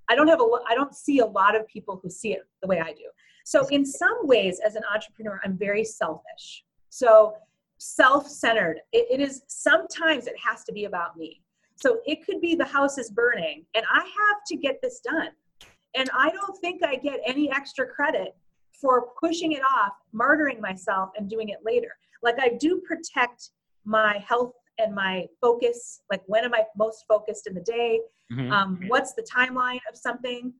I 0.09 0.15
don't 0.15 0.27
have 0.27 0.41
a, 0.41 0.47
I 0.67 0.75
don't 0.75 0.95
see 0.95 1.19
a 1.19 1.25
lot 1.25 1.55
of 1.55 1.67
people 1.67 1.99
who 2.01 2.09
see 2.09 2.33
it 2.33 2.41
the 2.61 2.67
way 2.67 2.79
I 2.79 2.93
do. 2.93 3.05
So 3.45 3.65
in 3.67 3.85
some 3.85 4.17
ways, 4.23 4.59
as 4.65 4.75
an 4.75 4.83
entrepreneur, 4.93 5.39
I'm 5.43 5.57
very 5.57 5.83
selfish. 5.83 6.63
So 6.89 7.33
self-centered. 7.79 8.81
it, 8.91 9.07
it 9.09 9.21
is 9.21 9.43
sometimes 9.47 10.27
it 10.27 10.35
has 10.37 10.63
to 10.65 10.73
be 10.73 10.85
about 10.85 11.17
me. 11.17 11.41
So 11.75 11.99
it 12.05 12.25
could 12.25 12.41
be 12.41 12.55
the 12.55 12.65
house 12.65 12.97
is 12.97 13.09
burning 13.09 13.65
and 13.73 13.85
I 13.89 13.99
have 13.99 14.43
to 14.47 14.57
get 14.57 14.81
this 14.81 14.99
done. 14.99 15.29
And 15.95 16.09
I 16.13 16.29
don't 16.29 16.57
think 16.59 16.83
I 16.83 16.95
get 16.95 17.19
any 17.25 17.49
extra 17.51 17.87
credit 17.87 18.35
for 18.79 19.07
pushing 19.19 19.53
it 19.53 19.61
off, 19.61 19.93
martyring 20.13 20.59
myself, 20.59 21.09
and 21.17 21.29
doing 21.29 21.49
it 21.49 21.59
later. 21.65 21.91
Like 22.21 22.35
I 22.39 22.49
do 22.59 22.81
protect 22.87 23.51
my 23.85 24.23
health 24.27 24.53
and 24.79 24.95
my 24.95 25.27
focus. 25.41 26.01
Like 26.09 26.21
when 26.27 26.43
am 26.45 26.53
I 26.53 26.63
most 26.77 27.05
focused 27.07 27.47
in 27.47 27.53
the 27.53 27.61
day? 27.61 27.99
Mm-hmm. 28.31 28.51
Um, 28.51 28.79
what's 28.87 29.13
the 29.13 29.23
timeline 29.23 29.79
of 29.91 29.97
something? 29.97 30.53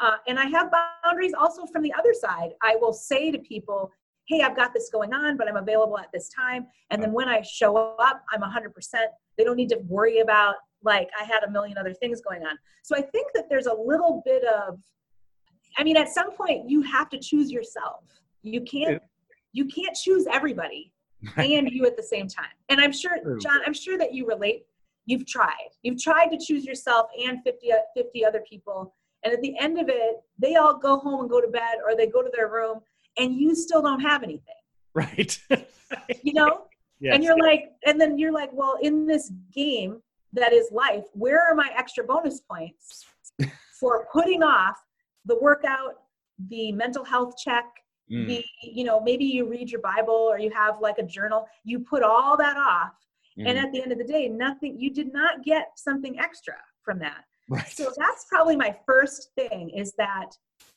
Uh, 0.00 0.16
and 0.26 0.38
I 0.38 0.46
have 0.46 0.70
boundaries 1.04 1.32
also 1.38 1.66
from 1.66 1.82
the 1.82 1.92
other 1.98 2.14
side. 2.14 2.50
I 2.62 2.76
will 2.80 2.92
say 2.92 3.30
to 3.30 3.38
people, 3.38 3.92
hey, 4.26 4.40
I've 4.42 4.56
got 4.56 4.72
this 4.72 4.88
going 4.90 5.12
on, 5.12 5.36
but 5.36 5.48
I'm 5.48 5.56
available 5.56 5.98
at 5.98 6.08
this 6.12 6.30
time. 6.30 6.66
And 6.90 7.02
then 7.02 7.12
when 7.12 7.28
I 7.28 7.42
show 7.42 7.76
up, 7.76 8.22
I'm 8.32 8.40
100%. 8.40 8.70
They 9.36 9.44
don't 9.44 9.56
need 9.56 9.68
to 9.70 9.78
worry 9.86 10.20
about 10.20 10.54
like 10.82 11.10
I 11.20 11.24
had 11.24 11.42
a 11.42 11.50
million 11.50 11.76
other 11.76 11.92
things 11.92 12.22
going 12.22 12.42
on. 12.42 12.56
So 12.82 12.96
I 12.96 13.02
think 13.02 13.28
that 13.34 13.44
there's 13.50 13.66
a 13.66 13.74
little 13.74 14.22
bit 14.24 14.42
of, 14.44 14.78
I 15.76 15.84
mean, 15.84 15.96
at 15.96 16.08
some 16.08 16.32
point 16.32 16.70
you 16.70 16.80
have 16.82 17.10
to 17.10 17.18
choose 17.18 17.50
yourself. 17.50 18.04
You 18.42 18.62
can't, 18.62 19.02
you 19.52 19.66
can't 19.66 19.94
choose 19.94 20.26
everybody 20.32 20.92
and 21.36 21.70
you 21.70 21.86
at 21.86 21.96
the 21.96 22.02
same 22.02 22.28
time. 22.28 22.46
And 22.68 22.80
I'm 22.80 22.92
sure, 22.92 23.18
John, 23.40 23.60
I'm 23.66 23.74
sure 23.74 23.98
that 23.98 24.14
you 24.14 24.26
relate. 24.26 24.64
You've 25.06 25.26
tried. 25.26 25.70
You've 25.82 26.00
tried 26.00 26.28
to 26.28 26.38
choose 26.38 26.64
yourself 26.64 27.08
and 27.26 27.42
50, 27.42 27.72
uh, 27.72 27.76
50 27.96 28.24
other 28.24 28.42
people. 28.48 28.94
And 29.24 29.34
at 29.34 29.40
the 29.42 29.58
end 29.58 29.78
of 29.78 29.88
it, 29.88 30.16
they 30.38 30.56
all 30.56 30.78
go 30.78 30.98
home 30.98 31.20
and 31.20 31.30
go 31.30 31.40
to 31.40 31.48
bed 31.48 31.76
or 31.84 31.96
they 31.96 32.06
go 32.06 32.22
to 32.22 32.30
their 32.34 32.48
room 32.48 32.80
and 33.18 33.34
you 33.34 33.54
still 33.54 33.82
don't 33.82 34.00
have 34.00 34.22
anything. 34.22 34.54
Right. 34.94 35.38
you 36.22 36.32
know? 36.32 36.66
Yes. 37.00 37.14
And 37.14 37.24
you're 37.24 37.38
like, 37.38 37.72
and 37.86 38.00
then 38.00 38.18
you're 38.18 38.32
like, 38.32 38.50
well, 38.52 38.78
in 38.82 39.06
this 39.06 39.32
game, 39.52 40.02
that 40.32 40.52
is 40.52 40.70
life 40.70 41.04
where 41.12 41.40
are 41.40 41.54
my 41.54 41.70
extra 41.76 42.04
bonus 42.04 42.40
points 42.40 43.04
for 43.80 44.06
putting 44.12 44.42
off 44.42 44.76
the 45.24 45.36
workout 45.40 45.94
the 46.48 46.72
mental 46.72 47.04
health 47.04 47.34
check 47.42 47.64
mm. 48.10 48.26
the 48.26 48.44
you 48.62 48.84
know 48.84 49.00
maybe 49.00 49.24
you 49.24 49.48
read 49.48 49.70
your 49.70 49.80
bible 49.80 50.14
or 50.14 50.38
you 50.38 50.50
have 50.50 50.80
like 50.80 50.98
a 50.98 51.02
journal 51.02 51.46
you 51.64 51.78
put 51.78 52.02
all 52.02 52.36
that 52.36 52.56
off 52.56 52.94
mm. 53.38 53.48
and 53.48 53.58
at 53.58 53.72
the 53.72 53.82
end 53.82 53.92
of 53.92 53.98
the 53.98 54.04
day 54.04 54.28
nothing 54.28 54.78
you 54.78 54.90
did 54.90 55.12
not 55.12 55.44
get 55.44 55.68
something 55.76 56.18
extra 56.18 56.54
from 56.82 56.98
that 56.98 57.24
right. 57.48 57.68
so 57.68 57.92
that's 57.96 58.26
probably 58.28 58.56
my 58.56 58.74
first 58.86 59.30
thing 59.36 59.70
is 59.70 59.92
that 59.98 60.30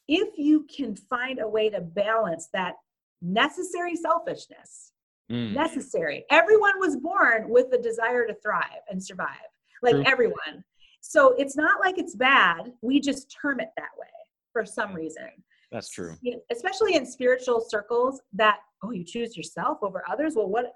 if 0.08 0.38
you 0.38 0.66
can 0.76 0.96
find 0.96 1.40
a 1.40 1.48
way 1.48 1.70
to 1.70 1.82
balance 1.82 2.50
that 2.54 2.76
necessary 3.22 3.96
selfishness 3.96 4.94
Mm. 5.32 5.54
Necessary. 5.54 6.26
Everyone 6.30 6.80
was 6.80 6.98
born 6.98 7.50
with 7.50 7.72
the 7.72 7.78
desire 7.78 8.28
to 8.28 8.36
thrive 8.36 8.82
and 8.90 9.04
survive, 9.04 9.50
like 9.82 9.96
True. 9.96 10.04
everyone. 10.06 10.64
So 11.02 11.34
it's 11.38 11.56
not 11.56 11.80
like 11.80 11.98
it's 11.98 12.16
bad. 12.16 12.74
We 12.82 13.00
just 13.00 13.36
term 13.42 13.60
it 13.60 13.70
that 13.78 13.92
way 13.98 14.08
for 14.52 14.66
some 14.66 14.94
reason. 14.94 15.30
That's 15.74 15.90
true. 15.90 16.16
Especially 16.52 16.96
in 16.96 17.06
spiritual 17.06 17.60
circles, 17.68 18.22
that, 18.34 18.60
oh, 18.84 18.92
you 18.92 19.04
choose 19.04 19.36
yourself 19.36 19.80
over 19.82 20.04
others. 20.10 20.36
Well, 20.36 20.48
what, 20.48 20.72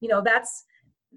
you 0.00 0.08
know, 0.08 0.22
that's 0.22 0.64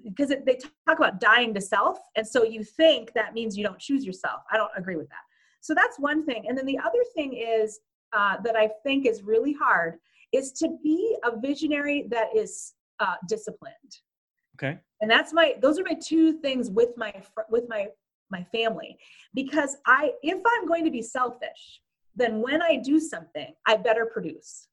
because 0.03 0.29
they 0.29 0.57
talk 0.87 0.97
about 0.97 1.19
dying 1.19 1.53
to 1.53 1.59
self. 1.59 1.99
And 2.15 2.25
so 2.25 2.43
you 2.43 2.63
think 2.63 3.11
that 3.13 3.33
means 3.33 3.57
you 3.57 3.63
don't 3.65 3.77
choose 3.77 4.05
yourself. 4.05 4.41
I 4.49 4.55
don't 4.55 4.71
agree 4.77 4.95
with 4.95 5.09
that. 5.09 5.17
So 5.59 5.75
that's 5.75 5.99
one 5.99 6.25
thing. 6.25 6.45
And 6.47 6.57
then 6.57 6.65
the 6.65 6.79
other 6.79 7.03
thing 7.13 7.33
is 7.33 7.81
uh, 8.13 8.37
that 8.45 8.55
I 8.55 8.69
think 8.83 9.05
is 9.05 9.21
really 9.21 9.53
hard 9.53 9.95
is 10.31 10.53
to 10.53 10.77
be 10.81 11.17
a 11.25 11.37
visionary 11.37 12.05
that 12.09 12.27
is 12.33 12.73
uh, 13.01 13.15
disciplined. 13.27 13.75
Okay. 14.55 14.79
And 15.01 15.11
that's 15.11 15.33
my 15.33 15.55
those 15.61 15.77
are 15.79 15.83
my 15.83 15.97
two 16.01 16.33
things 16.39 16.69
with 16.69 16.89
my 16.97 17.13
with 17.49 17.65
my 17.67 17.87
my 18.29 18.43
family 18.51 18.97
because 19.33 19.77
I 19.85 20.11
if 20.21 20.37
I'm 20.37 20.67
going 20.67 20.85
to 20.85 20.91
be 20.91 21.01
selfish, 21.01 21.81
then 22.19 22.41
when 22.41 22.61
I 22.61 22.77
do 22.77 22.99
something, 22.99 23.53
I 23.67 23.77
better 23.77 24.05
produce. 24.05 24.67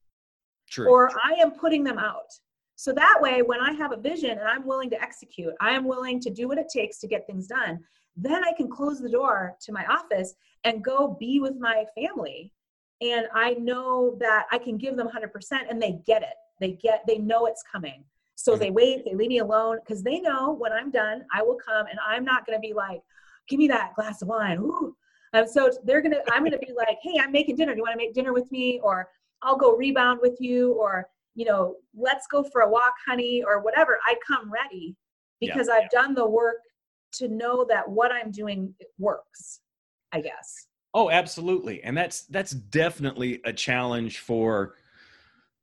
True. 0.69 0.89
Or 0.89 1.09
I 1.23 1.33
am 1.41 1.51
putting 1.51 1.83
them 1.83 1.97
out. 1.97 2.31
So 2.75 2.91
that 2.93 3.17
way, 3.19 3.41
when 3.41 3.59
I 3.59 3.71
have 3.73 3.91
a 3.91 3.97
vision 3.97 4.31
and 4.31 4.47
I'm 4.47 4.65
willing 4.65 4.89
to 4.91 5.01
execute, 5.01 5.53
I 5.59 5.71
am 5.71 5.85
willing 5.85 6.19
to 6.19 6.29
do 6.29 6.47
what 6.47 6.57
it 6.57 6.69
takes 6.69 6.99
to 6.99 7.07
get 7.07 7.25
things 7.25 7.47
done, 7.47 7.79
then 8.15 8.43
I 8.43 8.51
can 8.55 8.69
close 8.69 8.99
the 8.99 9.09
door 9.09 9.55
to 9.61 9.71
my 9.71 9.85
office 9.85 10.35
and 10.63 10.83
go 10.83 11.15
be 11.19 11.39
with 11.39 11.55
my 11.59 11.85
family 11.95 12.51
and 13.01 13.27
i 13.33 13.53
know 13.53 14.17
that 14.19 14.45
i 14.51 14.57
can 14.57 14.77
give 14.77 14.95
them 14.95 15.07
100% 15.07 15.29
and 15.69 15.81
they 15.81 15.99
get 16.05 16.21
it 16.21 16.35
they 16.59 16.71
get 16.71 17.03
they 17.07 17.17
know 17.17 17.45
it's 17.45 17.63
coming 17.71 18.03
so 18.35 18.51
mm-hmm. 18.51 18.61
they 18.61 18.71
wait 18.71 19.05
they 19.05 19.13
leave 19.13 19.29
me 19.29 19.39
alone 19.39 19.77
because 19.83 20.03
they 20.03 20.19
know 20.19 20.53
when 20.53 20.71
i'm 20.71 20.91
done 20.91 21.23
i 21.33 21.41
will 21.41 21.57
come 21.63 21.85
and 21.87 21.99
i'm 22.07 22.23
not 22.23 22.45
going 22.45 22.57
to 22.57 22.67
be 22.67 22.73
like 22.73 23.01
give 23.47 23.59
me 23.59 23.67
that 23.67 23.93
glass 23.95 24.21
of 24.21 24.27
wine 24.27 24.57
Ooh. 24.57 24.95
And 25.33 25.49
so 25.49 25.69
they're 25.83 26.01
gonna 26.01 26.21
i'm 26.31 26.43
gonna 26.43 26.57
be 26.57 26.73
like 26.75 26.97
hey 27.01 27.19
i'm 27.21 27.31
making 27.31 27.55
dinner 27.55 27.73
do 27.73 27.77
you 27.77 27.83
want 27.83 27.93
to 27.93 27.97
make 27.97 28.13
dinner 28.13 28.33
with 28.33 28.51
me 28.51 28.79
or 28.83 29.07
i'll 29.41 29.57
go 29.57 29.75
rebound 29.75 30.19
with 30.21 30.37
you 30.39 30.73
or 30.73 31.07
you 31.37 31.45
know, 31.45 31.75
let's 31.95 32.25
go 32.25 32.43
for 32.43 32.61
a 32.61 32.69
walk, 32.69 32.93
honey, 33.07 33.43
or 33.45 33.61
whatever, 33.61 33.99
I 34.07 34.15
come 34.27 34.51
ready 34.51 34.95
because 35.39 35.67
yeah. 35.69 35.75
I've 35.75 35.89
done 35.91 36.15
the 36.15 36.27
work 36.27 36.55
to 37.13 37.27
know 37.27 37.63
that 37.69 37.87
what 37.87 38.11
I'm 38.11 38.31
doing 38.31 38.73
works, 38.97 39.61
I 40.11 40.21
guess. 40.21 40.65
Oh, 40.95 41.11
absolutely. 41.11 41.83
And 41.83 41.95
that's 41.95 42.23
that's 42.23 42.51
definitely 42.51 43.39
a 43.45 43.53
challenge 43.53 44.17
for 44.17 44.73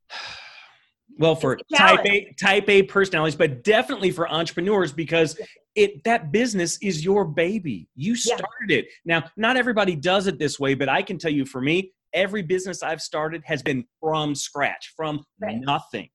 well 1.18 1.34
for 1.34 1.58
type 1.74 2.06
A 2.06 2.32
type 2.40 2.68
A 2.68 2.84
personalities, 2.84 3.34
but 3.34 3.64
definitely 3.64 4.12
for 4.12 4.30
entrepreneurs 4.30 4.92
because 4.92 5.36
it 5.74 6.04
that 6.04 6.32
business 6.32 6.78
is 6.82 7.04
your 7.04 7.24
baby. 7.24 7.88
You 7.94 8.16
started 8.16 8.44
yeah. 8.68 8.78
it. 8.78 8.86
Now, 9.04 9.24
not 9.36 9.56
everybody 9.56 9.96
does 9.96 10.26
it 10.26 10.38
this 10.38 10.58
way, 10.58 10.74
but 10.74 10.88
I 10.88 11.02
can 11.02 11.18
tell 11.18 11.32
you 11.32 11.44
for 11.44 11.60
me, 11.60 11.92
every 12.12 12.42
business 12.42 12.82
I've 12.82 13.02
started 13.02 13.42
has 13.44 13.62
been 13.62 13.84
from 14.00 14.34
scratch, 14.34 14.92
from 14.96 15.24
right. 15.40 15.60
nothing. 15.60 16.08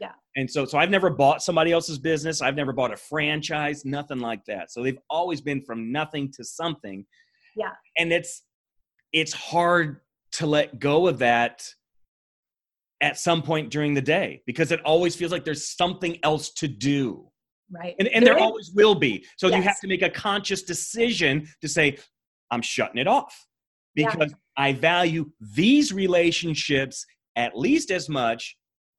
Yeah. 0.00 0.12
And 0.34 0.50
so 0.50 0.64
so 0.64 0.78
I've 0.78 0.90
never 0.90 1.10
bought 1.10 1.42
somebody 1.42 1.72
else's 1.72 1.98
business. 1.98 2.42
I've 2.42 2.56
never 2.56 2.72
bought 2.72 2.92
a 2.92 2.96
franchise, 2.96 3.84
nothing 3.84 4.18
like 4.18 4.44
that. 4.46 4.72
So 4.72 4.82
they've 4.82 4.98
always 5.08 5.40
been 5.40 5.62
from 5.62 5.92
nothing 5.92 6.30
to 6.32 6.44
something. 6.44 7.06
Yeah. 7.56 7.72
And 7.96 8.12
it's 8.12 8.42
it's 9.12 9.32
hard 9.32 10.00
to 10.32 10.46
let 10.46 10.78
go 10.78 11.06
of 11.06 11.18
that 11.20 11.64
at 13.00 13.18
some 13.18 13.42
point 13.42 13.70
during 13.70 13.94
the 13.94 14.02
day 14.02 14.42
because 14.46 14.72
it 14.72 14.80
always 14.84 15.14
feels 15.14 15.32
like 15.32 15.44
there's 15.44 15.68
something 15.76 16.18
else 16.22 16.50
to 16.50 16.68
do. 16.68 17.30
Right. 17.70 17.94
And, 17.98 18.08
and 18.08 18.26
there, 18.26 18.38
always 18.38 18.70
will 18.72 18.94
be. 18.94 19.24
So 19.36 19.48
yes. 19.48 19.56
you 19.56 19.62
have 19.62 19.80
to 19.80 19.88
make 19.88 20.02
a 20.02 20.10
conscious 20.10 20.62
decision 20.62 21.48
to 21.60 21.68
say, 21.68 21.98
I'm 22.50 22.62
shutting 22.62 22.98
it 22.98 23.08
off 23.08 23.46
because 23.94 24.30
yeah. 24.30 24.36
I 24.56 24.72
value 24.72 25.30
these 25.40 25.92
relationships 25.92 27.04
at 27.34 27.56
least 27.56 27.90
as 27.90 28.08
much, 28.08 28.56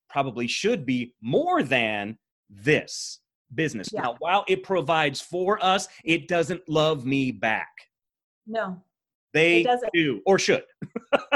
probably 0.09 0.47
should 0.47 0.85
be 0.85 1.13
more 1.21 1.63
than 1.63 2.17
this 2.49 3.19
business. 3.55 3.89
Yeah. 3.91 4.01
Now, 4.01 4.15
while 4.19 4.45
it 4.47 4.63
provides 4.63 5.19
for 5.19 5.63
us, 5.63 5.87
it 6.03 6.27
doesn't 6.27 6.61
love 6.67 7.05
me 7.05 7.31
back. 7.31 7.69
No. 8.45 8.81
They 9.33 9.65
do 9.93 10.21
or 10.25 10.39
should. 10.39 10.63
well, 11.11 11.31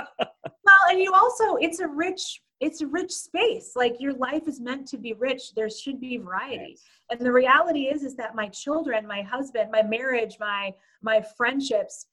and 0.89 1.00
you 1.00 1.13
also, 1.13 1.56
it's 1.58 1.80
a 1.80 1.88
rich 1.88 2.41
it's 2.62 2.82
a 2.82 2.88
rich 2.88 3.12
space. 3.12 3.71
Like 3.76 4.00
your 4.00 4.13
life 4.13 4.47
is 4.47 4.62
meant 4.62 4.88
to 4.89 4.97
be 4.97 5.13
rich. 5.13 5.54
There 5.56 5.69
should 5.69 6.00
be 6.00 6.17
variety. 6.17 6.78
And 7.10 7.19
the 7.19 7.32
reality 7.32 7.88
is 7.88 8.04
is 8.04 8.15
that 8.15 8.36
my 8.36 8.47
children 8.47 9.06
my 9.06 9.24
husband 9.24 9.69
my 9.71 9.82
marriage 9.82 10.38
my 10.39 10.74
my 11.02 11.21
friendships 11.36 12.06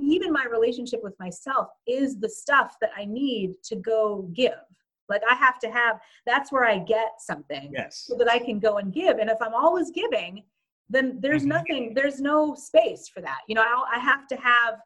even 0.00 0.32
my 0.32 0.46
relationship 0.50 1.00
with 1.02 1.14
myself 1.20 1.68
is 1.86 2.18
the 2.18 2.28
stuff 2.28 2.76
that 2.80 2.90
i 2.96 3.04
need 3.04 3.54
to 3.64 3.76
go 3.76 4.30
give. 4.32 4.52
Like 5.08 5.22
i 5.28 5.34
have 5.34 5.58
to 5.60 5.70
have 5.70 5.98
that's 6.26 6.52
where 6.52 6.64
i 6.64 6.78
get 6.78 7.10
something 7.18 7.70
yes. 7.74 8.04
so 8.06 8.16
that 8.16 8.30
i 8.30 8.38
can 8.38 8.60
go 8.60 8.78
and 8.78 8.92
give. 8.92 9.18
And 9.18 9.28
if 9.28 9.38
i'm 9.42 9.54
always 9.54 9.90
giving 9.90 10.44
then 10.90 11.18
there's 11.20 11.42
mm-hmm. 11.42 11.50
nothing 11.50 11.92
there's 11.94 12.20
no 12.20 12.54
space 12.54 13.08
for 13.08 13.20
that. 13.20 13.40
You 13.48 13.56
know 13.56 13.62
I, 13.62 13.96
I 13.96 13.98
have 13.98 14.28
to 14.28 14.36
have 14.36 14.76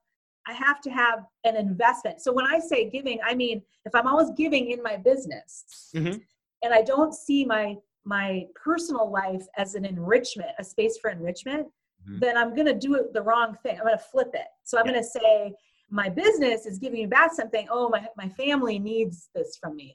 I 0.47 0.53
have 0.53 0.81
to 0.83 0.91
have 0.91 1.25
an 1.45 1.57
investment. 1.57 2.21
So 2.21 2.33
when 2.33 2.47
I 2.47 2.59
say 2.59 2.91
giving, 2.91 3.19
I 3.25 3.35
mean 3.35 3.63
if 3.85 3.95
I'm 3.95 4.07
always 4.07 4.31
giving 4.37 4.71
in 4.71 4.83
my 4.83 4.97
business 4.97 5.65
mm-hmm. 5.95 6.19
and 6.63 6.75
I 6.75 6.83
don't 6.83 7.15
see 7.15 7.45
my 7.45 7.77
my 8.05 8.47
personal 8.55 9.11
life 9.11 9.45
as 9.57 9.75
an 9.75 9.85
enrichment, 9.85 10.51
a 10.59 10.65
space 10.65 10.99
for 11.01 11.11
enrichment, 11.11 11.69
mm-hmm. 11.69 12.19
then 12.19 12.37
I'm 12.37 12.55
going 12.55 12.67
to 12.67 12.75
do 12.75 12.97
it 12.97 13.13
the 13.13 13.23
wrong 13.23 13.57
thing. 13.63 13.79
I'm 13.79 13.87
going 13.87 13.97
to 13.97 14.05
flip 14.05 14.31
it. 14.35 14.49
So 14.65 14.79
I'm 14.79 14.87
yeah. 14.87 14.93
going 14.93 15.05
to 15.05 15.09
say 15.09 15.55
my 15.91 16.09
business 16.09 16.67
is 16.67 16.79
giving 16.79 17.01
me 17.01 17.07
back 17.07 17.33
something. 17.33 17.69
Oh, 17.71 17.89
my 17.89 18.07
my 18.17 18.29
family 18.31 18.79
needs 18.79 19.29
this 19.35 19.57
from 19.61 19.77
me. 19.77 19.95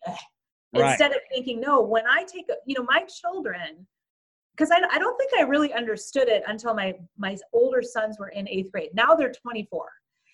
Right. 0.74 0.92
Instead 0.92 1.12
of 1.12 1.20
thinking, 1.34 1.60
no, 1.60 1.82
when 1.82 2.06
I 2.08 2.24
take 2.24 2.50
a, 2.50 2.56
you 2.66 2.76
know, 2.76 2.84
my 2.84 3.06
children, 3.22 3.88
because 4.56 4.70
I, 4.70 4.82
I 4.92 5.00
don't 5.00 5.18
think 5.18 5.32
I 5.38 5.44
really 5.44 5.74
understood 5.74 6.28
it 6.28 6.44
until 6.48 6.74
my 6.74 6.94
my 7.18 7.38
older 7.54 7.82
sons 7.82 8.18
were 8.20 8.30
in 8.30 8.48
eighth 8.48 8.72
grade. 8.72 8.90
Now 8.94 9.16
they're 9.16 9.32
24. 9.32 9.88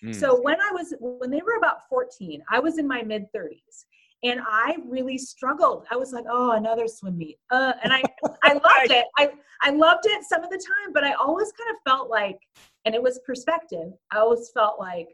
Mm. 0.04 0.14
So 0.14 0.40
when 0.40 0.60
I 0.60 0.70
was 0.72 0.94
when 1.00 1.30
they 1.30 1.40
were 1.40 1.56
about 1.56 1.88
14, 1.88 2.42
I 2.50 2.58
was 2.58 2.78
in 2.78 2.86
my 2.86 3.02
mid 3.02 3.26
30s 3.34 3.84
and 4.22 4.40
I 4.46 4.76
really 4.86 5.18
struggled. 5.18 5.86
I 5.90 5.96
was 5.96 6.12
like, 6.12 6.24
oh, 6.30 6.52
another 6.52 6.86
swim 6.88 7.16
meet. 7.16 7.38
Uh, 7.50 7.72
and 7.82 7.92
I 7.92 8.02
I 8.42 8.52
loved 8.64 8.90
it. 8.90 9.06
I 9.16 9.30
I 9.62 9.70
loved 9.70 10.06
it 10.06 10.24
some 10.24 10.44
of 10.44 10.50
the 10.50 10.58
time, 10.58 10.92
but 10.92 11.04
I 11.04 11.12
always 11.12 11.52
kind 11.52 11.70
of 11.70 11.76
felt 11.90 12.10
like 12.10 12.38
and 12.84 12.94
it 12.94 13.02
was 13.02 13.18
perspective. 13.26 13.92
I 14.10 14.18
always 14.18 14.50
felt 14.52 14.78
like 14.78 15.08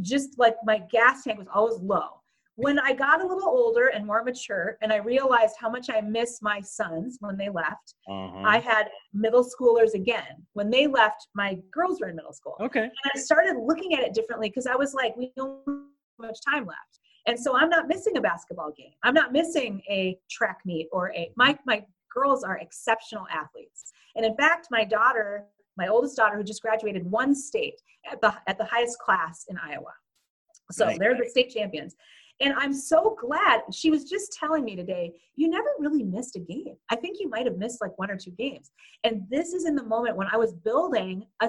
just 0.00 0.38
like 0.38 0.56
my 0.64 0.78
gas 0.90 1.22
tank 1.22 1.38
was 1.38 1.48
always 1.52 1.80
low 1.80 2.20
when 2.56 2.78
I 2.78 2.92
got 2.92 3.20
a 3.20 3.26
little 3.26 3.48
older 3.48 3.88
and 3.88 4.06
more 4.06 4.22
mature, 4.22 4.78
and 4.80 4.92
I 4.92 4.96
realized 4.96 5.56
how 5.58 5.68
much 5.68 5.90
I 5.90 6.00
miss 6.00 6.40
my 6.40 6.60
sons 6.60 7.16
when 7.20 7.36
they 7.36 7.48
left, 7.48 7.94
uh-huh. 8.08 8.42
I 8.44 8.58
had 8.60 8.88
middle 9.12 9.44
schoolers 9.44 9.94
again. 9.94 10.46
When 10.52 10.70
they 10.70 10.86
left, 10.86 11.28
my 11.34 11.58
girls 11.72 12.00
were 12.00 12.08
in 12.08 12.16
middle 12.16 12.32
school. 12.32 12.56
Okay. 12.60 12.82
And 12.82 12.92
I 13.14 13.18
started 13.18 13.56
looking 13.60 13.94
at 13.94 14.00
it 14.00 14.14
differently 14.14 14.48
because 14.50 14.66
I 14.66 14.76
was 14.76 14.94
like, 14.94 15.16
we 15.16 15.32
don't 15.36 15.58
have 15.66 15.76
much 16.18 16.38
time 16.48 16.66
left. 16.66 17.00
And 17.26 17.38
so 17.38 17.56
I'm 17.56 17.70
not 17.70 17.88
missing 17.88 18.16
a 18.16 18.20
basketball 18.20 18.72
game. 18.76 18.92
I'm 19.02 19.14
not 19.14 19.32
missing 19.32 19.82
a 19.88 20.18
track 20.30 20.58
meet 20.64 20.88
or 20.92 21.10
a 21.12 21.30
my 21.36 21.58
my 21.66 21.82
girls 22.12 22.44
are 22.44 22.58
exceptional 22.58 23.26
athletes. 23.32 23.92
And 24.14 24.24
in 24.24 24.36
fact, 24.36 24.68
my 24.70 24.84
daughter, 24.84 25.46
my 25.76 25.88
oldest 25.88 26.16
daughter 26.16 26.36
who 26.36 26.44
just 26.44 26.62
graduated, 26.62 27.10
won 27.10 27.34
state 27.34 27.80
at 28.10 28.20
the 28.20 28.34
at 28.46 28.58
the 28.58 28.64
highest 28.64 28.98
class 28.98 29.46
in 29.48 29.56
Iowa. 29.58 29.92
So 30.70 30.86
nice. 30.86 30.98
they're 30.98 31.16
the 31.16 31.28
state 31.28 31.50
champions. 31.50 31.96
And 32.40 32.52
I'm 32.56 32.72
so 32.74 33.16
glad 33.20 33.62
she 33.72 33.90
was 33.90 34.04
just 34.04 34.32
telling 34.32 34.64
me 34.64 34.74
today, 34.74 35.12
you 35.36 35.48
never 35.48 35.68
really 35.78 36.02
missed 36.02 36.34
a 36.36 36.40
game. 36.40 36.76
I 36.90 36.96
think 36.96 37.18
you 37.20 37.28
might 37.28 37.46
have 37.46 37.58
missed 37.58 37.80
like 37.80 37.96
one 37.96 38.10
or 38.10 38.16
two 38.16 38.32
games. 38.32 38.72
And 39.04 39.22
this 39.30 39.52
is 39.52 39.66
in 39.66 39.76
the 39.76 39.84
moment 39.84 40.16
when 40.16 40.26
I 40.32 40.36
was 40.36 40.52
building 40.52 41.24
a, 41.40 41.48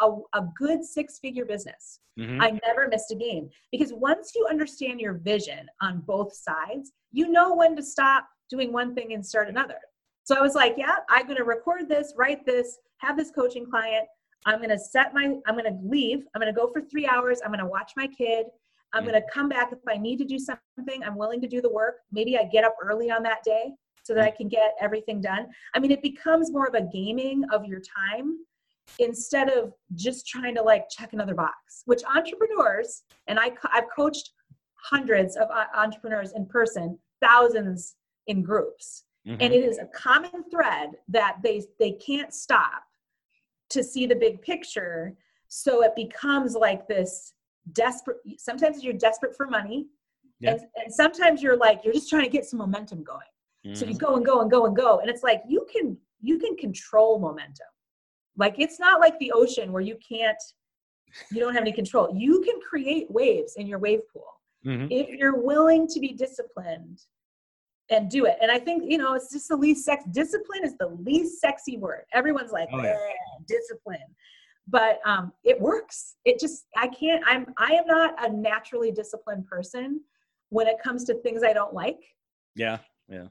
a, 0.00 0.10
a 0.34 0.42
good 0.58 0.84
six 0.84 1.18
figure 1.20 1.44
business. 1.44 2.00
Mm-hmm. 2.18 2.42
I 2.42 2.58
never 2.66 2.88
missed 2.88 3.12
a 3.12 3.14
game 3.14 3.50
because 3.70 3.92
once 3.92 4.32
you 4.34 4.46
understand 4.50 5.00
your 5.00 5.14
vision 5.14 5.68
on 5.80 6.00
both 6.00 6.34
sides, 6.34 6.92
you 7.12 7.28
know 7.28 7.54
when 7.54 7.76
to 7.76 7.82
stop 7.82 8.26
doing 8.50 8.72
one 8.72 8.94
thing 8.94 9.12
and 9.12 9.24
start 9.24 9.48
another. 9.48 9.78
So 10.24 10.36
I 10.36 10.40
was 10.40 10.54
like, 10.54 10.74
yeah, 10.76 10.96
I'm 11.08 11.26
going 11.26 11.38
to 11.38 11.44
record 11.44 11.88
this, 11.88 12.14
write 12.16 12.44
this, 12.44 12.78
have 12.98 13.16
this 13.16 13.30
coaching 13.30 13.64
client. 13.64 14.06
I'm 14.46 14.58
going 14.58 14.70
to 14.70 14.78
set 14.78 15.14
my, 15.14 15.36
I'm 15.46 15.56
going 15.56 15.64
to 15.64 15.78
leave. 15.82 16.24
I'm 16.34 16.40
going 16.40 16.52
to 16.52 16.58
go 16.58 16.70
for 16.72 16.82
three 16.82 17.06
hours. 17.06 17.40
I'm 17.44 17.50
going 17.50 17.60
to 17.60 17.66
watch 17.66 17.92
my 17.96 18.06
kid. 18.06 18.46
I'm 18.92 19.04
going 19.04 19.14
to 19.14 19.26
come 19.32 19.48
back 19.48 19.72
if 19.72 19.78
I 19.88 19.96
need 19.96 20.18
to 20.18 20.24
do 20.24 20.38
something. 20.38 21.02
I'm 21.04 21.16
willing 21.16 21.40
to 21.40 21.48
do 21.48 21.60
the 21.60 21.70
work. 21.70 21.96
Maybe 22.10 22.36
I 22.36 22.44
get 22.44 22.64
up 22.64 22.74
early 22.82 23.10
on 23.10 23.22
that 23.22 23.44
day 23.44 23.72
so 24.02 24.14
that 24.14 24.24
I 24.24 24.30
can 24.30 24.48
get 24.48 24.74
everything 24.80 25.20
done. 25.20 25.46
I 25.74 25.78
mean, 25.78 25.90
it 25.90 26.02
becomes 26.02 26.50
more 26.50 26.66
of 26.66 26.74
a 26.74 26.88
gaming 26.92 27.44
of 27.52 27.64
your 27.64 27.80
time 27.80 28.38
instead 28.98 29.48
of 29.50 29.72
just 29.94 30.26
trying 30.26 30.54
to 30.56 30.62
like 30.62 30.88
check 30.90 31.12
another 31.12 31.34
box, 31.34 31.82
which 31.84 32.02
entrepreneurs, 32.04 33.04
and 33.28 33.38
I, 33.38 33.52
I've 33.72 33.84
coached 33.94 34.30
hundreds 34.74 35.36
of 35.36 35.48
entrepreneurs 35.74 36.32
in 36.34 36.46
person, 36.46 36.98
thousands 37.22 37.96
in 38.26 38.42
groups. 38.42 39.04
Mm-hmm. 39.26 39.40
And 39.40 39.52
it 39.52 39.64
is 39.64 39.78
a 39.78 39.86
common 39.86 40.44
thread 40.50 40.90
that 41.08 41.36
they, 41.42 41.62
they 41.78 41.92
can't 41.92 42.32
stop 42.32 42.82
to 43.68 43.84
see 43.84 44.06
the 44.06 44.16
big 44.16 44.40
picture. 44.42 45.14
So 45.48 45.84
it 45.84 45.94
becomes 45.94 46.54
like 46.54 46.88
this 46.88 47.34
desperate 47.72 48.18
sometimes 48.38 48.82
you're 48.82 48.94
desperate 48.94 49.36
for 49.36 49.46
money 49.46 49.86
yeah. 50.40 50.52
and, 50.52 50.60
and, 50.76 50.92
sometimes 50.92 51.42
you're 51.42 51.56
like 51.56 51.80
you're 51.84 51.92
just 51.92 52.08
trying 52.08 52.24
to 52.24 52.28
get 52.28 52.44
some 52.44 52.58
momentum 52.58 53.04
going 53.04 53.20
mm-hmm. 53.66 53.74
so 53.74 53.84
you 53.84 53.92
mm-hmm. 53.92 54.04
go 54.04 54.16
and 54.16 54.24
go 54.24 54.40
and 54.40 54.50
go 54.50 54.66
and 54.66 54.76
go 54.76 54.98
and 55.00 55.10
it's 55.10 55.22
like 55.22 55.42
you 55.46 55.66
can 55.72 55.96
you 56.20 56.38
can 56.38 56.56
control 56.56 57.18
momentum 57.18 57.66
like 58.36 58.54
it's 58.58 58.80
not 58.80 59.00
like 59.00 59.18
the 59.18 59.30
ocean 59.32 59.72
where 59.72 59.82
you 59.82 59.96
can't 60.06 60.42
you 61.30 61.40
don't 61.40 61.54
have 61.54 61.62
any 61.62 61.72
control 61.72 62.08
you 62.14 62.40
can 62.42 62.58
create 62.60 63.10
waves 63.10 63.54
in 63.56 63.66
your 63.66 63.78
wave 63.78 64.00
pool 64.12 64.40
mm-hmm. 64.64 64.86
if 64.90 65.08
you're 65.10 65.40
willing 65.40 65.86
to 65.86 66.00
be 66.00 66.12
disciplined 66.12 67.00
and 67.90 68.08
do 68.08 68.24
it 68.24 68.36
and 68.40 68.50
i 68.50 68.58
think 68.58 68.84
you 68.86 68.96
know 68.96 69.14
it's 69.14 69.32
just 69.32 69.48
the 69.48 69.56
least 69.56 69.84
sex 69.84 70.04
discipline 70.12 70.64
is 70.64 70.74
the 70.78 70.88
least 71.04 71.40
sexy 71.40 71.76
word 71.76 72.02
everyone's 72.14 72.52
like 72.52 72.68
oh, 72.72 72.82
yeah. 72.82 72.96
discipline 73.46 73.98
but 74.68 75.00
um, 75.04 75.32
it 75.44 75.60
works. 75.60 76.16
It 76.24 76.38
just 76.38 76.66
i 76.76 76.86
can't 76.86 77.22
i'm 77.26 77.46
i 77.58 77.72
am 77.72 77.86
not 77.86 78.14
a 78.24 78.32
naturally 78.32 78.92
disciplined 78.92 79.46
person 79.46 80.00
when 80.50 80.66
it 80.66 80.76
comes 80.82 81.04
to 81.04 81.14
things 81.14 81.42
i 81.42 81.52
don't 81.52 81.74
like. 81.74 82.00
Yeah 82.54 82.78
yeah. 83.10 83.26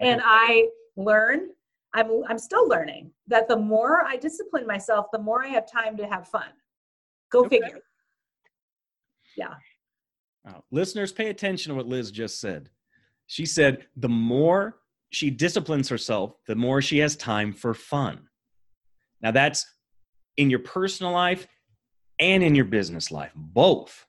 And 0.00 0.20
i 0.24 0.68
learn 0.96 1.48
i'm 1.94 2.22
i'm 2.28 2.38
still 2.38 2.68
learning 2.68 3.10
that 3.26 3.48
the 3.48 3.56
more 3.56 4.04
i 4.04 4.16
discipline 4.16 4.66
myself 4.66 5.06
the 5.12 5.18
more 5.18 5.42
i 5.42 5.48
have 5.48 5.70
time 5.70 5.96
to 5.96 6.06
have 6.06 6.28
fun. 6.28 6.48
Go 7.32 7.44
okay. 7.46 7.60
figure. 7.60 7.80
Yeah. 9.36 9.54
Uh, 10.48 10.60
listeners 10.70 11.10
pay 11.10 11.30
attention 11.30 11.70
to 11.70 11.76
what 11.76 11.86
liz 11.86 12.10
just 12.10 12.40
said. 12.40 12.68
She 13.26 13.46
said 13.46 13.86
the 13.96 14.08
more 14.08 14.76
she 15.10 15.30
disciplines 15.30 15.88
herself 15.88 16.34
the 16.46 16.54
more 16.54 16.82
she 16.82 16.98
has 16.98 17.16
time 17.16 17.52
for 17.52 17.74
fun. 17.74 18.28
Now 19.22 19.30
that's 19.30 19.66
in 20.36 20.50
your 20.50 20.58
personal 20.60 21.12
life 21.12 21.46
and 22.18 22.42
in 22.42 22.54
your 22.54 22.64
business 22.64 23.10
life, 23.10 23.32
both. 23.34 24.06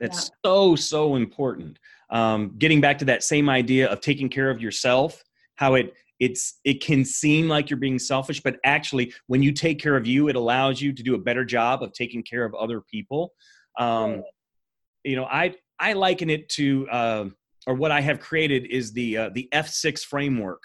That's 0.00 0.30
yeah. 0.30 0.36
so, 0.44 0.76
so 0.76 1.16
important. 1.16 1.78
Um, 2.10 2.54
getting 2.58 2.80
back 2.80 2.98
to 2.98 3.04
that 3.06 3.22
same 3.22 3.48
idea 3.48 3.88
of 3.88 4.00
taking 4.00 4.28
care 4.28 4.50
of 4.50 4.60
yourself, 4.60 5.22
how 5.56 5.74
it 5.74 5.94
it's 6.20 6.60
it 6.64 6.80
can 6.80 7.04
seem 7.04 7.48
like 7.48 7.70
you're 7.70 7.78
being 7.78 7.98
selfish, 7.98 8.40
but 8.40 8.58
actually, 8.64 9.12
when 9.26 9.42
you 9.42 9.52
take 9.52 9.80
care 9.80 9.96
of 9.96 10.06
you, 10.06 10.28
it 10.28 10.36
allows 10.36 10.80
you 10.80 10.92
to 10.92 11.02
do 11.02 11.14
a 11.14 11.18
better 11.18 11.44
job 11.44 11.82
of 11.82 11.92
taking 11.92 12.22
care 12.22 12.44
of 12.44 12.54
other 12.54 12.80
people. 12.80 13.32
Um, 13.78 14.22
you 15.02 15.16
know, 15.16 15.24
I 15.24 15.54
I 15.78 15.94
liken 15.94 16.30
it 16.30 16.48
to, 16.50 16.88
uh, 16.88 17.24
or 17.66 17.74
what 17.74 17.90
I 17.90 18.00
have 18.00 18.20
created 18.20 18.66
is 18.66 18.92
the 18.92 19.16
uh, 19.16 19.30
the 19.34 19.48
F6 19.52 20.00
framework 20.00 20.62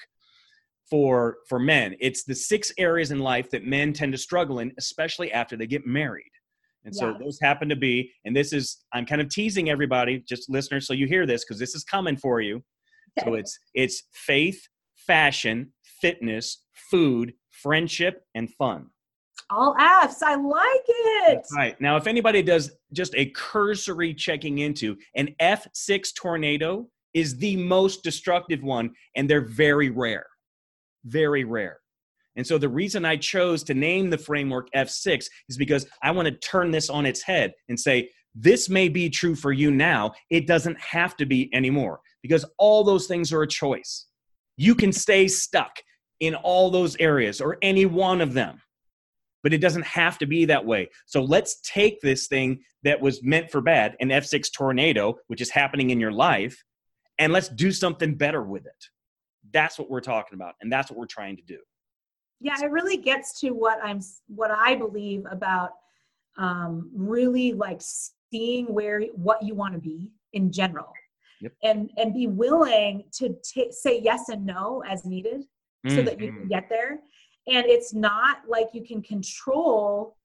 for 0.90 1.38
for 1.48 1.60
men. 1.60 1.96
It's 2.00 2.24
the 2.24 2.36
six 2.36 2.72
areas 2.78 3.12
in 3.12 3.20
life 3.20 3.50
that 3.52 3.66
men 3.66 3.94
tend 3.94 4.12
to 4.14 4.18
struggle 4.18 4.60
in, 4.60 4.72
especially 4.78 5.32
after 5.32 5.56
they 5.56 5.68
get 5.68 5.86
married. 5.86 6.32
And 6.86 6.96
so 6.96 7.16
those 7.20 7.38
happen 7.42 7.70
to 7.70 7.76
be, 7.76 8.12
and 8.26 8.36
this 8.36 8.54
is 8.54 8.86
I'm 8.94 9.06
kind 9.06 9.22
of 9.22 9.30
teasing 9.30 9.70
everybody, 9.70 10.24
just 10.28 10.50
listeners, 10.50 10.88
so 10.88 10.94
you 10.94 11.08
hear 11.08 11.26
this 11.26 11.44
because 11.44 11.60
this 11.60 11.76
is 11.76 11.84
coming 11.84 12.18
for 12.18 12.42
you. 12.42 12.64
Okay. 13.20 13.30
So 13.30 13.34
it's 13.36 13.60
it's 13.74 14.04
faith, 14.14 14.62
fashion, 14.96 15.74
fitness, 16.02 16.64
food, 16.90 17.34
friendship, 17.52 18.24
and 18.34 18.50
fun. 18.54 18.88
All 19.52 19.76
F's. 19.80 20.22
I 20.22 20.36
like 20.36 20.86
it. 20.88 21.36
That's 21.36 21.56
right. 21.56 21.80
Now, 21.82 21.98
if 21.98 22.08
anybody 22.08 22.42
does 22.42 22.72
just 22.94 23.14
a 23.16 23.26
cursory 23.28 24.14
checking 24.14 24.60
into 24.60 24.96
an 25.16 25.36
F6 25.42 26.14
tornado 26.16 26.88
is 27.14 27.38
the 27.38 27.56
most 27.58 28.04
destructive 28.04 28.62
one, 28.62 28.92
and 29.16 29.30
they're 29.30 29.42
very 29.42 29.90
rare. 29.90 30.28
Very 31.06 31.44
rare. 31.44 31.80
And 32.36 32.46
so 32.46 32.58
the 32.58 32.70
reason 32.70 33.06
I 33.06 33.18
chose 33.18 33.64
to 33.64 33.74
name 33.74 34.10
the 34.10 34.18
framework 34.18 34.70
F6 34.76 35.26
is 35.50 35.58
because 35.58 35.88
I 36.02 36.12
want 36.12 36.28
to 36.28 36.34
turn 36.36 36.72
this 36.72 36.90
on 36.90 37.06
its 37.06 37.22
head 37.22 37.54
and 37.68 37.80
say, 37.80 38.10
this 38.36 38.70
may 38.70 38.88
be 38.88 39.10
true 39.10 39.36
for 39.36 39.52
you 39.52 39.72
now. 39.72 40.14
It 40.30 40.48
doesn't 40.48 40.80
have 40.80 41.18
to 41.18 41.26
be 41.26 41.50
anymore 41.54 42.00
because 42.22 42.46
all 42.58 42.84
those 42.84 43.08
things 43.08 43.34
are 43.34 43.42
a 43.42 43.48
choice. 43.48 44.06
You 44.58 44.76
can 44.76 44.94
stay 44.94 45.28
stuck 45.28 45.72
in 46.20 46.36
all 46.36 46.70
those 46.70 46.96
areas 46.98 47.42
or 47.42 47.58
any 47.62 47.86
one 47.86 48.22
of 48.22 48.34
them, 48.34 48.62
but 49.42 49.54
it 49.54 49.60
doesn't 49.60 49.86
have 49.86 50.18
to 50.20 50.26
be 50.26 50.46
that 50.46 50.66
way. 50.66 50.90
So 51.06 51.24
let's 51.24 51.60
take 51.62 52.02
this 52.02 52.28
thing 52.28 52.62
that 52.84 53.02
was 53.02 53.24
meant 53.24 53.52
for 53.52 53.62
bad, 53.62 53.96
an 54.00 54.10
F6 54.10 54.52
tornado, 54.52 55.18
which 55.28 55.42
is 55.42 55.50
happening 55.50 55.90
in 55.90 56.00
your 56.00 56.12
life, 56.12 56.64
and 57.18 57.34
let's 57.34 57.50
do 57.50 57.72
something 57.72 58.16
better 58.16 58.44
with 58.44 58.66
it. 58.66 58.86
That's 59.52 59.80
what 59.80 59.90
we're 59.90 60.02
talking 60.02 60.36
about, 60.36 60.56
and 60.62 60.72
that's 60.72 60.92
what 60.92 60.98
we're 61.00 61.06
trying 61.06 61.38
to 61.38 61.44
do 61.44 61.58
yeah 62.40 62.56
it 62.62 62.72
really 62.72 62.98
gets 62.98 63.40
to 63.40 63.52
what 63.52 63.80
i'm 63.84 64.00
what 64.28 64.52
i 64.52 64.76
believe 64.76 65.26
about 65.30 65.72
um, 66.38 66.90
really 66.96 67.52
like 67.52 67.82
seeing 68.32 68.74
where 68.74 69.02
what 69.14 69.44
you 69.44 69.54
want 69.56 69.74
to 69.74 69.80
be 69.80 70.10
in 70.34 70.52
general 70.52 70.94
yep. 71.42 71.52
and 71.64 71.90
and 71.98 72.14
be 72.14 72.28
willing 72.28 73.04
to 73.12 73.36
t- 73.44 73.72
say 73.72 74.00
yes 74.00 74.30
and 74.30 74.46
no 74.46 74.82
as 74.88 75.04
needed 75.06 75.42
mm-hmm. 75.86 75.96
so 75.96 76.02
that 76.02 76.20
you 76.20 76.28
can 76.28 76.42
mm-hmm. 76.42 76.48
get 76.48 76.70
there 76.70 77.00
and 77.48 77.66
it's 77.66 77.94
not 77.94 78.38
like 78.48 78.68
you 78.74 78.84
can 78.86 79.02
control 79.02 80.16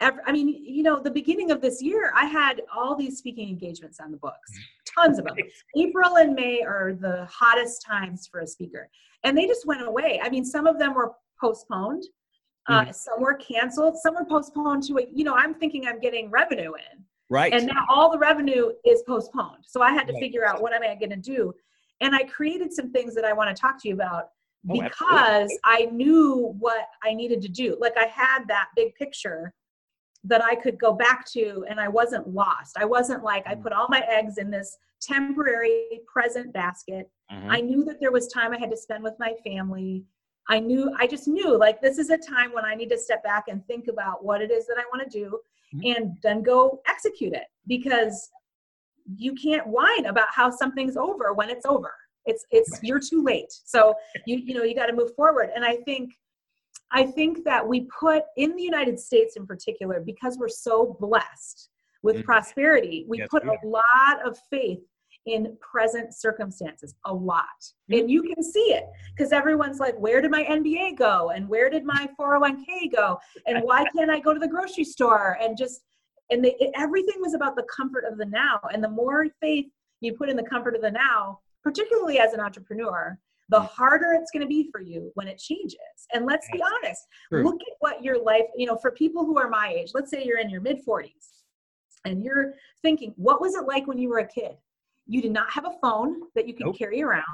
every, 0.00 0.20
i 0.26 0.32
mean 0.32 0.48
you 0.48 0.82
know 0.82 1.00
the 1.00 1.10
beginning 1.10 1.50
of 1.50 1.60
this 1.60 1.82
year 1.82 2.12
i 2.14 2.26
had 2.26 2.62
all 2.74 2.94
these 2.94 3.18
speaking 3.18 3.48
engagements 3.48 3.98
on 3.98 4.12
the 4.12 4.18
books 4.18 4.52
tons 4.96 5.18
of 5.18 5.24
them 5.24 5.36
april 5.76 6.16
and 6.16 6.34
may 6.34 6.62
are 6.62 6.92
the 6.94 7.26
hottest 7.30 7.84
times 7.86 8.26
for 8.30 8.40
a 8.40 8.46
speaker 8.46 8.88
and 9.24 9.36
they 9.36 9.46
just 9.46 9.66
went 9.66 9.82
away 9.82 10.20
i 10.22 10.28
mean 10.28 10.44
some 10.44 10.66
of 10.66 10.78
them 10.78 10.94
were 10.94 11.12
postponed. 11.40 12.04
Uh, 12.68 12.82
mm-hmm. 12.82 12.92
Some 12.92 13.20
were 13.20 13.34
canceled. 13.34 13.96
Some 13.96 14.14
were 14.14 14.24
postponed 14.24 14.82
to 14.84 14.98
a, 14.98 15.06
you 15.12 15.24
know, 15.24 15.34
I'm 15.34 15.54
thinking 15.54 15.86
I'm 15.86 16.00
getting 16.00 16.30
revenue 16.30 16.72
in. 16.74 17.04
Right. 17.28 17.52
And 17.52 17.66
now 17.66 17.84
all 17.88 18.10
the 18.10 18.18
revenue 18.18 18.70
is 18.84 19.02
postponed. 19.06 19.64
So 19.66 19.82
I 19.82 19.92
had 19.92 20.06
to 20.08 20.12
right. 20.12 20.20
figure 20.20 20.46
out 20.46 20.62
what 20.62 20.72
am 20.72 20.82
I 20.82 20.94
going 20.94 21.10
to 21.10 21.16
do. 21.16 21.52
And 22.00 22.14
I 22.14 22.24
created 22.24 22.72
some 22.72 22.92
things 22.92 23.14
that 23.14 23.24
I 23.24 23.32
want 23.32 23.54
to 23.54 23.60
talk 23.60 23.80
to 23.82 23.88
you 23.88 23.94
about 23.94 24.30
oh, 24.70 24.80
because 24.80 25.50
oh, 25.52 25.58
I 25.64 25.86
knew 25.92 26.54
what 26.58 26.86
I 27.02 27.14
needed 27.14 27.40
to 27.42 27.48
do. 27.48 27.76
Like 27.80 27.96
I 27.96 28.06
had 28.06 28.44
that 28.48 28.68
big 28.76 28.94
picture 28.94 29.52
that 30.28 30.42
I 30.42 30.54
could 30.54 30.78
go 30.78 30.92
back 30.92 31.26
to 31.32 31.64
and 31.68 31.78
I 31.78 31.88
wasn't 31.88 32.28
lost. 32.28 32.76
I 32.78 32.84
wasn't 32.84 33.22
like 33.22 33.46
I 33.46 33.54
mm. 33.54 33.62
put 33.62 33.72
all 33.72 33.86
my 33.88 34.02
eggs 34.08 34.38
in 34.38 34.50
this 34.50 34.76
temporary 35.00 36.00
present 36.12 36.52
basket. 36.52 37.10
Mm-hmm. 37.32 37.50
I 37.50 37.60
knew 37.60 37.84
that 37.84 38.00
there 38.00 38.12
was 38.12 38.28
time 38.28 38.52
I 38.52 38.58
had 38.58 38.70
to 38.70 38.76
spend 38.76 39.04
with 39.04 39.14
my 39.18 39.34
family. 39.44 40.04
I 40.48 40.60
knew, 40.60 40.94
I 40.98 41.06
just 41.06 41.28
knew 41.28 41.58
like 41.58 41.80
this 41.80 41.98
is 41.98 42.10
a 42.10 42.18
time 42.18 42.52
when 42.52 42.64
I 42.64 42.74
need 42.74 42.90
to 42.90 42.98
step 42.98 43.22
back 43.22 43.44
and 43.48 43.66
think 43.66 43.88
about 43.88 44.24
what 44.24 44.40
it 44.40 44.50
is 44.50 44.66
that 44.66 44.78
I 44.78 44.84
want 44.92 45.10
to 45.10 45.18
do 45.18 45.38
mm-hmm. 45.74 45.96
and 45.96 46.16
then 46.22 46.42
go 46.42 46.80
execute 46.88 47.34
it 47.34 47.46
because 47.66 48.30
you 49.16 49.34
can't 49.34 49.66
whine 49.66 50.06
about 50.06 50.28
how 50.32 50.50
something's 50.50 50.96
over 50.96 51.32
when 51.32 51.50
it's 51.50 51.66
over. 51.66 51.92
It's, 52.24 52.44
it's, 52.50 52.80
you're 52.82 53.00
too 53.00 53.22
late. 53.22 53.52
So 53.64 53.94
you, 54.24 54.38
you 54.38 54.54
know, 54.54 54.64
you 54.64 54.74
got 54.74 54.86
to 54.86 54.92
move 54.92 55.14
forward. 55.14 55.50
And 55.54 55.64
I 55.64 55.76
think, 55.84 56.12
I 56.92 57.04
think 57.04 57.44
that 57.44 57.66
we 57.66 57.88
put 57.98 58.22
in 58.36 58.54
the 58.56 58.62
United 58.62 58.98
States 58.98 59.36
in 59.36 59.46
particular, 59.46 60.00
because 60.00 60.38
we're 60.38 60.48
so 60.48 60.96
blessed 61.00 61.70
with 62.02 62.16
mm-hmm. 62.16 62.24
prosperity, 62.24 63.04
we 63.08 63.18
yes, 63.18 63.28
put 63.30 63.44
a 63.44 63.56
lot 63.64 64.24
of 64.24 64.38
faith 64.50 64.80
in 65.26 65.56
present 65.60 66.14
circumstances 66.14 66.94
a 67.04 67.12
lot. 67.12 67.44
Mm-hmm. 67.90 68.00
And 68.00 68.10
you 68.10 68.22
can 68.22 68.42
see 68.42 68.72
it 68.72 68.84
because 69.16 69.32
everyone's 69.32 69.80
like, 69.80 69.96
where 69.98 70.22
did 70.22 70.30
my 70.30 70.44
NBA 70.44 70.96
go? 70.96 71.30
And 71.30 71.48
where 71.48 71.68
did 71.68 71.84
my 71.84 72.08
401k 72.18 72.94
go? 72.94 73.18
And 73.46 73.62
why 73.62 73.84
can't 73.94 74.10
I 74.10 74.20
go 74.20 74.32
to 74.32 74.40
the 74.40 74.48
grocery 74.48 74.84
store? 74.84 75.36
And 75.40 75.58
just, 75.58 75.80
and 76.30 76.44
they, 76.44 76.54
it, 76.60 76.70
everything 76.76 77.16
was 77.18 77.34
about 77.34 77.56
the 77.56 77.66
comfort 77.74 78.04
of 78.10 78.18
the 78.18 78.26
now. 78.26 78.60
And 78.72 78.82
the 78.82 78.88
more 78.88 79.26
faith 79.40 79.66
you 80.00 80.14
put 80.14 80.28
in 80.28 80.36
the 80.36 80.42
comfort 80.44 80.76
of 80.76 80.82
the 80.82 80.90
now, 80.90 81.40
particularly 81.62 82.18
as 82.20 82.32
an 82.32 82.40
entrepreneur, 82.40 83.18
the 83.48 83.60
mm. 83.60 83.68
harder 83.68 84.12
it's 84.12 84.30
going 84.30 84.42
to 84.42 84.48
be 84.48 84.68
for 84.70 84.80
you 84.80 85.10
when 85.14 85.28
it 85.28 85.38
changes. 85.38 85.78
And 86.12 86.26
let's 86.26 86.46
be 86.52 86.62
honest, 86.62 87.02
True. 87.30 87.44
look 87.44 87.56
at 87.60 87.76
what 87.80 88.02
your 88.02 88.22
life, 88.22 88.46
you 88.56 88.66
know, 88.66 88.76
for 88.76 88.90
people 88.92 89.24
who 89.24 89.38
are 89.38 89.48
my 89.48 89.68
age, 89.68 89.92
let's 89.94 90.10
say 90.10 90.24
you're 90.24 90.38
in 90.38 90.50
your 90.50 90.60
mid 90.60 90.84
40s 90.86 91.10
and 92.04 92.22
you're 92.24 92.54
thinking, 92.82 93.12
what 93.16 93.40
was 93.40 93.54
it 93.54 93.66
like 93.66 93.86
when 93.86 93.98
you 93.98 94.08
were 94.08 94.18
a 94.18 94.28
kid? 94.28 94.56
you 95.06 95.22
did 95.22 95.32
not 95.32 95.50
have 95.50 95.64
a 95.64 95.72
phone 95.80 96.22
that 96.34 96.46
you 96.46 96.54
could 96.54 96.66
nope. 96.66 96.78
carry 96.78 97.02
around 97.02 97.24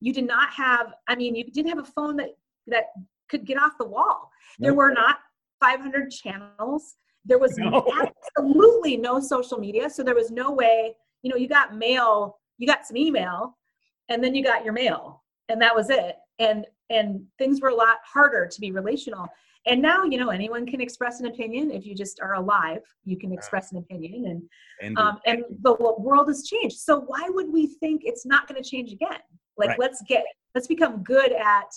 you 0.00 0.12
did 0.12 0.26
not 0.26 0.50
have 0.50 0.94
i 1.08 1.14
mean 1.14 1.34
you 1.34 1.44
didn't 1.44 1.68
have 1.68 1.78
a 1.78 1.90
phone 1.92 2.16
that 2.16 2.30
that 2.66 2.84
could 3.28 3.44
get 3.44 3.58
off 3.58 3.72
the 3.78 3.86
wall 3.86 4.30
nope. 4.58 4.66
there 4.66 4.74
were 4.74 4.92
not 4.92 5.18
500 5.60 6.10
channels 6.10 6.96
there 7.24 7.38
was 7.38 7.54
no. 7.58 7.84
absolutely 8.00 8.96
no 8.96 9.20
social 9.20 9.58
media 9.58 9.90
so 9.90 10.02
there 10.02 10.14
was 10.14 10.30
no 10.30 10.50
way 10.50 10.94
you 11.22 11.30
know 11.30 11.36
you 11.36 11.48
got 11.48 11.76
mail 11.76 12.38
you 12.58 12.66
got 12.66 12.86
some 12.86 12.96
email 12.96 13.56
and 14.08 14.22
then 14.22 14.34
you 14.34 14.42
got 14.42 14.64
your 14.64 14.72
mail 14.72 15.22
and 15.50 15.60
that 15.60 15.74
was 15.74 15.90
it. 15.90 16.16
And 16.38 16.66
and 16.88 17.22
things 17.38 17.60
were 17.60 17.68
a 17.68 17.74
lot 17.74 17.98
harder 18.04 18.46
to 18.46 18.60
be 18.60 18.72
relational. 18.72 19.28
And 19.66 19.82
now 19.82 20.04
you 20.04 20.18
know 20.18 20.30
anyone 20.30 20.66
can 20.66 20.80
express 20.80 21.20
an 21.20 21.26
opinion. 21.26 21.70
If 21.70 21.84
you 21.84 21.94
just 21.94 22.20
are 22.20 22.34
alive 22.34 22.82
you 23.04 23.18
can 23.18 23.32
express 23.32 23.72
an 23.72 23.78
opinion 23.78 24.26
and 24.26 24.42
and, 24.80 24.98
um, 24.98 25.18
and 25.26 25.44
the 25.62 25.74
world 25.98 26.28
has 26.28 26.46
changed. 26.46 26.78
So 26.78 27.00
why 27.00 27.28
would 27.28 27.52
we 27.52 27.66
think 27.66 28.02
it's 28.04 28.24
not 28.24 28.48
going 28.48 28.62
to 28.62 28.68
change 28.68 28.92
again? 28.92 29.20
Like 29.58 29.70
right. 29.70 29.78
let's 29.78 30.02
get 30.08 30.24
let's 30.54 30.66
become 30.66 31.02
good 31.02 31.32
at 31.32 31.70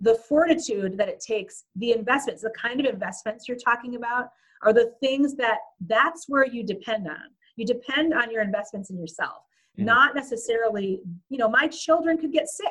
the 0.00 0.14
fortitude 0.28 0.98
that 0.98 1.08
it 1.08 1.20
takes 1.20 1.64
the 1.76 1.92
investments 1.92 2.42
the 2.42 2.52
kind 2.60 2.80
of 2.80 2.86
investments 2.86 3.48
you're 3.48 3.56
talking 3.56 3.96
about 3.96 4.28
are 4.62 4.72
the 4.72 4.92
things 5.00 5.34
that 5.36 5.58
that's 5.86 6.26
where 6.28 6.46
you 6.46 6.64
depend 6.64 7.08
on. 7.08 7.30
You 7.56 7.64
depend 7.64 8.14
on 8.14 8.30
your 8.30 8.42
investments 8.42 8.90
in 8.90 8.98
yourself 8.98 9.42
mm. 9.78 9.84
not 9.84 10.14
necessarily 10.14 11.00
you 11.28 11.38
know 11.38 11.48
my 11.48 11.66
children 11.66 12.18
could 12.18 12.32
get 12.32 12.48
sick 12.48 12.66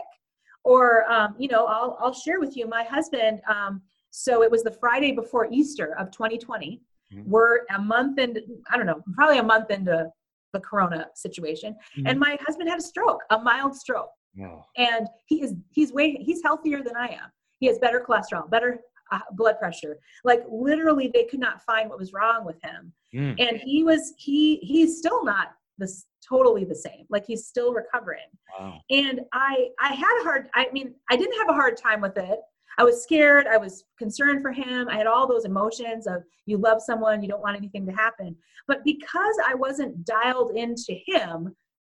or 0.64 1.10
um, 1.12 1.36
you 1.38 1.48
know 1.48 1.66
I'll, 1.66 1.98
I'll 2.00 2.14
share 2.14 2.40
with 2.40 2.56
you 2.56 2.68
my 2.68 2.84
husband 2.84 3.42
um, 3.48 3.82
so 4.16 4.44
it 4.44 4.52
was 4.52 4.62
the 4.62 4.72
Friday 4.72 5.12
before 5.12 5.48
Easter 5.52 5.98
of 5.98 6.12
2020. 6.12 6.80
Mm-hmm. 7.12 7.30
We're 7.30 7.62
a 7.76 7.80
month 7.82 8.20
into, 8.20 8.44
I 8.72 8.78
don't 8.78 8.86
know, 8.86 9.02
probably 9.16 9.40
a 9.40 9.44
month 9.44 9.72
into 9.72 10.08
the 10.54 10.60
corona 10.60 11.08
situation. 11.16 11.76
Mm-hmm. 11.98 12.08
And 12.08 12.20
my 12.20 12.38
husband 12.46 12.70
had 12.70 12.78
a 12.78 12.84
stroke, 12.84 13.22
a 13.32 13.40
mild 13.40 13.76
stroke. 13.76 14.12
Oh. 14.40 14.66
And 14.78 15.08
he 15.26 15.42
is, 15.42 15.56
he's 15.72 15.92
way, 15.92 16.16
he's 16.22 16.44
healthier 16.44 16.84
than 16.84 16.96
I 16.96 17.08
am. 17.08 17.32
He 17.60 17.66
has 17.66 17.80
better 17.80 18.06
cholesterol, 18.08 18.48
better 18.52 18.82
uh, 19.12 19.20
blood 19.32 19.58
pressure. 19.58 19.98
Like 20.24 20.44
literally 20.48 21.10
they 21.12 21.24
could 21.24 21.40
not 21.40 21.64
find 21.64 21.90
what 21.90 21.98
was 21.98 22.14
wrong 22.14 22.46
with 22.46 22.62
him. 22.62 22.94
Mm. 23.16 23.36
And 23.40 23.58
he 23.58 23.84
was, 23.84 24.14
he, 24.18 24.58
he's 24.58 25.00
still 25.00 25.26
not 25.26 25.54
this 25.80 26.06
totally 26.28 26.66
the 26.66 26.76
same. 26.76 27.06
Like 27.10 27.26
he's 27.26 27.48
still 27.48 27.74
recovering. 27.74 28.20
Wow. 28.60 28.80
And 28.90 29.22
I, 29.34 29.70
I 29.82 29.94
had 29.94 30.22
a 30.22 30.24
hard, 30.24 30.50
I 30.56 30.68
mean, 30.72 30.94
I 31.10 31.16
didn't 31.16 31.38
have 31.40 31.50
a 31.50 31.54
hard 31.54 31.78
time 31.78 32.02
with 32.02 32.18
it 32.18 32.40
I 32.78 32.84
was 32.84 33.04
scared. 33.04 33.48
I 33.48 33.58
was 33.58 33.86
concerned 33.98 34.42
for 34.42 34.52
him. 34.52 34.88
I 34.90 34.98
had 34.98 35.08
all 35.08 35.28
those 35.28 35.46
emotions 35.46 36.08
of 36.08 36.24
you 36.46 36.58
love 36.58 36.82
someone, 36.82 37.22
you 37.22 37.30
don't 37.30 37.42
want 37.42 37.58
anything 37.58 37.86
to 37.86 37.92
happen. 37.92 38.36
But 38.68 38.84
because 38.84 39.36
I 39.46 39.56
wasn't 39.56 40.06
dialed 40.06 40.52
into 40.56 40.96
him, 41.06 41.56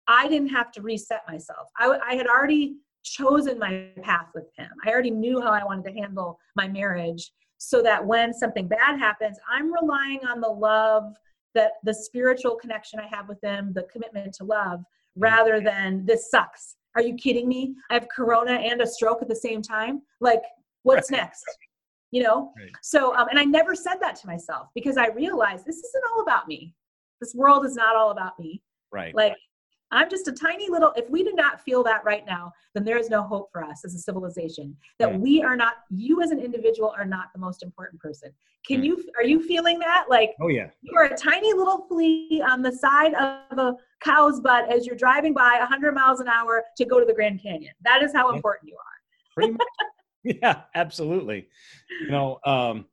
I 0.08 0.28
didn't 0.28 0.50
have 0.50 0.70
to 0.72 0.82
reset 0.82 1.22
myself. 1.28 1.68
I, 1.78 1.98
I 2.06 2.14
had 2.14 2.26
already 2.26 2.76
chosen 3.02 3.58
my 3.58 3.88
path 4.02 4.28
with 4.34 4.46
him. 4.56 4.70
I 4.84 4.90
already 4.90 5.10
knew 5.10 5.40
how 5.40 5.50
I 5.50 5.64
wanted 5.64 5.84
to 5.86 6.00
handle 6.00 6.38
my 6.54 6.68
marriage 6.68 7.32
so 7.58 7.82
that 7.82 8.04
when 8.04 8.34
something 8.34 8.68
bad 8.68 8.98
happens, 8.98 9.38
I'm 9.50 9.72
relying 9.72 10.20
on 10.26 10.40
the 10.40 10.48
love, 10.48 11.14
that 11.56 11.72
the 11.82 11.92
spiritual 11.92 12.54
connection 12.54 13.00
I 13.00 13.08
have 13.08 13.28
with 13.28 13.40
them, 13.40 13.72
the 13.74 13.82
commitment 13.84 14.32
to 14.34 14.44
love, 14.44 14.84
rather 15.16 15.60
than 15.60 16.06
this 16.06 16.30
sucks. 16.30 16.76
Are 16.94 17.02
you 17.02 17.14
kidding 17.14 17.48
me? 17.48 17.74
I 17.90 17.94
have 17.94 18.06
corona 18.14 18.52
and 18.52 18.80
a 18.80 18.86
stroke 18.86 19.22
at 19.22 19.28
the 19.28 19.36
same 19.36 19.60
time. 19.60 20.02
Like, 20.20 20.42
what's 20.84 21.10
next? 21.10 21.44
You 22.10 22.22
know? 22.22 22.52
Right. 22.56 22.70
So, 22.82 23.16
um, 23.16 23.28
and 23.28 23.38
I 23.38 23.44
never 23.44 23.74
said 23.74 23.96
that 24.00 24.16
to 24.16 24.26
myself 24.26 24.68
because 24.74 24.96
I 24.96 25.08
realized 25.08 25.66
this 25.66 25.76
isn't 25.76 26.04
all 26.12 26.22
about 26.22 26.46
me. 26.46 26.74
This 27.20 27.34
world 27.34 27.66
is 27.66 27.74
not 27.74 27.96
all 27.96 28.10
about 28.10 28.38
me. 28.38 28.62
Right. 28.92 29.14
Like, 29.14 29.34
I'm 29.92 30.10
just 30.10 30.26
a 30.26 30.32
tiny 30.32 30.68
little, 30.68 30.92
if 30.96 31.08
we 31.10 31.22
do 31.22 31.32
not 31.34 31.60
feel 31.60 31.84
that 31.84 32.04
right 32.04 32.24
now, 32.26 32.52
then 32.74 32.84
there 32.84 32.98
is 32.98 33.08
no 33.08 33.22
hope 33.22 33.50
for 33.52 33.62
us 33.62 33.84
as 33.84 33.94
a 33.94 33.98
civilization. 33.98 34.76
That 34.98 35.18
we 35.18 35.42
are 35.42 35.56
not, 35.56 35.74
you 35.90 36.22
as 36.22 36.30
an 36.30 36.40
individual 36.40 36.92
are 36.96 37.04
not 37.04 37.26
the 37.32 37.38
most 37.38 37.62
important 37.62 38.00
person. 38.00 38.32
Can 38.66 38.82
you, 38.82 39.04
are 39.16 39.22
you 39.22 39.40
feeling 39.46 39.78
that? 39.78 40.06
Like, 40.10 40.34
oh, 40.40 40.48
yeah. 40.48 40.70
You 40.82 40.96
are 40.98 41.04
a 41.04 41.16
tiny 41.16 41.52
little 41.52 41.86
flea 41.88 42.42
on 42.48 42.62
the 42.62 42.72
side 42.72 43.14
of 43.14 43.58
a 43.58 43.74
cow's 44.00 44.40
butt 44.40 44.72
as 44.72 44.86
you're 44.86 44.96
driving 44.96 45.32
by 45.32 45.56
100 45.60 45.94
miles 45.94 46.20
an 46.20 46.28
hour 46.28 46.64
to 46.76 46.84
go 46.84 46.98
to 46.98 47.06
the 47.06 47.14
Grand 47.14 47.40
Canyon. 47.40 47.72
That 47.82 48.02
is 48.02 48.12
how 48.12 48.30
yeah. 48.30 48.36
important 48.36 48.68
you 48.68 48.76
are. 48.76 49.34
Pretty 49.34 49.52
much. 49.52 50.38
yeah, 50.42 50.62
absolutely. 50.74 51.48
You 52.00 52.10
know, 52.10 52.40
um, 52.44 52.86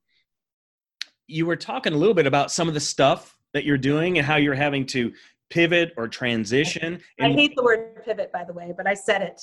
you 1.27 1.47
were 1.47 1.55
talking 1.55 1.93
a 1.93 1.97
little 1.97 2.13
bit 2.13 2.27
about 2.27 2.51
some 2.51 2.67
of 2.67 2.75
the 2.75 2.79
stuff 2.79 3.35
that 3.53 3.63
you're 3.63 3.77
doing 3.77 4.17
and 4.17 4.27
how 4.27 4.35
you're 4.35 4.53
having 4.53 4.85
to 4.87 5.13
pivot 5.49 5.93
or 5.97 6.07
transition. 6.07 6.99
I 7.19 7.29
hate 7.29 7.55
the 7.55 7.63
word 7.63 8.03
pivot, 8.03 8.31
by 8.31 8.43
the 8.43 8.53
way, 8.53 8.73
but 8.75 8.87
I 8.87 8.93
said 8.93 9.21
it. 9.21 9.41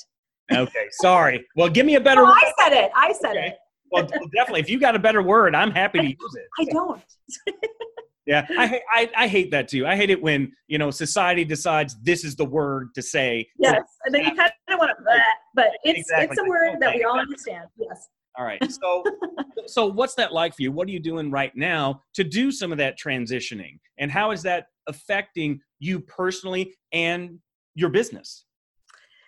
Okay, 0.52 0.86
sorry. 0.90 1.46
Well, 1.56 1.68
give 1.68 1.86
me 1.86 1.94
a 1.94 2.00
better. 2.00 2.22
No, 2.22 2.32
I 2.32 2.52
said 2.60 2.72
it. 2.72 2.90
I 2.94 3.12
said 3.12 3.36
okay. 3.36 3.46
it. 3.48 3.58
well, 3.92 4.02
definitely. 4.34 4.60
If 4.60 4.70
you 4.70 4.80
got 4.80 4.96
a 4.96 4.98
better 4.98 5.22
word, 5.22 5.54
I'm 5.54 5.70
happy 5.70 6.00
to 6.00 6.06
use 6.06 6.34
it. 6.34 6.46
I 6.58 6.64
don't. 6.64 7.02
yeah, 8.26 8.46
I, 8.58 8.80
I 8.92 9.10
I 9.16 9.28
hate 9.28 9.50
that 9.52 9.68
too. 9.68 9.86
I 9.86 9.96
hate 9.96 10.10
it 10.10 10.20
when 10.20 10.52
you 10.66 10.78
know 10.78 10.90
society 10.90 11.44
decides 11.44 11.96
this 12.02 12.24
is 12.24 12.34
the 12.34 12.44
word 12.44 12.94
to 12.94 13.02
say. 13.02 13.48
Yes, 13.58 13.82
and 14.04 14.14
then 14.14 14.24
you 14.24 14.34
kind 14.34 14.50
of 14.70 14.78
want 14.78 14.90
to, 14.98 15.22
but 15.54 15.68
it's 15.84 16.00
exactly. 16.00 16.28
it's 16.32 16.40
a 16.40 16.48
word 16.48 16.78
that 16.80 16.94
we 16.94 17.04
all 17.04 17.18
understand. 17.18 17.66
Yes. 17.78 18.08
All 18.38 18.44
right. 18.44 18.60
So, 18.70 19.04
so 19.66 19.86
what's 19.86 20.14
that 20.14 20.32
like 20.32 20.54
for 20.54 20.62
you? 20.62 20.72
What 20.72 20.88
are 20.88 20.92
you 20.92 21.00
doing 21.00 21.30
right 21.30 21.54
now 21.56 22.02
to 22.14 22.24
do 22.24 22.50
some 22.52 22.72
of 22.72 22.78
that 22.78 22.98
transitioning, 22.98 23.78
and 23.98 24.10
how 24.10 24.30
is 24.30 24.42
that 24.42 24.66
affecting 24.86 25.60
you 25.80 25.98
personally 25.98 26.76
and 26.92 27.40
your 27.74 27.90
business? 27.90 28.44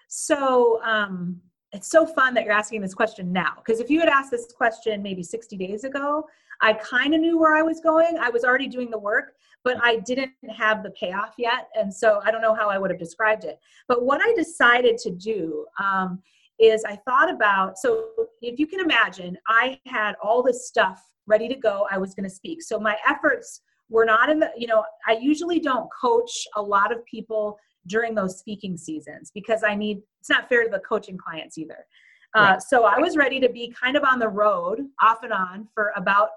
So, 0.08 0.80
um, 0.84 1.40
it's 1.72 1.90
so 1.90 2.06
fun 2.06 2.34
that 2.34 2.44
you're 2.44 2.52
asking 2.52 2.82
this 2.82 2.94
question 2.94 3.32
now 3.32 3.54
because 3.56 3.80
if 3.80 3.88
you 3.88 3.98
had 3.98 4.08
asked 4.08 4.30
this 4.30 4.52
question 4.54 5.02
maybe 5.02 5.22
60 5.22 5.56
days 5.56 5.84
ago, 5.84 6.26
I 6.60 6.74
kind 6.74 7.14
of 7.14 7.20
knew 7.20 7.38
where 7.38 7.56
I 7.56 7.62
was 7.62 7.80
going. 7.80 8.18
I 8.18 8.28
was 8.28 8.44
already 8.44 8.68
doing 8.68 8.90
the 8.90 8.98
work, 8.98 9.32
but 9.64 9.78
I 9.82 9.96
didn't 10.00 10.32
have 10.54 10.82
the 10.82 10.90
payoff 10.90 11.34
yet. 11.38 11.68
And 11.74 11.92
so 11.92 12.20
I 12.24 12.30
don't 12.30 12.42
know 12.42 12.54
how 12.54 12.68
I 12.68 12.78
would 12.78 12.90
have 12.90 13.00
described 13.00 13.44
it. 13.44 13.58
But 13.88 14.04
what 14.04 14.20
I 14.22 14.34
decided 14.34 14.98
to 14.98 15.10
do 15.10 15.66
um, 15.82 16.20
is 16.58 16.84
I 16.84 16.96
thought 17.08 17.30
about 17.32 17.78
so 17.78 18.04
if 18.42 18.58
you 18.58 18.66
can 18.66 18.80
imagine, 18.80 19.38
I 19.48 19.80
had 19.86 20.14
all 20.22 20.42
this 20.42 20.68
stuff 20.68 21.02
ready 21.26 21.48
to 21.48 21.56
go. 21.56 21.86
I 21.90 21.98
was 21.98 22.14
going 22.14 22.28
to 22.28 22.34
speak. 22.34 22.62
So 22.62 22.78
my 22.78 22.96
efforts 23.08 23.62
were 23.92 24.06
not 24.06 24.30
in 24.30 24.40
the, 24.40 24.50
you 24.56 24.66
know, 24.66 24.82
I 25.06 25.18
usually 25.20 25.60
don't 25.60 25.88
coach 26.00 26.48
a 26.56 26.62
lot 26.62 26.90
of 26.90 27.04
people 27.04 27.58
during 27.86 28.14
those 28.14 28.38
speaking 28.38 28.76
seasons 28.76 29.30
because 29.34 29.62
I 29.62 29.74
need, 29.74 30.00
it's 30.20 30.30
not 30.30 30.48
fair 30.48 30.64
to 30.64 30.70
the 30.70 30.80
coaching 30.80 31.18
clients 31.18 31.58
either. 31.58 31.86
Uh, 32.34 32.40
right. 32.40 32.52
Uh, 32.54 32.58
so 32.58 32.84
I 32.84 32.98
was 32.98 33.16
ready 33.16 33.38
to 33.40 33.50
be 33.50 33.74
kind 33.78 33.96
of 33.96 34.04
on 34.04 34.18
the 34.18 34.28
road 34.28 34.80
off 35.02 35.22
and 35.22 35.32
on 35.32 35.68
for 35.74 35.92
about 35.94 36.30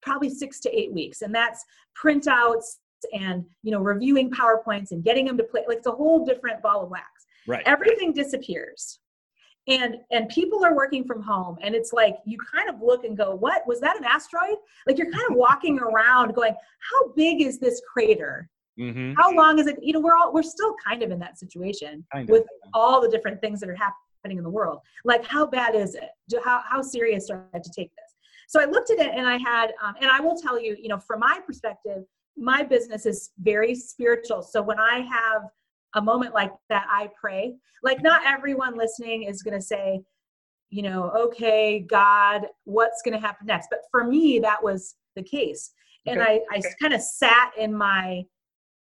probably 0.00 0.30
six 0.30 0.60
to 0.60 0.78
eight 0.78 0.92
weeks. 0.92 1.22
And 1.22 1.34
that's 1.34 1.64
printouts 2.00 2.76
and, 3.12 3.44
you 3.62 3.72
know, 3.72 3.80
reviewing 3.80 4.30
PowerPoints 4.30 4.92
and 4.92 5.02
getting 5.02 5.26
them 5.26 5.36
to 5.36 5.44
play. 5.44 5.64
Like 5.66 5.78
it's 5.78 5.88
a 5.88 5.92
whole 5.92 6.24
different 6.24 6.62
ball 6.62 6.84
of 6.84 6.90
wax. 6.90 7.08
Right. 7.48 7.62
Everything 7.66 8.12
disappears 8.12 8.99
and 9.70 9.96
and 10.10 10.28
people 10.28 10.64
are 10.64 10.74
working 10.74 11.04
from 11.04 11.22
home 11.22 11.56
and 11.62 11.74
it's 11.74 11.92
like 11.92 12.16
you 12.24 12.36
kind 12.52 12.68
of 12.68 12.82
look 12.82 13.04
and 13.04 13.16
go 13.16 13.34
what? 13.34 13.66
Was 13.66 13.80
that 13.80 13.96
an 13.96 14.04
asteroid? 14.04 14.56
Like 14.86 14.98
you're 14.98 15.10
kind 15.10 15.30
of 15.30 15.36
walking 15.36 15.78
around 15.78 16.34
going 16.34 16.54
how 16.90 17.12
big 17.14 17.40
is 17.40 17.58
this 17.58 17.80
crater? 17.92 18.48
Mm-hmm. 18.78 19.12
how 19.14 19.34
long 19.34 19.58
is 19.58 19.66
it? 19.66 19.76
You 19.82 19.92
know 19.92 20.00
we're 20.00 20.16
all 20.16 20.32
we're 20.32 20.42
still 20.42 20.74
kind 20.86 21.02
of 21.02 21.10
in 21.10 21.18
that 21.18 21.38
situation 21.38 22.04
kind 22.12 22.28
of. 22.28 22.32
with 22.32 22.44
all 22.72 23.00
the 23.00 23.08
different 23.08 23.40
things 23.40 23.60
that 23.60 23.68
are 23.68 23.76
happening 23.76 24.38
in 24.38 24.42
the 24.44 24.50
world. 24.50 24.78
Like 25.04 25.24
how 25.24 25.46
bad 25.46 25.74
is 25.74 25.94
it? 25.94 26.08
Do, 26.28 26.40
how, 26.44 26.62
how 26.66 26.80
serious 26.80 27.26
do 27.26 27.34
i 27.34 27.40
have 27.52 27.62
to 27.62 27.72
take 27.76 27.90
this? 27.96 28.14
So 28.48 28.60
i 28.60 28.64
looked 28.64 28.90
at 28.90 28.98
it 28.98 29.12
and 29.14 29.28
i 29.28 29.36
had 29.36 29.72
um, 29.82 29.94
and 30.00 30.10
i 30.10 30.20
will 30.20 30.36
tell 30.36 30.60
you 30.60 30.76
you 30.80 30.88
know 30.88 30.98
from 30.98 31.20
my 31.20 31.40
perspective 31.46 32.04
my 32.36 32.62
business 32.62 33.04
is 33.04 33.30
very 33.40 33.74
spiritual. 33.74 34.42
So 34.42 34.62
when 34.62 34.78
i 34.78 35.06
have 35.10 35.42
a 35.94 36.02
moment 36.02 36.34
like 36.34 36.52
that, 36.68 36.86
I 36.88 37.08
pray. 37.20 37.54
Like, 37.82 38.02
not 38.02 38.26
everyone 38.26 38.76
listening 38.76 39.24
is 39.24 39.42
going 39.42 39.58
to 39.58 39.64
say, 39.64 40.02
you 40.70 40.82
know, 40.82 41.10
okay, 41.10 41.80
God, 41.80 42.46
what's 42.64 43.02
going 43.02 43.14
to 43.14 43.26
happen 43.26 43.46
next? 43.46 43.68
But 43.70 43.80
for 43.90 44.04
me, 44.04 44.38
that 44.40 44.62
was 44.62 44.94
the 45.16 45.22
case. 45.22 45.72
And 46.06 46.20
okay. 46.20 46.40
I, 46.50 46.56
I 46.56 46.62
kind 46.80 46.94
of 46.94 47.00
sat 47.00 47.52
in 47.58 47.74
my, 47.74 48.24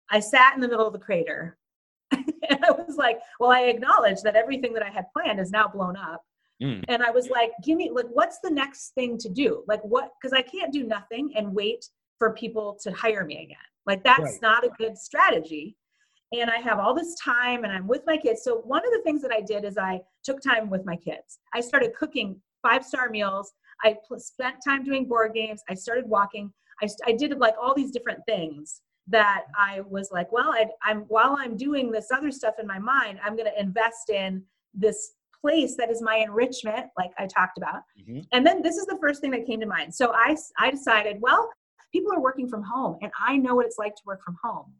I 0.09 0.19
sat 0.19 0.53
in 0.53 0.61
the 0.61 0.67
middle 0.67 0.85
of 0.85 0.93
the 0.93 0.99
crater. 0.99 1.57
and 2.11 2.65
I 2.65 2.71
was 2.71 2.97
like, 2.97 3.19
well, 3.39 3.51
I 3.51 3.61
acknowledge 3.61 4.21
that 4.23 4.35
everything 4.35 4.73
that 4.73 4.83
I 4.83 4.89
had 4.89 5.05
planned 5.15 5.39
is 5.39 5.51
now 5.51 5.67
blown 5.67 5.95
up. 5.95 6.21
Mm. 6.61 6.83
And 6.89 7.01
I 7.01 7.09
was 7.09 7.29
like, 7.29 7.51
give 7.63 7.77
me, 7.77 7.89
like, 7.91 8.07
what's 8.11 8.39
the 8.43 8.51
next 8.51 8.91
thing 8.93 9.17
to 9.19 9.29
do? 9.29 9.63
Like, 9.67 9.81
what, 9.81 10.11
because 10.21 10.33
I 10.33 10.41
can't 10.41 10.73
do 10.73 10.83
nothing 10.83 11.33
and 11.35 11.55
wait 11.55 11.85
for 12.19 12.33
people 12.33 12.77
to 12.83 12.91
hire 12.91 13.25
me 13.25 13.41
again. 13.43 13.57
Like, 13.87 14.03
that's 14.03 14.19
right. 14.19 14.41
not 14.41 14.63
a 14.63 14.69
good 14.77 14.97
strategy 14.97 15.75
and 16.31 16.49
I 16.49 16.57
have 16.57 16.79
all 16.79 16.93
this 16.93 17.15
time 17.15 17.63
and 17.63 17.73
I'm 17.73 17.87
with 17.87 18.03
my 18.05 18.17
kids. 18.17 18.43
So 18.43 18.57
one 18.59 18.85
of 18.85 18.91
the 18.91 19.01
things 19.03 19.21
that 19.21 19.31
I 19.31 19.41
did 19.41 19.65
is 19.65 19.77
I 19.77 20.01
took 20.23 20.41
time 20.41 20.69
with 20.69 20.85
my 20.85 20.95
kids. 20.95 21.39
I 21.53 21.61
started 21.61 21.93
cooking 21.93 22.39
five 22.61 22.85
star 22.85 23.09
meals. 23.09 23.53
I 23.83 23.97
spent 24.17 24.55
time 24.65 24.83
doing 24.83 25.07
board 25.07 25.33
games. 25.33 25.61
I 25.69 25.73
started 25.73 26.07
walking. 26.07 26.51
I, 26.81 26.87
I 27.05 27.11
did 27.13 27.37
like 27.37 27.55
all 27.61 27.73
these 27.75 27.91
different 27.91 28.19
things 28.27 28.81
that 29.07 29.45
I 29.57 29.81
was 29.81 30.09
like, 30.11 30.31
well, 30.31 30.51
I, 30.51 30.67
I'm 30.83 31.01
while 31.07 31.35
I'm 31.37 31.57
doing 31.57 31.91
this 31.91 32.11
other 32.11 32.31
stuff 32.31 32.55
in 32.59 32.67
my 32.67 32.79
mind, 32.79 33.19
I'm 33.23 33.35
going 33.35 33.49
to 33.51 33.59
invest 33.59 34.09
in 34.09 34.43
this 34.73 35.13
place 35.41 35.75
that 35.75 35.89
is 35.89 36.01
my 36.01 36.17
enrichment, 36.17 36.85
like 36.97 37.11
I 37.17 37.25
talked 37.25 37.57
about. 37.57 37.81
Mm-hmm. 37.99 38.19
And 38.31 38.45
then 38.45 38.61
this 38.61 38.77
is 38.77 38.85
the 38.85 38.97
first 39.01 39.21
thing 39.21 39.31
that 39.31 39.45
came 39.45 39.59
to 39.59 39.65
mind. 39.65 39.93
So 39.93 40.13
I 40.13 40.37
I 40.59 40.71
decided, 40.71 41.17
well, 41.19 41.49
people 41.91 42.13
are 42.13 42.21
working 42.21 42.47
from 42.47 42.63
home, 42.63 42.97
and 43.01 43.11
I 43.19 43.37
know 43.37 43.55
what 43.55 43.65
it's 43.65 43.79
like 43.79 43.95
to 43.95 44.01
work 44.05 44.21
from 44.23 44.37
home. 44.41 44.71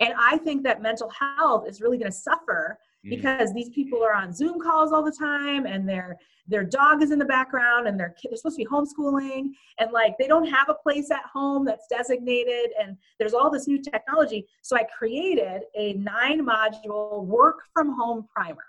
And 0.00 0.14
I 0.18 0.38
think 0.38 0.62
that 0.64 0.82
mental 0.82 1.10
health 1.10 1.68
is 1.68 1.80
really 1.80 1.98
going 1.98 2.10
to 2.10 2.16
suffer 2.16 2.78
mm. 3.04 3.10
because 3.10 3.52
these 3.52 3.68
people 3.70 4.02
are 4.02 4.14
on 4.14 4.32
Zoom 4.32 4.60
calls 4.60 4.92
all 4.92 5.04
the 5.04 5.16
time 5.16 5.66
and 5.66 5.88
their 5.88 6.18
their 6.46 6.64
dog 6.64 7.02
is 7.02 7.10
in 7.10 7.18
the 7.18 7.24
background 7.24 7.88
and 7.88 7.98
their 7.98 8.10
kid 8.10 8.28
they're 8.30 8.36
supposed 8.36 8.58
to 8.58 8.64
be 8.64 8.68
homeschooling 8.68 9.52
and 9.78 9.92
like 9.92 10.14
they 10.18 10.26
don't 10.26 10.46
have 10.46 10.68
a 10.68 10.74
place 10.74 11.10
at 11.10 11.22
home 11.32 11.64
that's 11.64 11.86
designated 11.88 12.70
and 12.78 12.98
there's 13.18 13.32
all 13.32 13.50
this 13.50 13.66
new 13.66 13.80
technology. 13.80 14.46
So 14.60 14.76
I 14.76 14.84
created 14.84 15.62
a 15.74 15.94
nine 15.94 16.44
module 16.44 17.24
work 17.24 17.62
from 17.72 17.96
home 17.96 18.26
primer. 18.34 18.64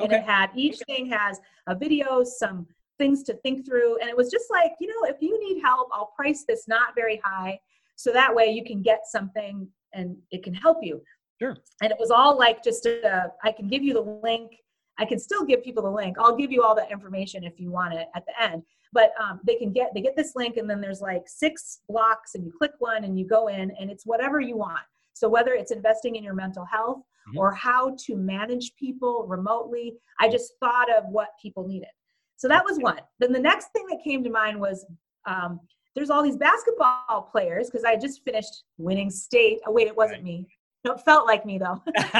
Okay. 0.00 0.04
And 0.04 0.12
it 0.12 0.28
had 0.28 0.50
each 0.56 0.78
thing 0.86 1.06
has 1.10 1.40
a 1.68 1.76
video, 1.76 2.24
some 2.24 2.66
things 2.98 3.22
to 3.24 3.34
think 3.34 3.66
through. 3.66 3.98
And 4.00 4.08
it 4.08 4.16
was 4.16 4.30
just 4.30 4.46
like, 4.50 4.72
you 4.80 4.88
know, 4.88 5.08
if 5.08 5.16
you 5.20 5.38
need 5.38 5.60
help, 5.62 5.88
I'll 5.92 6.12
price 6.16 6.44
this 6.48 6.66
not 6.66 6.94
very 6.94 7.20
high. 7.22 7.60
So 7.96 8.12
that 8.12 8.34
way 8.34 8.46
you 8.46 8.64
can 8.64 8.82
get 8.82 9.02
something 9.06 9.68
and 9.92 10.16
it 10.30 10.42
can 10.42 10.54
help 10.54 10.78
you. 10.82 11.02
Sure. 11.40 11.56
And 11.82 11.90
it 11.90 11.98
was 11.98 12.10
all 12.10 12.38
like 12.38 12.62
just 12.62 12.86
a, 12.86 13.32
I 13.42 13.52
can 13.52 13.68
give 13.68 13.82
you 13.82 13.94
the 13.94 14.20
link. 14.22 14.52
I 14.98 15.04
can 15.04 15.18
still 15.18 15.44
give 15.44 15.64
people 15.64 15.82
the 15.82 15.90
link. 15.90 16.16
I'll 16.18 16.36
give 16.36 16.52
you 16.52 16.62
all 16.62 16.74
that 16.76 16.92
information 16.92 17.44
if 17.44 17.58
you 17.58 17.70
want 17.70 17.94
it 17.94 18.08
at 18.14 18.24
the 18.26 18.42
end. 18.42 18.62
But 18.92 19.12
um, 19.20 19.40
they 19.46 19.56
can 19.56 19.72
get 19.72 19.92
they 19.94 20.02
get 20.02 20.16
this 20.16 20.36
link, 20.36 20.58
and 20.58 20.68
then 20.68 20.80
there's 20.80 21.00
like 21.00 21.22
six 21.26 21.80
blocks, 21.88 22.34
and 22.34 22.44
you 22.44 22.52
click 22.56 22.72
one, 22.78 23.04
and 23.04 23.18
you 23.18 23.26
go 23.26 23.48
in, 23.48 23.72
and 23.80 23.90
it's 23.90 24.04
whatever 24.04 24.38
you 24.40 24.56
want. 24.56 24.82
So 25.14 25.28
whether 25.28 25.52
it's 25.52 25.72
investing 25.72 26.16
in 26.16 26.22
your 26.22 26.34
mental 26.34 26.64
health 26.64 26.98
mm-hmm. 26.98 27.38
or 27.38 27.52
how 27.52 27.96
to 28.06 28.16
manage 28.16 28.74
people 28.76 29.24
remotely, 29.26 29.94
I 30.20 30.28
just 30.28 30.52
thought 30.60 30.90
of 30.90 31.04
what 31.06 31.28
people 31.40 31.66
needed. 31.66 31.88
So 32.36 32.48
that 32.48 32.64
was 32.64 32.78
one. 32.78 33.00
Then 33.18 33.32
the 33.32 33.38
next 33.38 33.68
thing 33.72 33.86
that 33.88 34.02
came 34.04 34.24
to 34.24 34.30
mind 34.30 34.60
was 34.60 34.84
um, 35.26 35.60
there's 35.94 36.10
all 36.10 36.22
these 36.22 36.36
basketball 36.36 37.28
players 37.30 37.68
because 37.68 37.84
I 37.84 37.96
just 37.96 38.24
finished 38.24 38.64
winning 38.78 39.10
state. 39.10 39.60
Oh, 39.66 39.72
wait, 39.72 39.86
it 39.86 39.96
wasn't 39.96 40.18
right. 40.18 40.24
me. 40.24 40.46
No, 40.84 40.92
it 40.92 41.00
felt 41.00 41.26
like 41.26 41.46
me 41.46 41.58
though. 41.58 41.82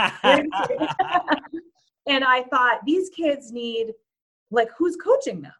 and 2.06 2.24
I 2.24 2.44
thought 2.50 2.80
these 2.86 3.08
kids 3.10 3.52
need, 3.52 3.92
like, 4.50 4.68
who's 4.76 4.96
coaching 4.96 5.40
them? 5.42 5.52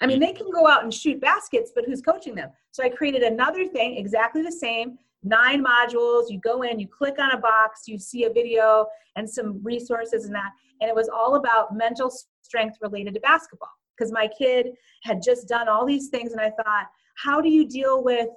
I 0.00 0.06
mean, 0.06 0.18
mm. 0.18 0.26
they 0.26 0.32
can 0.32 0.50
go 0.50 0.68
out 0.68 0.82
and 0.82 0.92
shoot 0.92 1.20
baskets, 1.20 1.72
but 1.74 1.84
who's 1.86 2.02
coaching 2.02 2.34
them? 2.34 2.50
So 2.72 2.82
I 2.82 2.88
created 2.90 3.22
another 3.22 3.66
thing, 3.66 3.96
exactly 3.96 4.42
the 4.42 4.52
same, 4.52 4.98
nine 5.22 5.64
modules. 5.64 6.30
You 6.30 6.40
go 6.40 6.62
in, 6.62 6.78
you 6.78 6.86
click 6.86 7.18
on 7.18 7.30
a 7.32 7.38
box, 7.38 7.82
you 7.86 7.98
see 7.98 8.24
a 8.24 8.30
video 8.30 8.86
and 9.16 9.28
some 9.28 9.60
resources 9.62 10.26
and 10.26 10.34
that. 10.34 10.50
And 10.80 10.88
it 10.88 10.94
was 10.94 11.08
all 11.08 11.36
about 11.36 11.74
mental 11.74 12.12
strength 12.42 12.78
related 12.82 13.14
to 13.14 13.20
basketball 13.20 13.70
because 13.96 14.12
my 14.12 14.28
kid 14.36 14.72
had 15.04 15.22
just 15.22 15.48
done 15.48 15.68
all 15.68 15.86
these 15.86 16.08
things. 16.08 16.32
And 16.32 16.40
I 16.40 16.50
thought, 16.50 16.88
how 17.14 17.40
do 17.40 17.48
you 17.48 17.66
deal 17.66 18.02
with 18.02 18.28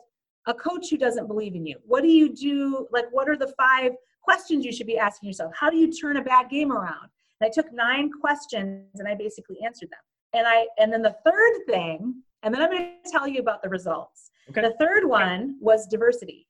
a 0.47 0.53
coach 0.53 0.89
who 0.89 0.97
doesn't 0.97 1.28
believe 1.28 1.55
in 1.55 1.65
you? 1.65 1.78
What 1.86 2.01
do 2.01 2.09
you 2.09 2.34
do? 2.34 2.88
Like, 2.91 3.05
what 3.11 3.30
are 3.30 3.38
the 3.38 3.53
five 3.57 3.91
questions 4.21 4.65
you 4.65 4.71
should 4.71 4.88
be 4.88 4.97
asking 4.97 5.28
yourself? 5.28 5.53
How 5.55 5.69
do 5.69 5.78
you 5.78 5.91
turn 5.91 6.17
a 6.17 6.23
bad 6.23 6.49
game 6.49 6.71
around? 6.71 7.09
And 7.39 7.47
I 7.47 7.49
took 7.49 7.71
nine 7.71 8.09
questions 8.21 8.99
and 8.99 9.07
I 9.07 9.15
basically 9.15 9.57
answered 9.65 9.89
them. 9.89 9.99
And 10.34 10.47
I 10.47 10.67
and 10.78 10.91
then 10.91 11.01
the 11.01 11.15
third 11.25 11.65
thing, 11.67 12.15
and 12.43 12.53
then 12.53 12.61
I'm 12.61 12.69
going 12.69 12.93
to 13.03 13.11
tell 13.11 13.28
you 13.28 13.39
about 13.39 13.61
the 13.63 13.69
results. 13.69 14.32
Okay. 14.49 14.61
The 14.61 14.75
third 14.80 15.05
one 15.05 15.57
was 15.59 15.88
diversity. 15.88 16.47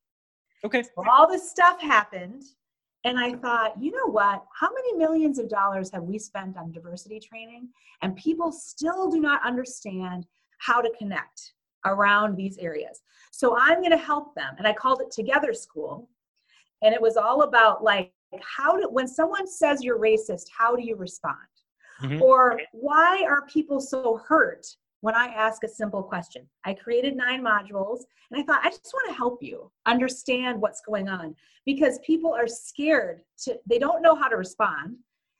Okay. 0.65 0.83
So 0.83 1.03
all 1.09 1.29
this 1.29 1.49
stuff 1.49 1.81
happened, 1.81 2.43
and 3.03 3.19
I 3.19 3.33
thought, 3.33 3.81
you 3.81 3.91
know 3.91 4.11
what? 4.11 4.43
How 4.59 4.69
many 4.73 4.95
millions 4.95 5.37
of 5.37 5.47
dollars 5.49 5.91
have 5.91 6.03
we 6.03 6.17
spent 6.17 6.57
on 6.57 6.71
diversity 6.71 7.19
training, 7.19 7.69
and 8.01 8.15
people 8.15 8.51
still 8.51 9.09
do 9.09 9.19
not 9.19 9.45
understand 9.45 10.25
how 10.59 10.81
to 10.81 10.91
connect 10.97 11.53
around 11.85 12.35
these 12.35 12.57
areas? 12.57 13.01
So 13.31 13.57
I'm 13.57 13.79
going 13.79 13.91
to 13.91 13.97
help 13.97 14.35
them, 14.35 14.55
and 14.57 14.67
I 14.67 14.73
called 14.73 15.01
it 15.01 15.11
Together 15.11 15.53
School, 15.53 16.09
and 16.81 16.93
it 16.93 17.01
was 17.01 17.17
all 17.17 17.43
about 17.43 17.83
like 17.83 18.11
how 18.41 18.77
do 18.77 18.89
when 18.89 19.07
someone 19.07 19.47
says 19.47 19.83
you're 19.83 19.99
racist, 19.99 20.47
how 20.55 20.75
do 20.75 20.83
you 20.83 20.95
respond? 20.95 21.37
Mm-hmm. 22.01 22.21
Or 22.21 22.59
why 22.71 23.23
are 23.27 23.45
people 23.47 23.79
so 23.79 24.21
hurt 24.27 24.65
when 25.01 25.15
I 25.15 25.27
ask 25.27 25.63
a 25.63 25.67
simple 25.67 26.03
question? 26.03 26.47
I 26.65 26.73
created 26.73 27.15
nine 27.15 27.43
modules 27.43 28.01
and 28.31 28.39
I 28.39 28.43
thought, 28.43 28.65
I 28.65 28.69
just 28.69 28.91
want 28.93 29.09
to 29.09 29.15
help 29.15 29.41
you 29.41 29.71
understand 29.85 30.61
what's 30.61 30.81
going 30.81 31.09
on 31.09 31.35
because 31.65 31.99
people 32.05 32.33
are 32.33 32.47
scared 32.47 33.21
to, 33.43 33.57
they 33.65 33.79
don't 33.79 34.01
know 34.01 34.15
how 34.15 34.27
to 34.27 34.37
respond. 34.37 34.97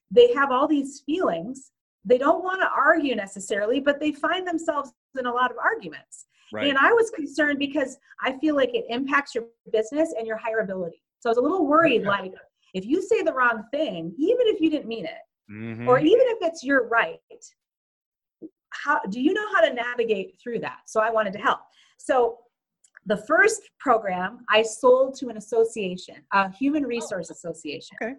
They 0.10 0.34
have 0.34 0.52
all 0.52 0.68
these 0.68 1.04
feelings. 1.06 1.72
They 2.08 2.18
don't 2.18 2.44
want 2.44 2.62
to 2.62 2.70
argue 2.76 3.16
necessarily, 3.16 3.80
but 3.80 4.00
they 4.00 4.12
find 4.12 4.48
themselves 4.48 4.92
in 5.20 5.26
a 5.26 5.32
lot 5.32 5.52
of 5.52 5.58
arguments. 5.58 6.26
Right. 6.54 6.70
And 6.70 6.78
I 6.78 6.94
was 6.94 7.10
concerned 7.12 7.60
because 7.60 7.98
I 8.24 8.38
feel 8.40 8.56
like 8.56 8.74
it 8.74 8.86
impacts 8.90 9.36
your 9.36 9.46
business 9.72 10.14
and 10.18 10.26
your 10.26 10.38
hireability. 10.38 11.02
So 11.20 11.30
I 11.30 11.32
was 11.32 11.38
a 11.38 11.42
little 11.42 11.68
worried 11.68 12.04
like, 12.04 12.34
if 12.74 12.86
you 12.86 13.02
say 13.02 13.22
the 13.22 13.34
wrong 13.34 13.64
thing, 13.72 14.14
even 14.18 14.48
if 14.48 14.62
you 14.62 14.70
didn't 14.70 14.88
mean 14.88 15.06
it, 15.06 15.52
mm-hmm. 15.52 15.88
or 15.88 16.00
even 16.00 16.26
if 16.28 16.38
it's 16.42 16.64
your 16.64 16.88
right 16.88 17.20
how 18.72 19.00
do 19.10 19.22
you 19.22 19.34
know 19.34 19.46
how 19.54 19.62
to 19.62 19.74
navigate 19.74 20.38
through 20.42 20.60
that 20.60 20.80
so 20.86 21.00
i 21.00 21.10
wanted 21.10 21.34
to 21.34 21.40
help 21.40 21.60
so 21.98 22.38
the 23.06 23.18
first 23.18 23.62
program 23.80 24.40
i 24.50 24.62
sold 24.62 25.16
to 25.16 25.30
an 25.30 25.38
association 25.38 26.16
a 26.34 26.52
human 26.52 26.86
oh. 26.86 26.88
resource 26.88 27.30
association 27.30 27.96
okay 28.02 28.14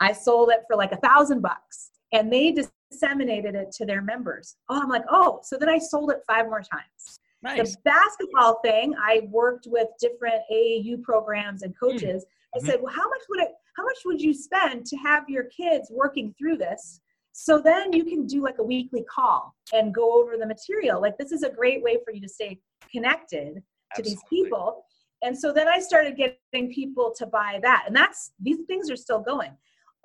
i 0.00 0.12
sold 0.12 0.50
it 0.50 0.60
for 0.66 0.76
like 0.76 0.92
a 0.92 0.96
thousand 0.96 1.40
bucks 1.40 1.90
and 2.12 2.32
they 2.32 2.52
disseminated 2.90 3.54
it 3.54 3.72
to 3.72 3.84
their 3.84 4.02
members 4.02 4.56
oh 4.68 4.80
i'm 4.80 4.88
like 4.88 5.04
oh 5.10 5.40
so 5.42 5.56
then 5.58 5.68
i 5.68 5.78
sold 5.78 6.10
it 6.10 6.18
five 6.26 6.46
more 6.46 6.62
times 6.62 7.20
nice. 7.42 7.74
the 7.74 7.76
basketball 7.84 8.60
thing 8.64 8.94
i 9.00 9.22
worked 9.30 9.66
with 9.70 9.88
different 10.00 10.42
aau 10.52 11.02
programs 11.02 11.62
and 11.62 11.74
hmm. 11.78 11.86
coaches 11.86 12.24
mm-hmm. 12.24 12.66
i 12.66 12.70
said 12.70 12.80
well 12.80 12.92
how 12.92 13.08
much 13.08 13.22
would 13.28 13.40
it 13.40 13.50
how 13.76 13.84
much 13.84 13.98
would 14.04 14.20
you 14.20 14.32
spend 14.32 14.86
to 14.86 14.96
have 14.96 15.28
your 15.28 15.44
kids 15.44 15.90
working 15.90 16.34
through 16.38 16.56
this? 16.56 17.00
So 17.32 17.60
then 17.60 17.92
you 17.92 18.04
can 18.04 18.26
do 18.26 18.42
like 18.42 18.58
a 18.58 18.64
weekly 18.64 19.04
call 19.04 19.54
and 19.74 19.94
go 19.94 20.20
over 20.20 20.38
the 20.38 20.46
material. 20.46 21.00
Like 21.00 21.18
this 21.18 21.32
is 21.32 21.42
a 21.42 21.50
great 21.50 21.82
way 21.82 21.98
for 22.04 22.12
you 22.12 22.20
to 22.22 22.28
stay 22.28 22.58
connected 22.90 23.56
to 23.56 23.62
Absolutely. 23.98 24.14
these 24.14 24.22
people. 24.30 24.84
And 25.22 25.38
so 25.38 25.52
then 25.52 25.68
I 25.68 25.78
started 25.80 26.16
getting 26.16 26.72
people 26.72 27.12
to 27.18 27.26
buy 27.26 27.60
that. 27.62 27.84
And 27.86 27.94
that's 27.94 28.32
these 28.40 28.58
things 28.66 28.90
are 28.90 28.96
still 28.96 29.20
going. 29.20 29.52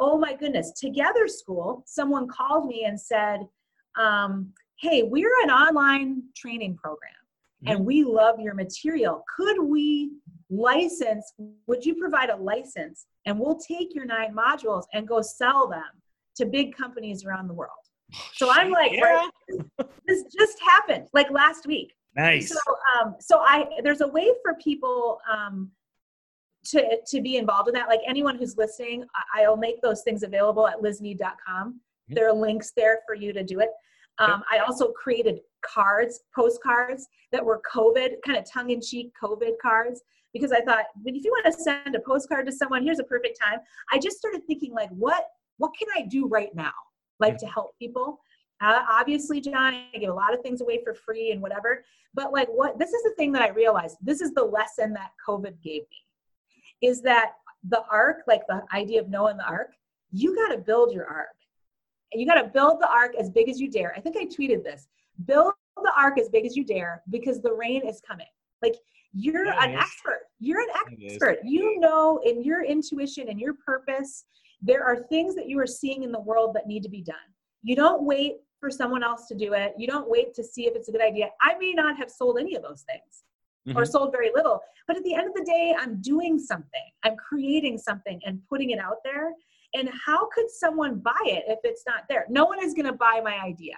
Oh 0.01 0.17
my 0.17 0.33
goodness. 0.33 0.71
Together 0.71 1.27
School, 1.27 1.83
someone 1.85 2.27
called 2.27 2.65
me 2.65 2.85
and 2.85 2.99
said, 2.99 3.41
um, 3.97 4.51
Hey, 4.79 5.03
we're 5.03 5.31
an 5.43 5.51
online 5.51 6.23
training 6.35 6.75
program 6.75 7.13
and 7.67 7.79
mm-hmm. 7.79 7.85
we 7.85 8.03
love 8.03 8.39
your 8.39 8.55
material. 8.55 9.23
Could 9.37 9.63
we 9.63 10.09
license? 10.49 11.31
Would 11.67 11.85
you 11.85 11.93
provide 11.95 12.31
a 12.31 12.35
license 12.35 13.05
and 13.27 13.39
we'll 13.39 13.59
take 13.59 13.93
your 13.93 14.05
nine 14.05 14.35
modules 14.35 14.85
and 14.93 15.07
go 15.07 15.21
sell 15.21 15.67
them 15.67 15.83
to 16.37 16.45
big 16.45 16.75
companies 16.75 17.23
around 17.23 17.47
the 17.47 17.53
world? 17.53 17.71
So 18.33 18.49
I'm 18.51 18.71
like, 18.71 18.91
yeah. 18.93 19.03
right, 19.03 19.29
this 20.07 20.23
just 20.35 20.59
happened 20.61 21.07
like 21.13 21.29
last 21.29 21.67
week. 21.67 21.93
Nice. 22.15 22.49
So, 22.49 22.59
um, 22.99 23.15
so 23.19 23.39
I 23.39 23.67
there's 23.83 24.01
a 24.01 24.07
way 24.07 24.27
for 24.43 24.55
people 24.55 25.19
um, 25.31 25.71
to 26.65 26.97
to 27.07 27.21
be 27.21 27.37
involved 27.37 27.67
in 27.67 27.73
that. 27.73 27.87
Like 27.87 28.01
anyone 28.07 28.37
who's 28.37 28.57
listening, 28.57 29.05
I'll 29.35 29.57
make 29.57 29.81
those 29.81 30.03
things 30.03 30.23
available 30.23 30.67
at 30.67 30.81
liznead.com. 30.81 31.69
Mm-hmm. 31.69 32.13
There 32.13 32.29
are 32.29 32.33
links 32.33 32.71
there 32.75 32.99
for 33.05 33.15
you 33.15 33.33
to 33.33 33.43
do 33.43 33.59
it. 33.59 33.69
Um, 34.19 34.43
I 34.51 34.59
also 34.59 34.91
created 34.91 35.39
cards, 35.65 36.21
postcards 36.35 37.07
that 37.31 37.43
were 37.43 37.61
COVID, 37.73 38.15
kind 38.25 38.37
of 38.37 38.45
tongue 38.49 38.69
in 38.69 38.81
cheek 38.81 39.11
COVID 39.21 39.53
cards, 39.61 40.01
because 40.33 40.51
I 40.51 40.61
thought, 40.61 40.85
but 41.03 41.13
if 41.13 41.23
you 41.23 41.31
want 41.31 41.45
to 41.45 41.53
send 41.53 41.95
a 41.95 41.99
postcard 41.99 42.45
to 42.45 42.51
someone, 42.51 42.83
here's 42.83 42.99
a 42.99 43.03
perfect 43.03 43.39
time. 43.41 43.59
I 43.91 43.99
just 43.99 44.17
started 44.17 44.41
thinking, 44.47 44.73
like, 44.73 44.89
what 44.89 45.25
what 45.57 45.71
can 45.77 45.87
I 45.95 46.07
do 46.07 46.27
right 46.27 46.53
now, 46.55 46.71
like 47.19 47.37
to 47.37 47.45
help 47.47 47.77
people? 47.77 48.19
Uh, 48.61 48.83
obviously, 48.89 49.41
John, 49.41 49.73
I 49.73 49.97
give 49.97 50.09
a 50.09 50.13
lot 50.13 50.33
of 50.33 50.41
things 50.41 50.61
away 50.61 50.81
for 50.83 50.93
free 50.93 51.31
and 51.31 51.41
whatever. 51.41 51.83
But 52.13 52.31
like, 52.31 52.47
what 52.49 52.77
this 52.79 52.91
is 52.91 53.03
the 53.03 53.13
thing 53.17 53.31
that 53.33 53.41
I 53.41 53.49
realized. 53.49 53.97
This 54.01 54.21
is 54.21 54.33
the 54.33 54.43
lesson 54.43 54.93
that 54.93 55.11
COVID 55.27 55.61
gave 55.63 55.81
me, 55.81 55.97
is 56.81 57.01
that 57.03 57.33
the 57.67 57.83
ark, 57.91 58.23
like 58.27 58.41
the 58.47 58.63
idea 58.73 58.99
of 58.99 59.05
and 59.05 59.39
the 59.39 59.45
ark, 59.47 59.71
you 60.11 60.35
got 60.35 60.53
to 60.53 60.57
build 60.57 60.93
your 60.93 61.05
ark 61.05 61.35
And 62.11 62.21
you 62.21 62.27
got 62.27 62.41
to 62.41 62.47
build 62.47 62.81
the 62.81 62.89
ark 62.89 63.13
as 63.19 63.29
big 63.29 63.49
as 63.49 63.59
you 63.59 63.69
dare. 63.69 63.93
I 63.95 64.01
think 64.01 64.17
I 64.17 64.25
tweeted 64.25 64.63
this. 64.63 64.87
Build 65.25 65.53
the 65.77 65.91
ark 65.97 66.19
as 66.19 66.29
big 66.29 66.45
as 66.45 66.55
you 66.55 66.65
dare 66.65 67.01
because 67.09 67.41
the 67.41 67.53
rain 67.53 67.87
is 67.87 68.01
coming. 68.05 68.27
Like 68.61 68.75
you're 69.13 69.47
an 69.47 69.75
expert. 69.75 70.21
You're 70.39 70.61
an 70.61 70.69
expert. 71.05 71.39
You 71.43 71.79
know 71.79 72.19
in 72.25 72.43
your 72.43 72.63
intuition 72.63 73.29
and 73.29 73.39
your 73.39 73.55
purpose, 73.65 74.25
there 74.61 74.83
are 74.83 75.03
things 75.09 75.35
that 75.35 75.47
you 75.47 75.59
are 75.59 75.67
seeing 75.67 76.03
in 76.03 76.11
the 76.11 76.19
world 76.19 76.55
that 76.55 76.67
need 76.67 76.83
to 76.83 76.89
be 76.89 77.01
done. 77.01 77.15
You 77.63 77.75
don't 77.75 78.03
wait 78.03 78.37
for 78.59 78.69
someone 78.69 79.03
else 79.03 79.27
to 79.27 79.35
do 79.35 79.53
it. 79.53 79.73
You 79.77 79.87
don't 79.87 80.09
wait 80.09 80.33
to 80.35 80.43
see 80.43 80.67
if 80.67 80.75
it's 80.75 80.89
a 80.89 80.91
good 80.91 81.01
idea. 81.01 81.29
I 81.41 81.55
may 81.57 81.73
not 81.73 81.97
have 81.97 82.11
sold 82.11 82.37
any 82.39 82.55
of 82.55 82.61
those 82.61 82.83
things. 82.83 83.23
Mm-hmm. 83.67 83.77
or 83.77 83.85
sold 83.85 84.11
very 84.11 84.31
little. 84.33 84.59
But 84.87 84.97
at 84.97 85.03
the 85.03 85.13
end 85.13 85.27
of 85.27 85.35
the 85.35 85.45
day, 85.45 85.75
I'm 85.77 86.01
doing 86.01 86.39
something. 86.39 86.81
I'm 87.03 87.15
creating 87.15 87.77
something 87.77 88.19
and 88.25 88.41
putting 88.49 88.71
it 88.71 88.79
out 88.79 88.97
there. 89.03 89.33
And 89.75 89.87
how 90.03 90.27
could 90.33 90.49
someone 90.49 90.97
buy 90.97 91.21
it 91.25 91.43
if 91.47 91.59
it's 91.63 91.83
not 91.85 92.05
there? 92.09 92.25
No 92.27 92.45
one 92.45 92.63
is 92.63 92.73
going 92.73 92.87
to 92.87 92.93
buy 92.93 93.21
my 93.23 93.37
idea, 93.37 93.75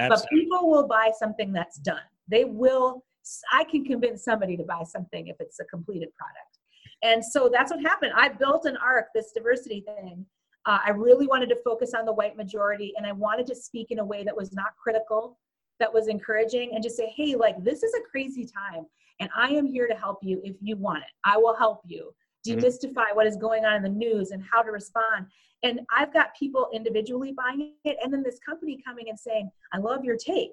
Absolutely. 0.00 0.26
but 0.26 0.30
people 0.30 0.68
will 0.68 0.88
buy 0.88 1.12
something 1.16 1.52
that's 1.52 1.78
done. 1.78 2.02
They 2.26 2.44
will. 2.44 3.04
I 3.52 3.62
can 3.62 3.84
convince 3.84 4.24
somebody 4.24 4.56
to 4.56 4.64
buy 4.64 4.82
something 4.82 5.28
if 5.28 5.36
it's 5.38 5.60
a 5.60 5.64
completed 5.66 6.08
product. 6.18 6.58
And 7.02 7.24
so 7.24 7.48
that's 7.52 7.70
what 7.70 7.80
happened. 7.82 8.12
I 8.16 8.30
built 8.30 8.66
an 8.66 8.76
ark, 8.78 9.06
this 9.14 9.30
diversity 9.32 9.82
thing. 9.82 10.26
Uh, 10.66 10.78
I 10.84 10.90
really 10.90 11.28
wanted 11.28 11.48
to 11.50 11.56
focus 11.64 11.94
on 11.94 12.04
the 12.04 12.12
white 12.12 12.36
majority, 12.36 12.94
and 12.96 13.06
I 13.06 13.12
wanted 13.12 13.46
to 13.46 13.54
speak 13.54 13.92
in 13.92 14.00
a 14.00 14.04
way 14.04 14.24
that 14.24 14.36
was 14.36 14.52
not 14.52 14.76
critical, 14.82 15.38
that 15.78 15.94
was 15.94 16.08
encouraging, 16.08 16.72
and 16.74 16.82
just 16.82 16.96
say, 16.96 17.12
hey, 17.16 17.36
like, 17.36 17.62
this 17.62 17.82
is 17.82 17.94
a 17.94 18.10
crazy 18.10 18.44
time, 18.44 18.86
and 19.20 19.30
I 19.36 19.50
am 19.50 19.66
here 19.66 19.86
to 19.86 19.94
help 19.94 20.18
you 20.22 20.40
if 20.42 20.56
you 20.60 20.76
want 20.76 20.98
it. 20.98 21.10
I 21.24 21.36
will 21.36 21.54
help 21.54 21.82
you. 21.86 22.12
Mm-hmm. 22.46 22.58
demystify 22.58 23.14
what 23.14 23.26
is 23.26 23.36
going 23.36 23.66
on 23.66 23.76
in 23.76 23.82
the 23.82 23.88
news 23.88 24.30
and 24.30 24.42
how 24.50 24.62
to 24.62 24.70
respond. 24.70 25.26
And 25.62 25.80
I've 25.94 26.12
got 26.12 26.34
people 26.34 26.68
individually 26.72 27.32
buying 27.32 27.74
it, 27.84 27.98
and 28.02 28.12
then 28.12 28.22
this 28.22 28.38
company 28.38 28.82
coming 28.84 29.10
and 29.10 29.18
saying, 29.18 29.50
I 29.74 29.78
love 29.78 30.04
your 30.04 30.16
take 30.16 30.52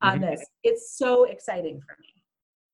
on 0.00 0.20
mm-hmm. 0.20 0.30
this. 0.30 0.46
It's 0.62 0.96
so 0.96 1.24
exciting 1.24 1.80
for 1.80 1.96
me. 2.00 2.22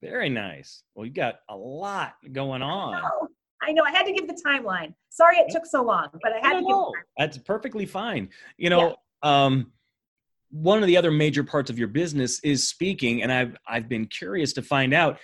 Very 0.03 0.28
nice. 0.28 0.82
Well, 0.95 1.07
you 1.07 1.12
got 1.12 1.41
a 1.49 1.57
lot 1.57 2.14
going 2.32 2.62
on. 2.62 2.95
I 2.95 3.01
know. 3.01 3.28
I, 3.62 3.72
know. 3.72 3.82
I 3.84 3.91
had 3.91 4.05
to 4.05 4.12
give 4.12 4.26
the 4.26 4.41
timeline. 4.47 4.95
Sorry 5.09 5.36
it 5.38 5.51
took 5.51 5.64
so 5.64 5.82
long, 5.82 6.09
but 6.22 6.32
I 6.32 6.47
had 6.47 6.61
to 6.61 6.66
give 6.66 6.76
That's 7.16 7.38
perfectly 7.38 7.86
fine. 7.86 8.28
You 8.59 8.70
know, 8.70 8.97
yeah. 9.22 9.45
um, 9.45 9.72
one 10.51 10.83
of 10.83 10.87
the 10.87 10.97
other 10.97 11.11
major 11.11 11.45
parts 11.45 11.71
of 11.71 11.79
your 11.79 11.89
business 11.89 12.41
is 12.41 12.69
speaking, 12.69 13.23
and 13.23 13.33
I've 13.33 13.57
I've 13.67 13.89
been 13.89 14.07
curious 14.07 14.53
to 14.55 14.63
find 14.63 14.93
out 14.93 15.19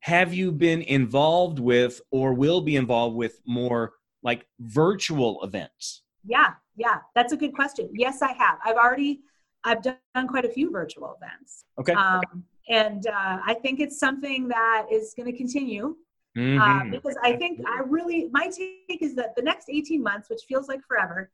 have 0.00 0.34
you 0.34 0.52
been 0.52 0.82
involved 0.82 1.58
with 1.58 2.00
or 2.10 2.34
will 2.34 2.60
be 2.60 2.76
involved 2.76 3.16
with 3.16 3.40
more 3.46 3.94
like 4.22 4.46
virtual 4.60 5.42
events? 5.42 6.02
Yeah, 6.26 6.50
yeah, 6.76 6.98
that's 7.14 7.32
a 7.32 7.36
good 7.36 7.54
question. 7.54 7.88
Yes, 7.94 8.20
I 8.20 8.32
have. 8.32 8.58
I've 8.64 8.76
already 8.76 9.20
I've 9.64 9.82
done 9.82 10.28
quite 10.28 10.44
a 10.44 10.50
few 10.50 10.70
virtual 10.70 11.16
events. 11.20 11.64
Okay. 11.80 11.94
Um, 11.94 12.44
and 12.68 13.06
uh, 13.06 13.38
I 13.44 13.54
think 13.62 13.80
it's 13.80 13.98
something 13.98 14.48
that 14.48 14.86
is 14.90 15.14
going 15.16 15.30
to 15.30 15.36
continue 15.36 15.96
mm-hmm. 16.36 16.60
uh, 16.60 16.90
because 16.90 17.16
I 17.22 17.36
think 17.36 17.60
I 17.66 17.80
really 17.86 18.28
my 18.30 18.48
take 18.48 19.02
is 19.02 19.14
that 19.16 19.34
the 19.36 19.42
next 19.42 19.68
18 19.70 20.02
months, 20.02 20.28
which 20.28 20.42
feels 20.46 20.68
like 20.68 20.80
forever, 20.86 21.30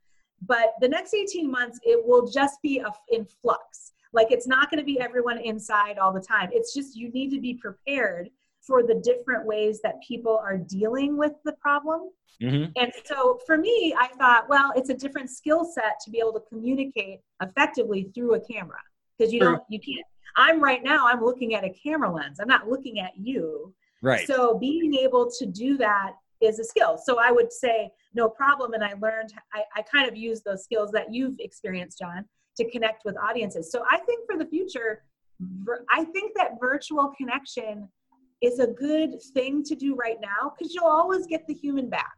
but 0.46 0.74
the 0.80 0.88
next 0.88 1.14
18 1.14 1.50
months 1.50 1.78
it 1.82 2.04
will 2.04 2.26
just 2.26 2.60
be 2.62 2.78
a, 2.78 2.92
in 3.10 3.24
flux. 3.24 3.92
Like 4.12 4.28
it's 4.30 4.46
not 4.46 4.70
going 4.70 4.78
to 4.78 4.84
be 4.84 5.00
everyone 5.00 5.38
inside 5.38 5.98
all 5.98 6.12
the 6.12 6.20
time. 6.20 6.50
It's 6.52 6.74
just 6.74 6.96
you 6.96 7.10
need 7.10 7.30
to 7.30 7.40
be 7.40 7.54
prepared 7.54 8.30
for 8.60 8.82
the 8.82 8.94
different 8.94 9.46
ways 9.46 9.80
that 9.82 9.94
people 10.06 10.38
are 10.42 10.58
dealing 10.58 11.16
with 11.16 11.32
the 11.44 11.52
problem. 11.52 12.10
Mm-hmm. 12.42 12.72
And 12.76 12.92
so 13.04 13.38
for 13.46 13.58
me, 13.58 13.94
I 13.98 14.08
thought, 14.08 14.48
well, 14.48 14.72
it's 14.76 14.90
a 14.90 14.94
different 14.94 15.30
skill 15.30 15.64
set 15.64 15.98
to 16.04 16.10
be 16.10 16.18
able 16.18 16.32
to 16.34 16.42
communicate 16.48 17.20
effectively 17.42 18.10
through 18.14 18.34
a 18.34 18.40
camera 18.40 18.78
because 19.16 19.32
you 19.32 19.40
don't, 19.40 19.62
you 19.68 19.78
can't. 19.78 20.06
I'm 20.36 20.62
right 20.62 20.82
now, 20.82 21.06
I'm 21.06 21.22
looking 21.22 21.54
at 21.54 21.64
a 21.64 21.70
camera 21.70 22.12
lens. 22.12 22.38
I'm 22.40 22.48
not 22.48 22.68
looking 22.68 23.00
at 23.00 23.12
you. 23.16 23.74
Right. 24.02 24.26
So 24.26 24.58
being 24.58 24.94
able 24.94 25.30
to 25.38 25.46
do 25.46 25.76
that 25.78 26.12
is 26.40 26.58
a 26.58 26.64
skill. 26.64 26.98
So 27.02 27.18
I 27.18 27.30
would 27.30 27.52
say 27.52 27.90
no 28.14 28.28
problem. 28.28 28.72
And 28.74 28.82
I 28.82 28.94
learned, 29.00 29.32
I, 29.54 29.62
I 29.76 29.82
kind 29.82 30.08
of 30.08 30.16
use 30.16 30.42
those 30.42 30.64
skills 30.64 30.90
that 30.92 31.12
you've 31.12 31.36
experienced, 31.38 31.98
John, 31.98 32.24
to 32.56 32.70
connect 32.70 33.04
with 33.04 33.16
audiences. 33.16 33.70
So 33.70 33.84
I 33.90 33.98
think 33.98 34.26
for 34.26 34.36
the 34.36 34.46
future, 34.46 35.02
I 35.90 36.04
think 36.04 36.32
that 36.36 36.52
virtual 36.60 37.12
connection 37.16 37.88
is 38.42 38.58
a 38.58 38.66
good 38.66 39.22
thing 39.34 39.62
to 39.64 39.74
do 39.74 39.94
right 39.94 40.18
now 40.20 40.52
because 40.56 40.74
you'll 40.74 40.84
always 40.84 41.26
get 41.26 41.46
the 41.46 41.54
human 41.54 41.88
back. 41.88 42.12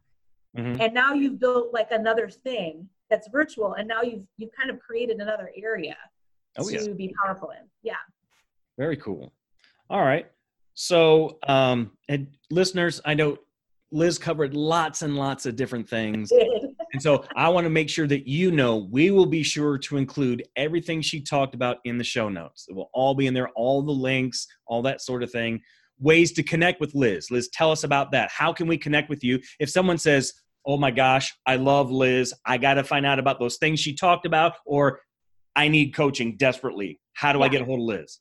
Mm-hmm. 0.57 0.81
And 0.81 0.95
now 0.95 1.15
you've 1.15 1.39
built 1.39 1.73
like 1.73 1.91
another 1.91 2.29
thing 2.29 2.89
that's 3.11 3.29
virtual, 3.29 3.75
and 3.75 3.89
now 3.89 4.03
you've 4.03 4.27
you've 4.37 4.51
kind 4.59 4.71
of 4.71 4.79
created 4.81 5.19
another 5.19 5.51
area 5.57 5.97
oh, 6.59 6.69
to 6.69 6.75
yeah. 6.75 6.93
be 6.93 7.15
powerful 7.25 7.51
in. 7.51 7.67
Yeah. 7.83 7.95
Very 8.79 8.97
cool. 8.97 9.33
All 9.89 10.03
right. 10.03 10.27
So, 10.75 11.39
um, 11.47 11.93
and 12.09 12.29
listeners, 12.51 13.01
I 13.05 13.15
know 13.15 13.39
Liz 13.93 14.19
covered 14.19 14.55
lots 14.55 15.03
and 15.03 15.17
lots 15.17 15.47
of 15.47 15.55
different 15.55 15.89
things. 15.89 16.33
and 16.93 17.03
so 17.03 17.25
I 17.37 17.49
want 17.51 17.65
to 17.65 17.71
make 17.71 17.89
sure 17.89 18.07
that 18.07 18.27
you 18.27 18.51
know 18.51 18.89
we 18.91 19.11
will 19.11 19.27
be 19.27 19.43
sure 19.43 19.79
to 19.79 19.97
include 19.97 20.45
everything 20.57 21.03
she 21.03 21.21
talked 21.21 21.55
about 21.55 21.79
in 21.85 21.99
the 21.99 22.05
show 22.05 22.29
notes. 22.29 22.67
It 22.69 22.75
will 22.75 22.91
all 22.95 23.15
be 23.15 23.27
in 23.27 23.35
there, 23.35 23.49
all 23.51 23.83
the 23.83 23.93
links, 23.93 24.47
all 24.67 24.83
that 24.83 25.01
sort 25.03 25.23
of 25.23 25.31
thing. 25.31 25.61
Ways 26.01 26.33
to 26.33 26.43
connect 26.43 26.81
with 26.81 26.95
Liz. 26.95 27.31
Liz, 27.31 27.49
tell 27.53 27.71
us 27.71 27.85
about 27.85 28.11
that. 28.13 28.31
How 28.31 28.53
can 28.53 28.67
we 28.67 28.79
connect 28.79 29.09
with 29.09 29.23
you? 29.23 29.41
If 29.61 29.71
someone 29.71 29.99
says, 29.99 30.33
Oh 30.65 30.77
my 30.77 30.91
gosh, 30.91 31.35
I 31.47 31.57
love 31.57 31.91
Liz. 31.91 32.33
I 32.47 32.57
got 32.57 32.75
to 32.75 32.85
find 32.85 33.05
out 33.05 33.19
about 33.19 33.41
those 33.41 33.57
things 33.57 33.81
she 33.81 33.95
talked 33.95 34.27
about, 34.27 34.55
or 34.65 35.01
I 35.57 35.69
need 35.69 35.95
coaching 35.95 36.37
desperately. 36.37 37.01
How 37.15 37.33
do 37.33 37.41
yeah. 37.41 37.47
I 37.47 37.49
get 37.49 37.63
a 37.63 37.65
hold 37.65 37.81
of 37.81 37.87
Liz? 37.87 38.21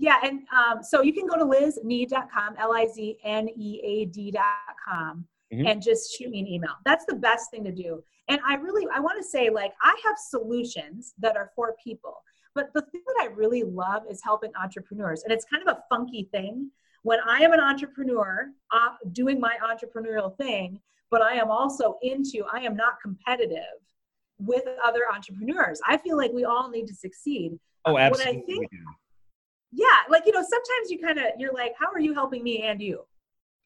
Yeah, 0.00 0.16
and 0.24 0.40
um, 0.56 0.82
so 0.82 1.02
you 1.02 1.12
can 1.12 1.26
go 1.26 1.36
to 1.36 1.44
liznead.com, 1.44 2.54
L 2.58 2.72
I 2.72 2.86
Z 2.86 3.18
N 3.22 3.50
E 3.50 3.80
A 3.84 4.04
D.com, 4.06 5.26
mm-hmm. 5.52 5.66
and 5.66 5.82
just 5.82 6.16
shoot 6.16 6.30
me 6.30 6.40
an 6.40 6.46
email. 6.48 6.72
That's 6.86 7.04
the 7.04 7.16
best 7.16 7.50
thing 7.50 7.64
to 7.64 7.70
do. 7.70 8.02
And 8.28 8.40
I 8.46 8.54
really, 8.54 8.86
I 8.94 8.98
want 9.00 9.18
to 9.18 9.28
say, 9.28 9.50
like, 9.50 9.72
I 9.82 9.94
have 10.04 10.16
solutions 10.16 11.12
that 11.18 11.36
are 11.36 11.50
for 11.54 11.76
people. 11.84 12.22
But 12.54 12.72
the 12.72 12.80
thing 12.80 13.02
that 13.06 13.16
I 13.20 13.26
really 13.26 13.62
love 13.62 14.04
is 14.10 14.22
helping 14.24 14.50
entrepreneurs. 14.60 15.22
And 15.22 15.32
it's 15.32 15.44
kind 15.44 15.62
of 15.68 15.76
a 15.76 15.82
funky 15.94 16.28
thing. 16.32 16.70
When 17.02 17.18
I 17.26 17.40
am 17.40 17.52
an 17.52 17.60
entrepreneur 17.60 18.48
uh, 18.72 18.90
doing 19.12 19.38
my 19.38 19.56
entrepreneurial 19.62 20.34
thing, 20.38 20.80
but 21.10 21.20
I 21.20 21.34
am 21.34 21.50
also 21.50 21.98
into, 22.00 22.44
I 22.50 22.60
am 22.60 22.74
not 22.74 22.94
competitive 23.02 23.60
with 24.38 24.64
other 24.82 25.02
entrepreneurs. 25.12 25.78
I 25.86 25.98
feel 25.98 26.16
like 26.16 26.32
we 26.32 26.44
all 26.44 26.70
need 26.70 26.86
to 26.86 26.94
succeed. 26.94 27.58
Oh, 27.84 27.98
absolutely. 27.98 28.34
What 28.36 28.42
I 28.42 28.46
think, 28.46 28.70
yeah 29.72 29.84
like 30.08 30.24
you 30.26 30.32
know 30.32 30.42
sometimes 30.42 30.90
you 30.90 30.98
kind 30.98 31.18
of 31.18 31.26
you're 31.38 31.52
like 31.52 31.72
how 31.78 31.86
are 31.92 32.00
you 32.00 32.14
helping 32.14 32.42
me 32.42 32.62
and 32.62 32.80
you 32.80 33.04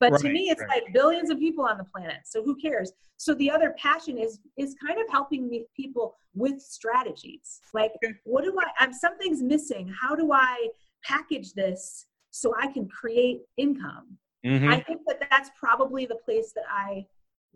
but 0.00 0.12
right, 0.12 0.20
to 0.20 0.28
me 0.30 0.50
it's 0.50 0.60
right. 0.60 0.82
like 0.82 0.92
billions 0.92 1.30
of 1.30 1.38
people 1.38 1.64
on 1.64 1.78
the 1.78 1.84
planet 1.84 2.18
so 2.24 2.42
who 2.42 2.54
cares 2.56 2.92
so 3.16 3.34
the 3.34 3.50
other 3.50 3.74
passion 3.78 4.18
is 4.18 4.40
is 4.56 4.74
kind 4.84 5.00
of 5.00 5.06
helping 5.10 5.48
me, 5.48 5.64
people 5.76 6.16
with 6.34 6.60
strategies 6.60 7.60
like 7.72 7.92
okay. 8.02 8.14
what 8.24 8.44
do 8.44 8.56
i 8.60 8.84
i'm 8.84 8.92
something's 8.92 9.42
missing 9.42 9.92
how 10.00 10.14
do 10.14 10.32
i 10.32 10.68
package 11.04 11.52
this 11.54 12.06
so 12.30 12.54
i 12.60 12.66
can 12.66 12.88
create 12.88 13.42
income 13.56 14.18
mm-hmm. 14.44 14.68
i 14.68 14.80
think 14.80 15.00
that 15.06 15.22
that's 15.30 15.50
probably 15.58 16.06
the 16.06 16.16
place 16.16 16.52
that 16.54 16.64
i 16.70 17.04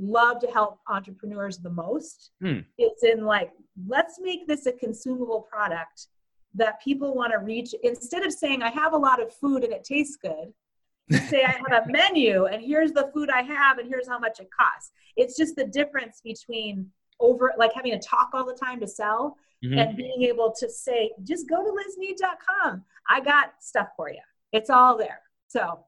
love 0.00 0.38
to 0.38 0.46
help 0.46 0.78
entrepreneurs 0.88 1.58
the 1.58 1.70
most 1.70 2.30
hmm. 2.40 2.60
it's 2.78 3.02
in 3.02 3.24
like 3.24 3.50
let's 3.88 4.20
make 4.20 4.46
this 4.46 4.66
a 4.66 4.72
consumable 4.72 5.40
product 5.50 6.06
that 6.54 6.80
people 6.82 7.14
want 7.14 7.32
to 7.32 7.38
reach 7.38 7.74
instead 7.82 8.24
of 8.24 8.32
saying 8.32 8.62
i 8.62 8.70
have 8.70 8.92
a 8.92 8.96
lot 8.96 9.20
of 9.20 9.32
food 9.32 9.64
and 9.64 9.72
it 9.72 9.84
tastes 9.84 10.16
good 10.16 10.52
say 11.28 11.42
i 11.42 11.60
have 11.68 11.86
a 11.86 11.90
menu 11.90 12.46
and 12.46 12.62
here's 12.62 12.92
the 12.92 13.10
food 13.14 13.30
i 13.30 13.42
have 13.42 13.78
and 13.78 13.88
here's 13.88 14.08
how 14.08 14.18
much 14.18 14.40
it 14.40 14.48
costs. 14.50 14.92
It's 15.16 15.36
just 15.36 15.56
the 15.56 15.64
difference 15.64 16.20
between 16.22 16.90
over 17.20 17.52
like 17.58 17.72
having 17.74 17.92
to 17.92 17.98
talk 17.98 18.30
all 18.32 18.46
the 18.46 18.54
time 18.54 18.78
to 18.80 18.86
sell 18.86 19.36
mm-hmm. 19.64 19.78
and 19.78 19.96
being 19.96 20.22
able 20.22 20.54
to 20.58 20.70
say 20.70 21.10
just 21.24 21.48
go 21.48 21.56
to 21.56 21.70
liznead.com 21.70 22.84
i 23.08 23.20
got 23.20 23.54
stuff 23.60 23.88
for 23.96 24.10
you 24.10 24.20
it's 24.52 24.70
all 24.70 24.96
there. 24.96 25.20
So 25.48 25.84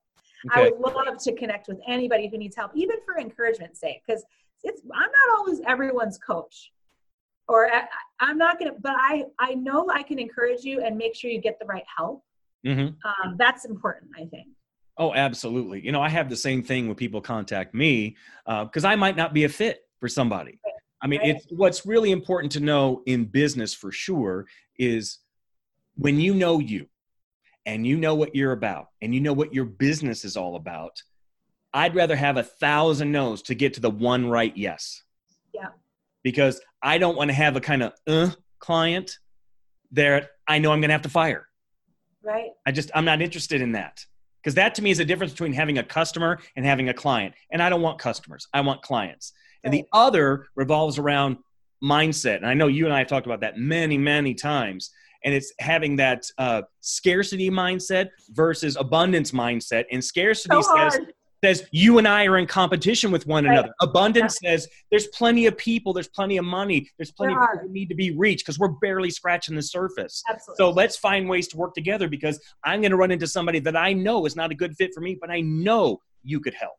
okay. 0.53 0.61
i 0.61 0.71
would 0.71 0.81
love 0.81 1.19
to 1.19 1.35
connect 1.35 1.69
with 1.69 1.81
anybody 1.87 2.29
who 2.29 2.39
needs 2.39 2.57
help 2.57 2.73
even 2.75 2.97
for 3.05 3.19
encouragement 3.19 3.77
sake 3.77 4.03
because 4.07 4.25
it's 4.65 4.83
i'm 4.95 5.01
not 5.01 5.39
always 5.39 5.61
everyone's 5.67 6.19
coach 6.19 6.73
or 7.51 7.69
I, 7.69 7.83
am 8.21 8.39
not 8.39 8.61
to, 8.61 8.73
but 8.81 8.95
I, 8.97 9.25
I 9.41 9.55
know 9.55 9.89
I 9.93 10.05
can 10.05 10.21
encourage 10.21 10.63
you 10.63 10.83
and 10.83 10.97
make 10.97 11.17
sure 11.17 11.31
you 11.31 11.41
get 11.41 11.59
the 11.59 11.67
right 11.67 11.83
help. 11.97 12.23
Mm-hmm. 12.65 12.95
Um, 13.05 13.37
that's 13.37 13.65
important, 13.65 14.13
I 14.17 14.27
think. 14.27 14.47
Oh, 14.97 15.13
absolutely. 15.15 15.85
You 15.85 15.91
know, 15.91 16.01
I 16.01 16.09
have 16.09 16.29
the 16.29 16.37
same 16.37 16.63
thing 16.63 16.87
when 16.87 16.95
people 16.95 17.21
contact 17.21 17.75
me 17.75 18.17
because 18.47 18.85
uh, 18.85 18.89
I 18.89 18.95
might 18.95 19.17
not 19.17 19.35
be 19.35 19.45
a 19.45 19.49
fit 19.49 19.81
for 19.99 20.09
somebody. 20.09 20.61
Right. 20.65 20.75
I 21.03 21.07
mean, 21.09 21.21
right. 21.21 21.31
it's 21.31 21.47
what's 21.51 21.85
really 21.85 22.13
important 22.13 22.53
to 22.53 22.61
know 22.61 23.03
in 23.07 23.25
business 23.25 23.75
for 23.75 23.91
sure 23.91 24.47
is 24.79 25.19
when 25.97 26.21
you 26.21 26.35
know 26.35 26.61
you 26.61 26.87
and 27.67 27.85
you 27.85 27.97
know 27.97 28.15
what 28.15 28.35
you're 28.35 28.53
about 28.53 28.87
and 29.03 29.13
you 29.13 29.21
know 29.21 29.33
what 29.33 29.53
your 29.53 29.65
business 29.65 30.25
is 30.25 30.37
all 30.37 30.55
about. 30.55 31.03
I'd 31.73 31.97
rather 31.97 32.17
have 32.17 32.37
a 32.37 32.43
thousand 32.43 33.11
no's 33.11 33.43
to 33.43 33.55
get 33.57 33.75
to 33.75 33.81
the 33.81 33.91
one 33.91 34.29
right 34.29 34.57
yes. 34.57 35.03
Yeah 35.53 35.69
because 36.23 36.61
I 36.83 36.99
don't 36.99 37.17
want 37.17 37.29
to 37.29 37.35
have 37.35 37.57
a 37.57 37.61
kind 37.61 37.83
of 37.83 37.93
uh 38.07 38.31
client 38.59 39.19
that 39.93 40.31
I 40.47 40.59
know 40.59 40.73
I'm 40.73 40.81
going 40.81 40.91
to 40.91 40.95
have 40.95 41.03
to 41.03 41.09
fire. 41.09 41.47
Right. 42.23 42.51
I 42.67 42.73
just, 42.73 42.91
I'm 42.95 43.05
not 43.05 43.23
interested 43.23 43.61
in 43.61 43.73
that. 43.73 44.05
Because 44.43 44.55
that 44.55 44.75
to 44.77 44.83
me 44.83 44.91
is 44.91 45.01
a 45.01 45.05
difference 45.05 45.33
between 45.33 45.53
having 45.53 45.79
a 45.79 45.83
customer 45.83 46.39
and 46.57 46.65
having 46.65 46.89
a 46.89 46.95
client. 46.95 47.35
And 47.51 47.63
I 47.63 47.69
don't 47.69 47.83
want 47.83 47.99
customers, 47.99 48.47
I 48.55 48.61
want 48.61 48.83
clients. 48.83 49.33
Right. 49.33 49.61
And 49.65 49.75
the 49.75 49.85
other 49.93 50.47
revolves 50.55 50.99
around 50.99 51.39
mindset. 51.83 52.37
And 52.37 52.47
I 52.47 52.55
know 52.55 52.69
you 52.69 52.85
and 52.85 52.95
I 52.95 52.99
have 52.99 53.09
talked 53.09 53.27
about 53.27 53.41
that 53.41 53.59
many, 53.59 53.99
many 53.99 54.35
times. 54.35 54.91
And 55.25 55.35
it's 55.35 55.53
having 55.59 55.97
that 55.97 56.25
uh, 56.39 56.63
scarcity 56.81 57.51
mindset 57.51 58.09
versus 58.31 58.77
abundance 58.77 59.33
mindset. 59.33 59.85
And 59.91 60.03
scarcity 60.03 60.63
so 60.63 60.77
says, 60.77 60.99
says 61.43 61.67
you 61.71 61.99
and 61.99 62.07
I 62.07 62.27
are 62.27 62.39
in 62.39 62.47
competition 62.47 63.11
with 63.11 63.27
one 63.27 63.45
right. 63.45 63.53
another. 63.53 63.75
Abundance 63.81 64.39
yeah. 64.43 64.51
says 64.51 64.69
there's 64.91 65.07
plenty 65.09 65.47
of 65.47 65.57
people, 65.57 65.93
there's 65.93 66.09
plenty 66.09 66.37
of 66.37 66.45
money, 66.45 66.89
there's 66.99 67.13
plenty 67.13 67.35
there 67.35 67.43
of 67.43 67.51
people 67.51 67.69
who 67.69 67.73
need 67.73 67.89
to 67.89 67.95
be 67.95 68.11
reached 68.13 68.45
because 68.45 68.59
we're 68.59 68.69
barely 68.69 69.11
scratching 69.11 69.57
the 69.57 69.63
surface. 69.63 70.23
Absolutely. 70.29 70.63
So 70.63 70.71
let's 70.71 70.97
find 70.97 71.29
ways 71.29 71.49
to 71.49 71.57
work 71.57 71.75
together 71.75 72.09
because 72.09 72.41
I'm 72.65 72.81
going 72.81 72.91
to 72.91 72.97
run 72.97 73.11
into 73.11 73.27
somebody 73.27 73.59
that 73.61 73.77
I 73.77 73.93
know 73.93 74.27
is 74.27 74.37
not 74.37 74.51
a 74.51 74.55
good 74.55 74.77
fit 74.77 74.93
for 74.95 75.01
me, 75.01 75.17
but 75.21 75.31
I 75.31 75.41
know 75.41 76.01
you 76.23 76.41
could 76.41 76.55
help. 76.55 76.79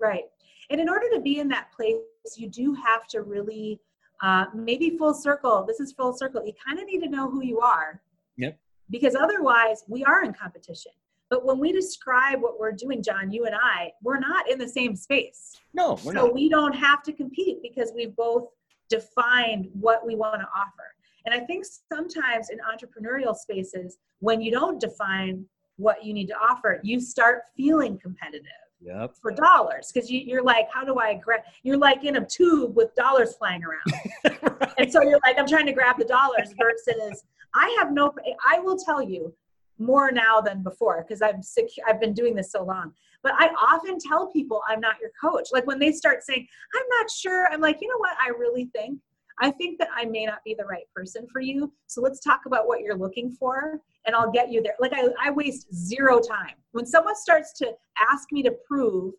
Right. 0.00 0.24
And 0.70 0.80
in 0.80 0.88
order 0.88 1.06
to 1.14 1.20
be 1.20 1.38
in 1.38 1.48
that 1.48 1.72
place, 1.72 1.96
you 2.36 2.48
do 2.48 2.74
have 2.74 3.06
to 3.08 3.22
really 3.22 3.80
uh, 4.22 4.46
maybe 4.54 4.96
full 4.96 5.14
circle. 5.14 5.64
This 5.66 5.80
is 5.80 5.92
full 5.92 6.12
circle. 6.12 6.44
You 6.44 6.52
kind 6.64 6.78
of 6.78 6.86
need 6.86 7.00
to 7.00 7.08
know 7.08 7.30
who 7.30 7.42
you 7.42 7.60
are. 7.60 8.02
Yep. 8.36 8.58
Because 8.90 9.14
otherwise, 9.14 9.84
we 9.88 10.04
are 10.04 10.24
in 10.24 10.32
competition. 10.32 10.92
But 11.28 11.44
when 11.44 11.58
we 11.58 11.72
describe 11.72 12.40
what 12.40 12.58
we're 12.58 12.72
doing, 12.72 13.02
John, 13.02 13.32
you 13.32 13.46
and 13.46 13.54
I, 13.54 13.92
we're 14.02 14.20
not 14.20 14.48
in 14.48 14.58
the 14.58 14.68
same 14.68 14.94
space. 14.94 15.56
No, 15.74 15.96
so 15.96 16.10
not. 16.12 16.34
we 16.34 16.48
don't 16.48 16.74
have 16.74 17.02
to 17.04 17.12
compete 17.12 17.58
because 17.62 17.92
we've 17.94 18.14
both 18.14 18.48
defined 18.88 19.68
what 19.72 20.06
we 20.06 20.14
want 20.14 20.40
to 20.40 20.48
offer. 20.56 20.94
And 21.24 21.34
I 21.34 21.44
think 21.44 21.66
sometimes 21.92 22.50
in 22.50 22.58
entrepreneurial 22.58 23.34
spaces, 23.34 23.98
when 24.20 24.40
you 24.40 24.52
don't 24.52 24.80
define 24.80 25.44
what 25.76 26.04
you 26.04 26.14
need 26.14 26.28
to 26.28 26.36
offer, 26.36 26.80
you 26.82 27.00
start 27.00 27.42
feeling 27.56 27.98
competitive 27.98 28.46
yep. 28.80 29.14
for 29.20 29.32
dollars 29.32 29.90
because 29.92 30.10
you, 30.10 30.38
are 30.38 30.42
like, 30.42 30.68
how 30.72 30.84
do 30.84 30.98
I 30.98 31.14
grab? 31.14 31.40
You're 31.62 31.76
like 31.76 32.04
in 32.04 32.16
a 32.16 32.24
tube 32.24 32.76
with 32.76 32.94
dollars 32.94 33.34
flying 33.36 33.62
around, 33.64 34.40
right. 34.60 34.72
and 34.78 34.92
so 34.92 35.02
you're 35.02 35.20
like, 35.24 35.38
I'm 35.38 35.46
trying 35.46 35.66
to 35.66 35.72
grab 35.72 35.98
the 35.98 36.04
dollars 36.04 36.54
versus 36.58 37.24
I 37.54 37.74
have 37.78 37.92
no. 37.92 38.14
I 38.46 38.58
will 38.60 38.76
tell 38.76 39.02
you, 39.02 39.34
more 39.78 40.10
now 40.10 40.40
than 40.40 40.62
before 40.62 41.04
because 41.06 41.22
I'm 41.22 41.42
sick. 41.42 41.68
I've 41.86 42.00
been 42.00 42.14
doing 42.14 42.34
this 42.34 42.52
so 42.52 42.64
long. 42.64 42.92
But 43.22 43.32
I 43.38 43.48
often 43.48 43.98
tell 43.98 44.28
people 44.28 44.62
I'm 44.68 44.80
not 44.80 44.96
your 45.00 45.10
coach. 45.20 45.48
Like 45.52 45.66
when 45.66 45.78
they 45.78 45.92
start 45.92 46.22
saying, 46.22 46.46
I'm 46.74 47.00
not 47.00 47.10
sure, 47.10 47.48
I'm 47.50 47.60
like, 47.60 47.78
you 47.80 47.88
know 47.88 47.98
what? 47.98 48.16
I 48.24 48.28
really 48.28 48.70
think. 48.74 49.00
I 49.40 49.50
think 49.50 49.78
that 49.78 49.88
I 49.94 50.06
may 50.06 50.24
not 50.24 50.42
be 50.44 50.54
the 50.54 50.64
right 50.64 50.84
person 50.94 51.26
for 51.30 51.40
you. 51.40 51.72
So 51.88 52.00
let's 52.00 52.20
talk 52.20 52.42
about 52.46 52.66
what 52.66 52.80
you're 52.80 52.96
looking 52.96 53.32
for 53.32 53.80
and 54.06 54.14
I'll 54.14 54.30
get 54.30 54.50
you 54.50 54.62
there. 54.62 54.76
Like 54.80 54.92
I, 54.94 55.08
I 55.20 55.30
waste 55.30 55.74
zero 55.74 56.20
time. 56.20 56.54
When 56.72 56.86
someone 56.86 57.16
starts 57.16 57.52
to 57.58 57.72
ask 58.10 58.32
me 58.32 58.42
to 58.44 58.54
prove 58.66 59.14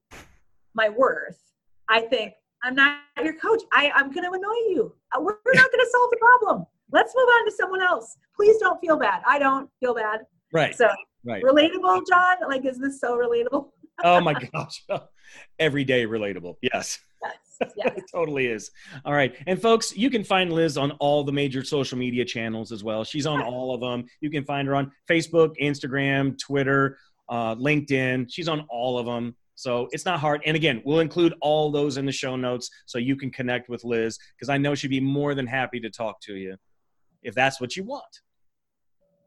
my 0.73 0.89
worth, 0.89 1.39
I 1.89 2.01
think, 2.01 2.33
I'm 2.63 2.73
not 2.73 3.01
your 3.23 3.33
coach. 3.33 3.61
I, 3.71 3.91
I'm 3.95 4.11
going 4.11 4.23
to 4.23 4.31
annoy 4.31 4.69
you. 4.69 4.93
Uh, 5.15 5.21
we're 5.21 5.35
not 5.53 5.71
going 5.71 5.85
to 5.85 5.89
solve 5.91 6.09
the 6.09 6.17
problem. 6.17 6.65
Let's 6.91 7.13
move 7.15 7.27
on 7.27 7.45
to 7.45 7.51
someone 7.51 7.81
else. 7.83 8.17
Please 8.35 8.57
don't 8.57 8.79
feel 8.79 8.97
bad. 8.97 9.21
I 9.27 9.37
don't 9.37 9.69
feel 9.79 9.93
bad. 9.93 10.21
Right. 10.53 10.75
So 10.75 10.89
right. 11.25 11.43
relatable, 11.43 12.01
John? 12.07 12.37
Like, 12.47 12.65
is 12.65 12.79
this 12.79 12.99
so 12.99 13.17
relatable? 13.17 13.69
oh 14.03 14.21
my 14.21 14.33
gosh. 14.53 14.83
Every 15.59 15.83
day 15.83 16.05
relatable. 16.05 16.55
Yes. 16.61 16.99
Yes. 17.23 17.71
yes. 17.75 17.93
it 17.97 18.03
totally 18.11 18.47
is. 18.47 18.71
All 19.03 19.13
right. 19.13 19.35
And 19.47 19.61
folks, 19.61 19.95
you 19.95 20.09
can 20.09 20.23
find 20.23 20.53
Liz 20.53 20.77
on 20.77 20.91
all 20.91 21.23
the 21.23 21.31
major 21.31 21.63
social 21.63 21.97
media 21.97 22.23
channels 22.23 22.71
as 22.71 22.83
well. 22.83 23.03
She's 23.03 23.25
on 23.25 23.41
all 23.41 23.73
of 23.73 23.81
them. 23.81 24.05
You 24.21 24.29
can 24.29 24.45
find 24.45 24.67
her 24.67 24.75
on 24.75 24.91
Facebook, 25.09 25.55
Instagram, 25.61 26.37
Twitter, 26.37 26.97
uh, 27.29 27.55
LinkedIn. 27.55 28.27
She's 28.31 28.47
on 28.47 28.65
all 28.69 28.97
of 28.99 29.05
them. 29.05 29.35
So 29.55 29.87
it's 29.91 30.05
not 30.05 30.19
hard. 30.19 30.43
And 30.45 30.55
again, 30.55 30.83
we'll 30.85 30.99
include 30.99 31.33
all 31.41 31.71
those 31.71 31.97
in 31.97 32.05
the 32.05 32.11
show 32.11 32.35
notes 32.35 32.69
so 32.85 32.99
you 32.99 33.15
can 33.15 33.31
connect 33.31 33.69
with 33.69 33.83
Liz 33.83 34.19
because 34.37 34.49
I 34.49 34.59
know 34.59 34.75
she'd 34.75 34.89
be 34.89 34.99
more 34.99 35.33
than 35.33 35.47
happy 35.47 35.79
to 35.79 35.89
talk 35.89 36.21
to 36.21 36.35
you 36.35 36.57
if 37.23 37.33
that's 37.33 37.59
what 37.59 37.75
you 37.75 37.83
want. 37.83 38.21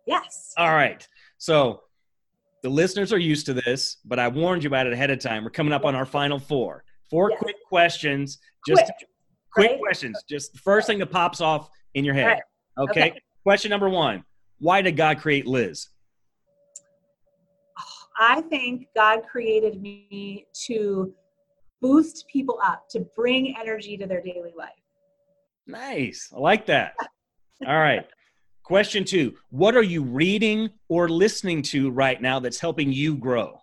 Yes. 0.07 0.53
All 0.57 0.74
right. 0.74 1.07
So 1.38 1.82
the 2.62 2.68
listeners 2.68 3.12
are 3.12 3.18
used 3.18 3.46
to 3.46 3.55
this, 3.55 3.98
but 4.05 4.18
I 4.18 4.28
warned 4.28 4.64
you 4.64 4.68
about 4.68 4.86
it 4.86 4.92
ahead 4.92 5.11
of 5.11 5.18
time. 5.18 5.44
We're 5.44 5.51
coming 5.51 5.72
up 5.72 5.84
on 5.84 5.94
our 5.94 6.07
final 6.07 6.38
four. 6.38 6.84
Four 7.11 7.30
yes. 7.30 7.40
quick 7.40 7.57
questions. 7.68 8.38
Just 8.66 8.84
quick, 8.84 9.09
quick 9.53 9.70
right? 9.70 9.80
questions. 9.80 10.22
Just 10.28 10.53
the 10.53 10.59
first 10.59 10.86
thing 10.86 10.98
that 10.98 11.11
pops 11.11 11.40
off 11.40 11.70
in 11.94 12.05
your 12.05 12.14
head. 12.14 12.26
Right. 12.26 12.42
Okay? 12.78 13.11
okay. 13.11 13.20
Question 13.42 13.70
number 13.70 13.88
one 13.88 14.24
Why 14.59 14.82
did 14.82 14.96
God 14.96 15.18
create 15.18 15.46
Liz? 15.46 15.88
Oh, 17.78 18.07
I 18.18 18.42
think 18.42 18.86
God 18.94 19.22
created 19.30 19.80
me 19.80 20.46
to 20.66 21.14
boost 21.80 22.26
people 22.28 22.61
up, 22.62 22.88
to 22.90 23.01
bring 23.16 23.57
energy 23.59 23.96
to 23.96 24.07
their 24.07 24.20
daily 24.20 24.53
life. 24.57 24.70
Nice. 25.66 26.30
I 26.34 26.38
like 26.38 26.66
that. 26.66 26.94
All 27.66 27.78
right. 27.78 28.05
Question 28.71 29.03
two 29.03 29.35
What 29.51 29.75
are 29.75 29.83
you 29.83 30.01
reading 30.01 30.71
or 30.89 31.09
listening 31.09 31.61
to 31.62 31.91
right 31.91 32.23
now 32.23 32.39
that's 32.39 32.61
helping 32.61 32.93
you 32.93 33.16
grow? 33.16 33.61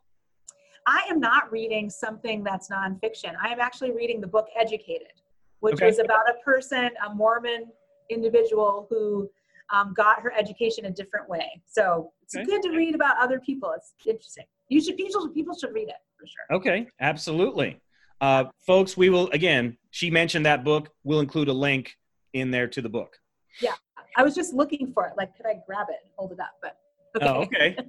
I 0.85 1.07
am 1.09 1.21
not 1.21 1.49
reading 1.49 1.89
something 1.89 2.43
that's 2.43 2.67
nonfiction. 2.67 3.31
I 3.41 3.53
am 3.53 3.61
actually 3.61 3.91
reading 3.91 4.19
the 4.19 4.27
book 4.27 4.49
Educated, 4.59 5.13
which 5.61 5.75
okay. 5.75 5.85
was 5.85 5.99
about 5.99 6.29
a 6.29 6.33
person, 6.43 6.89
a 7.05 7.15
Mormon 7.15 7.67
individual 8.09 8.85
who 8.89 9.29
um, 9.69 9.93
got 9.95 10.19
her 10.19 10.33
education 10.37 10.83
a 10.87 10.91
different 10.91 11.29
way. 11.29 11.61
So 11.65 12.11
it's 12.21 12.35
okay. 12.35 12.43
good 12.43 12.61
to 12.63 12.71
read 12.71 12.93
about 12.93 13.15
other 13.17 13.39
people. 13.39 13.71
It's 13.77 13.93
interesting. 14.05 14.43
You 14.67 14.81
should 14.81 14.97
people 14.97 15.29
people 15.29 15.57
should 15.57 15.73
read 15.73 15.87
it 15.87 16.01
for 16.19 16.27
sure. 16.27 16.57
Okay, 16.57 16.85
absolutely. 16.99 17.79
Uh, 18.19 18.43
folks, 18.59 18.97
we 18.97 19.09
will 19.09 19.29
again. 19.29 19.77
She 19.89 20.11
mentioned 20.11 20.45
that 20.47 20.65
book. 20.65 20.89
We'll 21.05 21.21
include 21.21 21.47
a 21.47 21.53
link 21.53 21.95
in 22.33 22.51
there 22.51 22.67
to 22.67 22.81
the 22.81 22.89
book. 22.89 23.17
Yeah, 23.61 23.75
I 24.17 24.23
was 24.23 24.35
just 24.35 24.53
looking 24.53 24.91
for 24.91 25.07
it. 25.07 25.13
Like, 25.15 25.35
could 25.37 25.45
I 25.45 25.61
grab 25.65 25.87
it 25.89 25.97
and 26.03 26.11
hold 26.17 26.31
it 26.31 26.39
up? 26.39 26.57
But 26.61 26.77
okay. 27.15 27.27
Oh, 27.27 27.41
okay. 27.43 27.77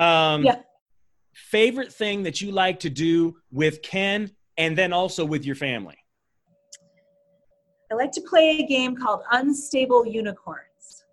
Um, 0.00 0.44
yeah. 0.44 0.60
Favorite 1.32 1.92
thing 1.92 2.22
that 2.22 2.40
you 2.40 2.52
like 2.52 2.78
to 2.80 2.88
do 2.88 3.34
with 3.50 3.82
Ken, 3.82 4.30
and 4.56 4.78
then 4.78 4.92
also 4.92 5.24
with 5.24 5.44
your 5.44 5.56
family. 5.56 5.96
I 7.90 7.96
like 7.96 8.12
to 8.12 8.20
play 8.20 8.60
a 8.60 8.66
game 8.66 8.96
called 8.96 9.22
Unstable 9.32 10.06
Unicorns. 10.06 11.04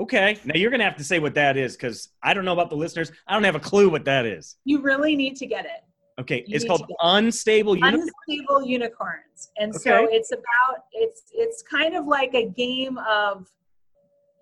Okay. 0.00 0.38
Now 0.44 0.54
you're 0.56 0.70
going 0.70 0.80
to 0.80 0.84
have 0.84 0.96
to 0.96 1.04
say 1.04 1.18
what 1.18 1.34
that 1.34 1.56
is 1.56 1.76
because 1.76 2.10
I 2.22 2.34
don't 2.34 2.44
know 2.44 2.52
about 2.52 2.68
the 2.68 2.76
listeners. 2.76 3.10
I 3.26 3.32
don't 3.32 3.44
have 3.44 3.54
a 3.54 3.60
clue 3.60 3.88
what 3.88 4.04
that 4.04 4.26
is. 4.26 4.56
You 4.64 4.82
really 4.82 5.16
need 5.16 5.36
to 5.36 5.46
get 5.46 5.64
it. 5.64 5.82
Okay. 6.20 6.44
You 6.46 6.56
it's 6.56 6.64
called 6.64 6.90
Unstable 7.00 7.76
Unicorns. 7.76 8.10
Unstable 8.28 8.66
Unicorns. 8.66 9.50
And 9.58 9.74
okay. 9.74 9.82
so 9.82 10.08
it's 10.10 10.32
about 10.32 10.84
it's 10.92 11.22
it's 11.32 11.62
kind 11.62 11.94
of 11.94 12.06
like 12.06 12.34
a 12.34 12.48
game 12.48 12.98
of 12.98 13.46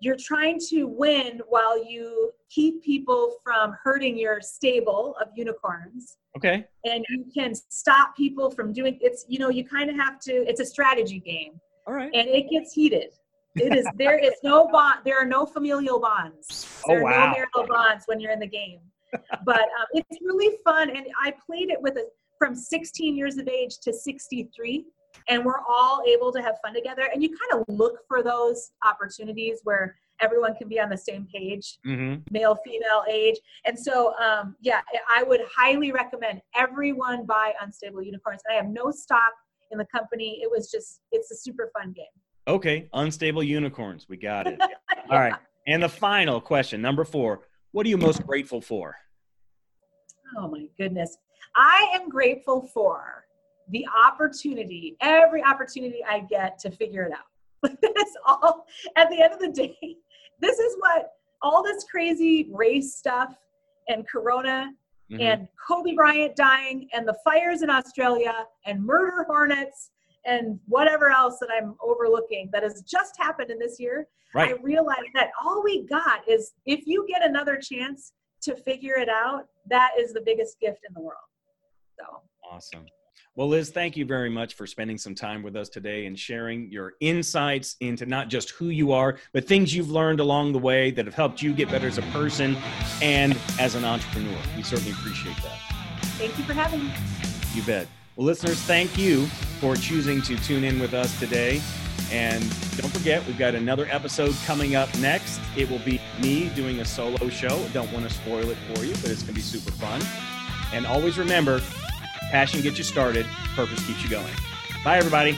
you're 0.01 0.17
trying 0.17 0.59
to 0.69 0.85
win 0.85 1.41
while 1.47 1.83
you 1.83 2.31
keep 2.49 2.83
people 2.83 3.37
from 3.43 3.75
hurting 3.83 4.17
your 4.17 4.41
stable 4.41 5.15
of 5.21 5.29
unicorns. 5.35 6.17
Okay. 6.37 6.65
And 6.83 7.03
you 7.09 7.25
can 7.33 7.53
stop 7.55 8.15
people 8.15 8.51
from 8.51 8.73
doing 8.73 8.97
it's 9.01 9.25
you 9.27 9.39
know 9.39 9.49
you 9.49 9.65
kind 9.65 9.89
of 9.89 9.95
have 9.95 10.19
to 10.21 10.31
it's 10.31 10.59
a 10.59 10.65
strategy 10.65 11.19
game. 11.19 11.59
All 11.87 11.93
right. 11.93 12.11
And 12.13 12.27
it 12.27 12.49
gets 12.49 12.73
heated. 12.73 13.11
It 13.55 13.75
is 13.75 13.87
there 13.97 14.17
is 14.17 14.33
no 14.43 14.67
bond. 14.67 14.99
There 15.05 15.17
are 15.17 15.25
no 15.25 15.45
familial 15.45 15.99
bonds. 15.99 16.67
Oh, 16.85 16.89
there 16.89 16.97
oh, 16.97 17.07
are 17.07 17.11
wow. 17.11 17.25
no 17.27 17.31
marital 17.31 17.67
bonds 17.67 18.03
when 18.07 18.19
you're 18.19 18.31
in 18.31 18.39
the 18.39 18.47
game. 18.47 18.79
But 19.45 19.61
um, 19.61 19.85
it's 19.93 20.17
really 20.21 20.57
fun, 20.65 20.89
and 20.89 21.05
I 21.23 21.33
played 21.45 21.69
it 21.69 21.81
with 21.81 21.95
a 21.95 22.05
from 22.37 22.53
16 22.53 23.15
years 23.15 23.37
of 23.37 23.47
age 23.47 23.79
to 23.79 23.93
63, 23.93 24.85
and 25.27 25.43
we're 25.43 25.61
all 25.67 26.03
able 26.07 26.31
to 26.31 26.41
have 26.41 26.55
fun 26.63 26.73
together. 26.73 27.09
And 27.13 27.21
you 27.21 27.29
kind 27.29 27.61
of 27.61 27.75
look 27.75 27.99
for 28.07 28.23
those 28.23 28.71
opportunities 28.83 29.59
where 29.63 29.95
everyone 30.21 30.55
can 30.55 30.67
be 30.67 30.79
on 30.79 30.89
the 30.89 30.97
same 30.97 31.27
page, 31.33 31.79
mm-hmm. 31.85 32.21
male, 32.31 32.57
female, 32.63 33.03
age. 33.09 33.37
And 33.65 33.77
so, 33.77 34.13
um, 34.17 34.55
yeah, 34.61 34.81
I 35.09 35.23
would 35.23 35.41
highly 35.53 35.91
recommend 35.91 36.41
everyone 36.55 37.25
buy 37.25 37.53
Unstable 37.61 38.01
Unicorns. 38.01 38.41
I 38.49 38.53
have 38.53 38.67
no 38.67 38.91
stock 38.91 39.33
in 39.71 39.77
the 39.77 39.85
company. 39.85 40.39
It 40.41 40.49
was 40.49 40.71
just, 40.71 41.01
it's 41.11 41.31
a 41.31 41.35
super 41.35 41.71
fun 41.77 41.91
game. 41.91 42.05
Okay, 42.47 42.87
unstable 42.93 43.43
unicorns. 43.43 44.05
We 44.07 44.17
got 44.17 44.45
it. 44.45 44.59
All 45.09 45.19
right. 45.19 45.33
And 45.67 45.81
the 45.81 45.89
final 45.89 46.39
question, 46.39 46.81
number 46.81 47.03
four. 47.03 47.41
What 47.71 47.85
are 47.85 47.89
you 47.89 47.97
most 47.97 48.25
grateful 48.25 48.61
for? 48.61 48.95
Oh 50.37 50.47
my 50.47 50.65
goodness. 50.77 51.17
I 51.55 51.89
am 51.93 52.09
grateful 52.09 52.69
for 52.73 53.24
the 53.69 53.85
opportunity, 53.95 54.95
every 55.01 55.43
opportunity 55.43 55.99
I 56.07 56.21
get 56.21 56.59
to 56.59 56.71
figure 56.71 57.03
it 57.03 57.11
out. 57.11 57.71
It's 57.81 58.17
all 58.25 58.65
at 58.95 59.09
the 59.09 59.21
end 59.21 59.33
of 59.33 59.39
the 59.39 59.49
day. 59.49 59.77
This 60.41 60.59
is 60.59 60.75
what 60.79 61.13
all 61.41 61.63
this 61.63 61.85
crazy 61.89 62.49
race 62.51 62.95
stuff 62.95 63.33
and 63.87 64.05
corona 64.05 64.73
mm-hmm. 65.09 65.21
and 65.21 65.47
Kobe 65.65 65.93
Bryant 65.95 66.35
dying 66.35 66.89
and 66.93 67.07
the 67.07 67.15
fires 67.23 67.61
in 67.61 67.69
Australia 67.69 68.45
and 68.65 68.83
murder 68.83 69.23
hornets 69.23 69.91
and 70.25 70.59
whatever 70.67 71.09
else 71.09 71.37
that 71.39 71.49
I'm 71.55 71.75
overlooking 71.81 72.49
that 72.51 72.63
has 72.63 72.81
just 72.81 73.15
happened 73.17 73.51
in 73.51 73.59
this 73.59 73.79
year, 73.79 74.07
right. 74.33 74.55
I 74.55 74.61
realized 74.61 75.13
that 75.13 75.29
all 75.43 75.63
we 75.63 75.85
got 75.85 76.27
is 76.27 76.53
if 76.65 76.85
you 76.85 77.05
get 77.07 77.23
another 77.23 77.57
chance 77.57 78.13
to 78.41 78.55
figure 78.55 78.95
it 78.95 79.09
out, 79.09 79.47
that 79.69 79.91
is 79.97 80.13
the 80.13 80.21
biggest 80.21 80.59
gift 80.59 80.79
in 80.87 80.93
the 80.93 81.01
world. 81.01 81.17
So 81.99 82.21
awesome. 82.49 82.85
Well, 83.37 83.49
Liz, 83.49 83.69
thank 83.69 83.97
you 83.97 84.05
very 84.05 84.29
much 84.29 84.53
for 84.53 84.65
spending 84.65 84.97
some 84.97 85.13
time 85.13 85.43
with 85.43 85.57
us 85.57 85.67
today 85.67 86.05
and 86.05 86.17
sharing 86.17 86.71
your 86.71 86.93
insights 87.01 87.75
into 87.81 88.05
not 88.05 88.29
just 88.29 88.51
who 88.51 88.69
you 88.69 88.93
are, 88.93 89.17
but 89.33 89.45
things 89.45 89.75
you've 89.75 89.91
learned 89.91 90.21
along 90.21 90.53
the 90.53 90.59
way 90.59 90.89
that 90.91 91.03
have 91.03 91.15
helped 91.15 91.41
you 91.41 91.51
get 91.51 91.69
better 91.69 91.85
as 91.85 91.97
a 91.97 92.01
person 92.13 92.55
and 93.01 93.37
as 93.59 93.75
an 93.75 93.83
entrepreneur. 93.83 94.37
We 94.55 94.63
certainly 94.63 94.93
appreciate 94.93 95.35
that. 95.43 95.59
Thank 96.17 96.37
you 96.37 96.45
for 96.45 96.53
having 96.53 96.85
me. 96.85 96.93
You 97.53 97.61
bet. 97.63 97.89
Well, 98.15 98.25
listeners, 98.25 98.57
thank 98.61 98.97
you 98.97 99.25
for 99.59 99.75
choosing 99.75 100.21
to 100.21 100.37
tune 100.37 100.63
in 100.63 100.79
with 100.79 100.93
us 100.93 101.19
today. 101.19 101.61
And 102.13 102.41
don't 102.77 102.93
forget, 102.93 103.25
we've 103.27 103.37
got 103.37 103.53
another 103.53 103.85
episode 103.91 104.33
coming 104.45 104.75
up 104.75 104.97
next. 104.99 105.41
It 105.57 105.69
will 105.69 105.79
be 105.79 105.99
me 106.21 106.47
doing 106.55 106.79
a 106.79 106.85
solo 106.85 107.27
show. 107.27 107.67
Don't 107.73 107.91
want 107.91 108.07
to 108.07 108.13
spoil 108.13 108.49
it 108.49 108.57
for 108.73 108.85
you, 108.85 108.93
but 108.93 109.11
it's 109.11 109.23
going 109.23 109.27
to 109.27 109.33
be 109.33 109.41
super 109.41 109.71
fun. 109.71 110.01
And 110.71 110.85
always 110.85 111.17
remember 111.17 111.59
passion 112.35 112.59
gets 112.59 112.77
you 112.77 112.83
started, 112.83 113.25
purpose 113.55 113.87
keeps 113.87 114.03
you 114.03 114.09
going. 114.09 114.33
Bye, 114.83 114.97
everybody. 114.97 115.37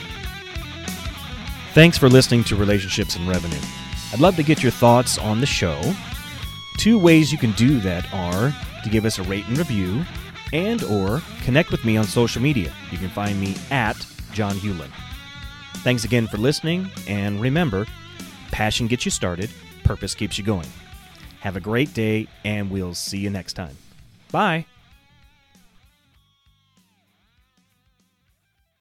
Thanks 1.72 1.96
for 1.96 2.08
listening 2.08 2.42
to 2.42 2.56
Relationships 2.56 3.14
and 3.14 3.28
Revenue. 3.28 3.60
I'd 4.12 4.18
love 4.18 4.34
to 4.34 4.42
get 4.42 4.64
your 4.64 4.72
thoughts 4.72 5.16
on 5.16 5.38
the 5.38 5.46
show. 5.46 5.80
Two 6.76 6.98
ways 6.98 7.30
you 7.30 7.38
can 7.38 7.52
do 7.52 7.78
that 7.82 8.12
are 8.12 8.52
to 8.82 8.90
give 8.90 9.04
us 9.04 9.20
a 9.20 9.22
rate 9.22 9.46
and 9.46 9.56
review 9.56 10.04
and 10.52 10.82
or 10.82 11.22
connect 11.44 11.70
with 11.70 11.84
me 11.84 11.96
on 11.96 12.02
social 12.02 12.42
media. 12.42 12.74
You 12.90 12.98
can 12.98 13.10
find 13.10 13.40
me 13.40 13.54
at 13.70 14.04
John 14.32 14.56
Hewlin. 14.56 14.90
Thanks 15.84 16.02
again 16.02 16.26
for 16.26 16.38
listening, 16.38 16.90
and 17.06 17.40
remember, 17.40 17.86
passion 18.50 18.88
gets 18.88 19.04
you 19.04 19.12
started, 19.12 19.50
purpose 19.84 20.16
keeps 20.16 20.36
you 20.36 20.42
going. 20.42 20.66
Have 21.42 21.54
a 21.54 21.60
great 21.60 21.94
day, 21.94 22.26
and 22.44 22.72
we'll 22.72 22.94
see 22.94 23.18
you 23.18 23.30
next 23.30 23.52
time. 23.52 23.76
Bye. 24.32 24.66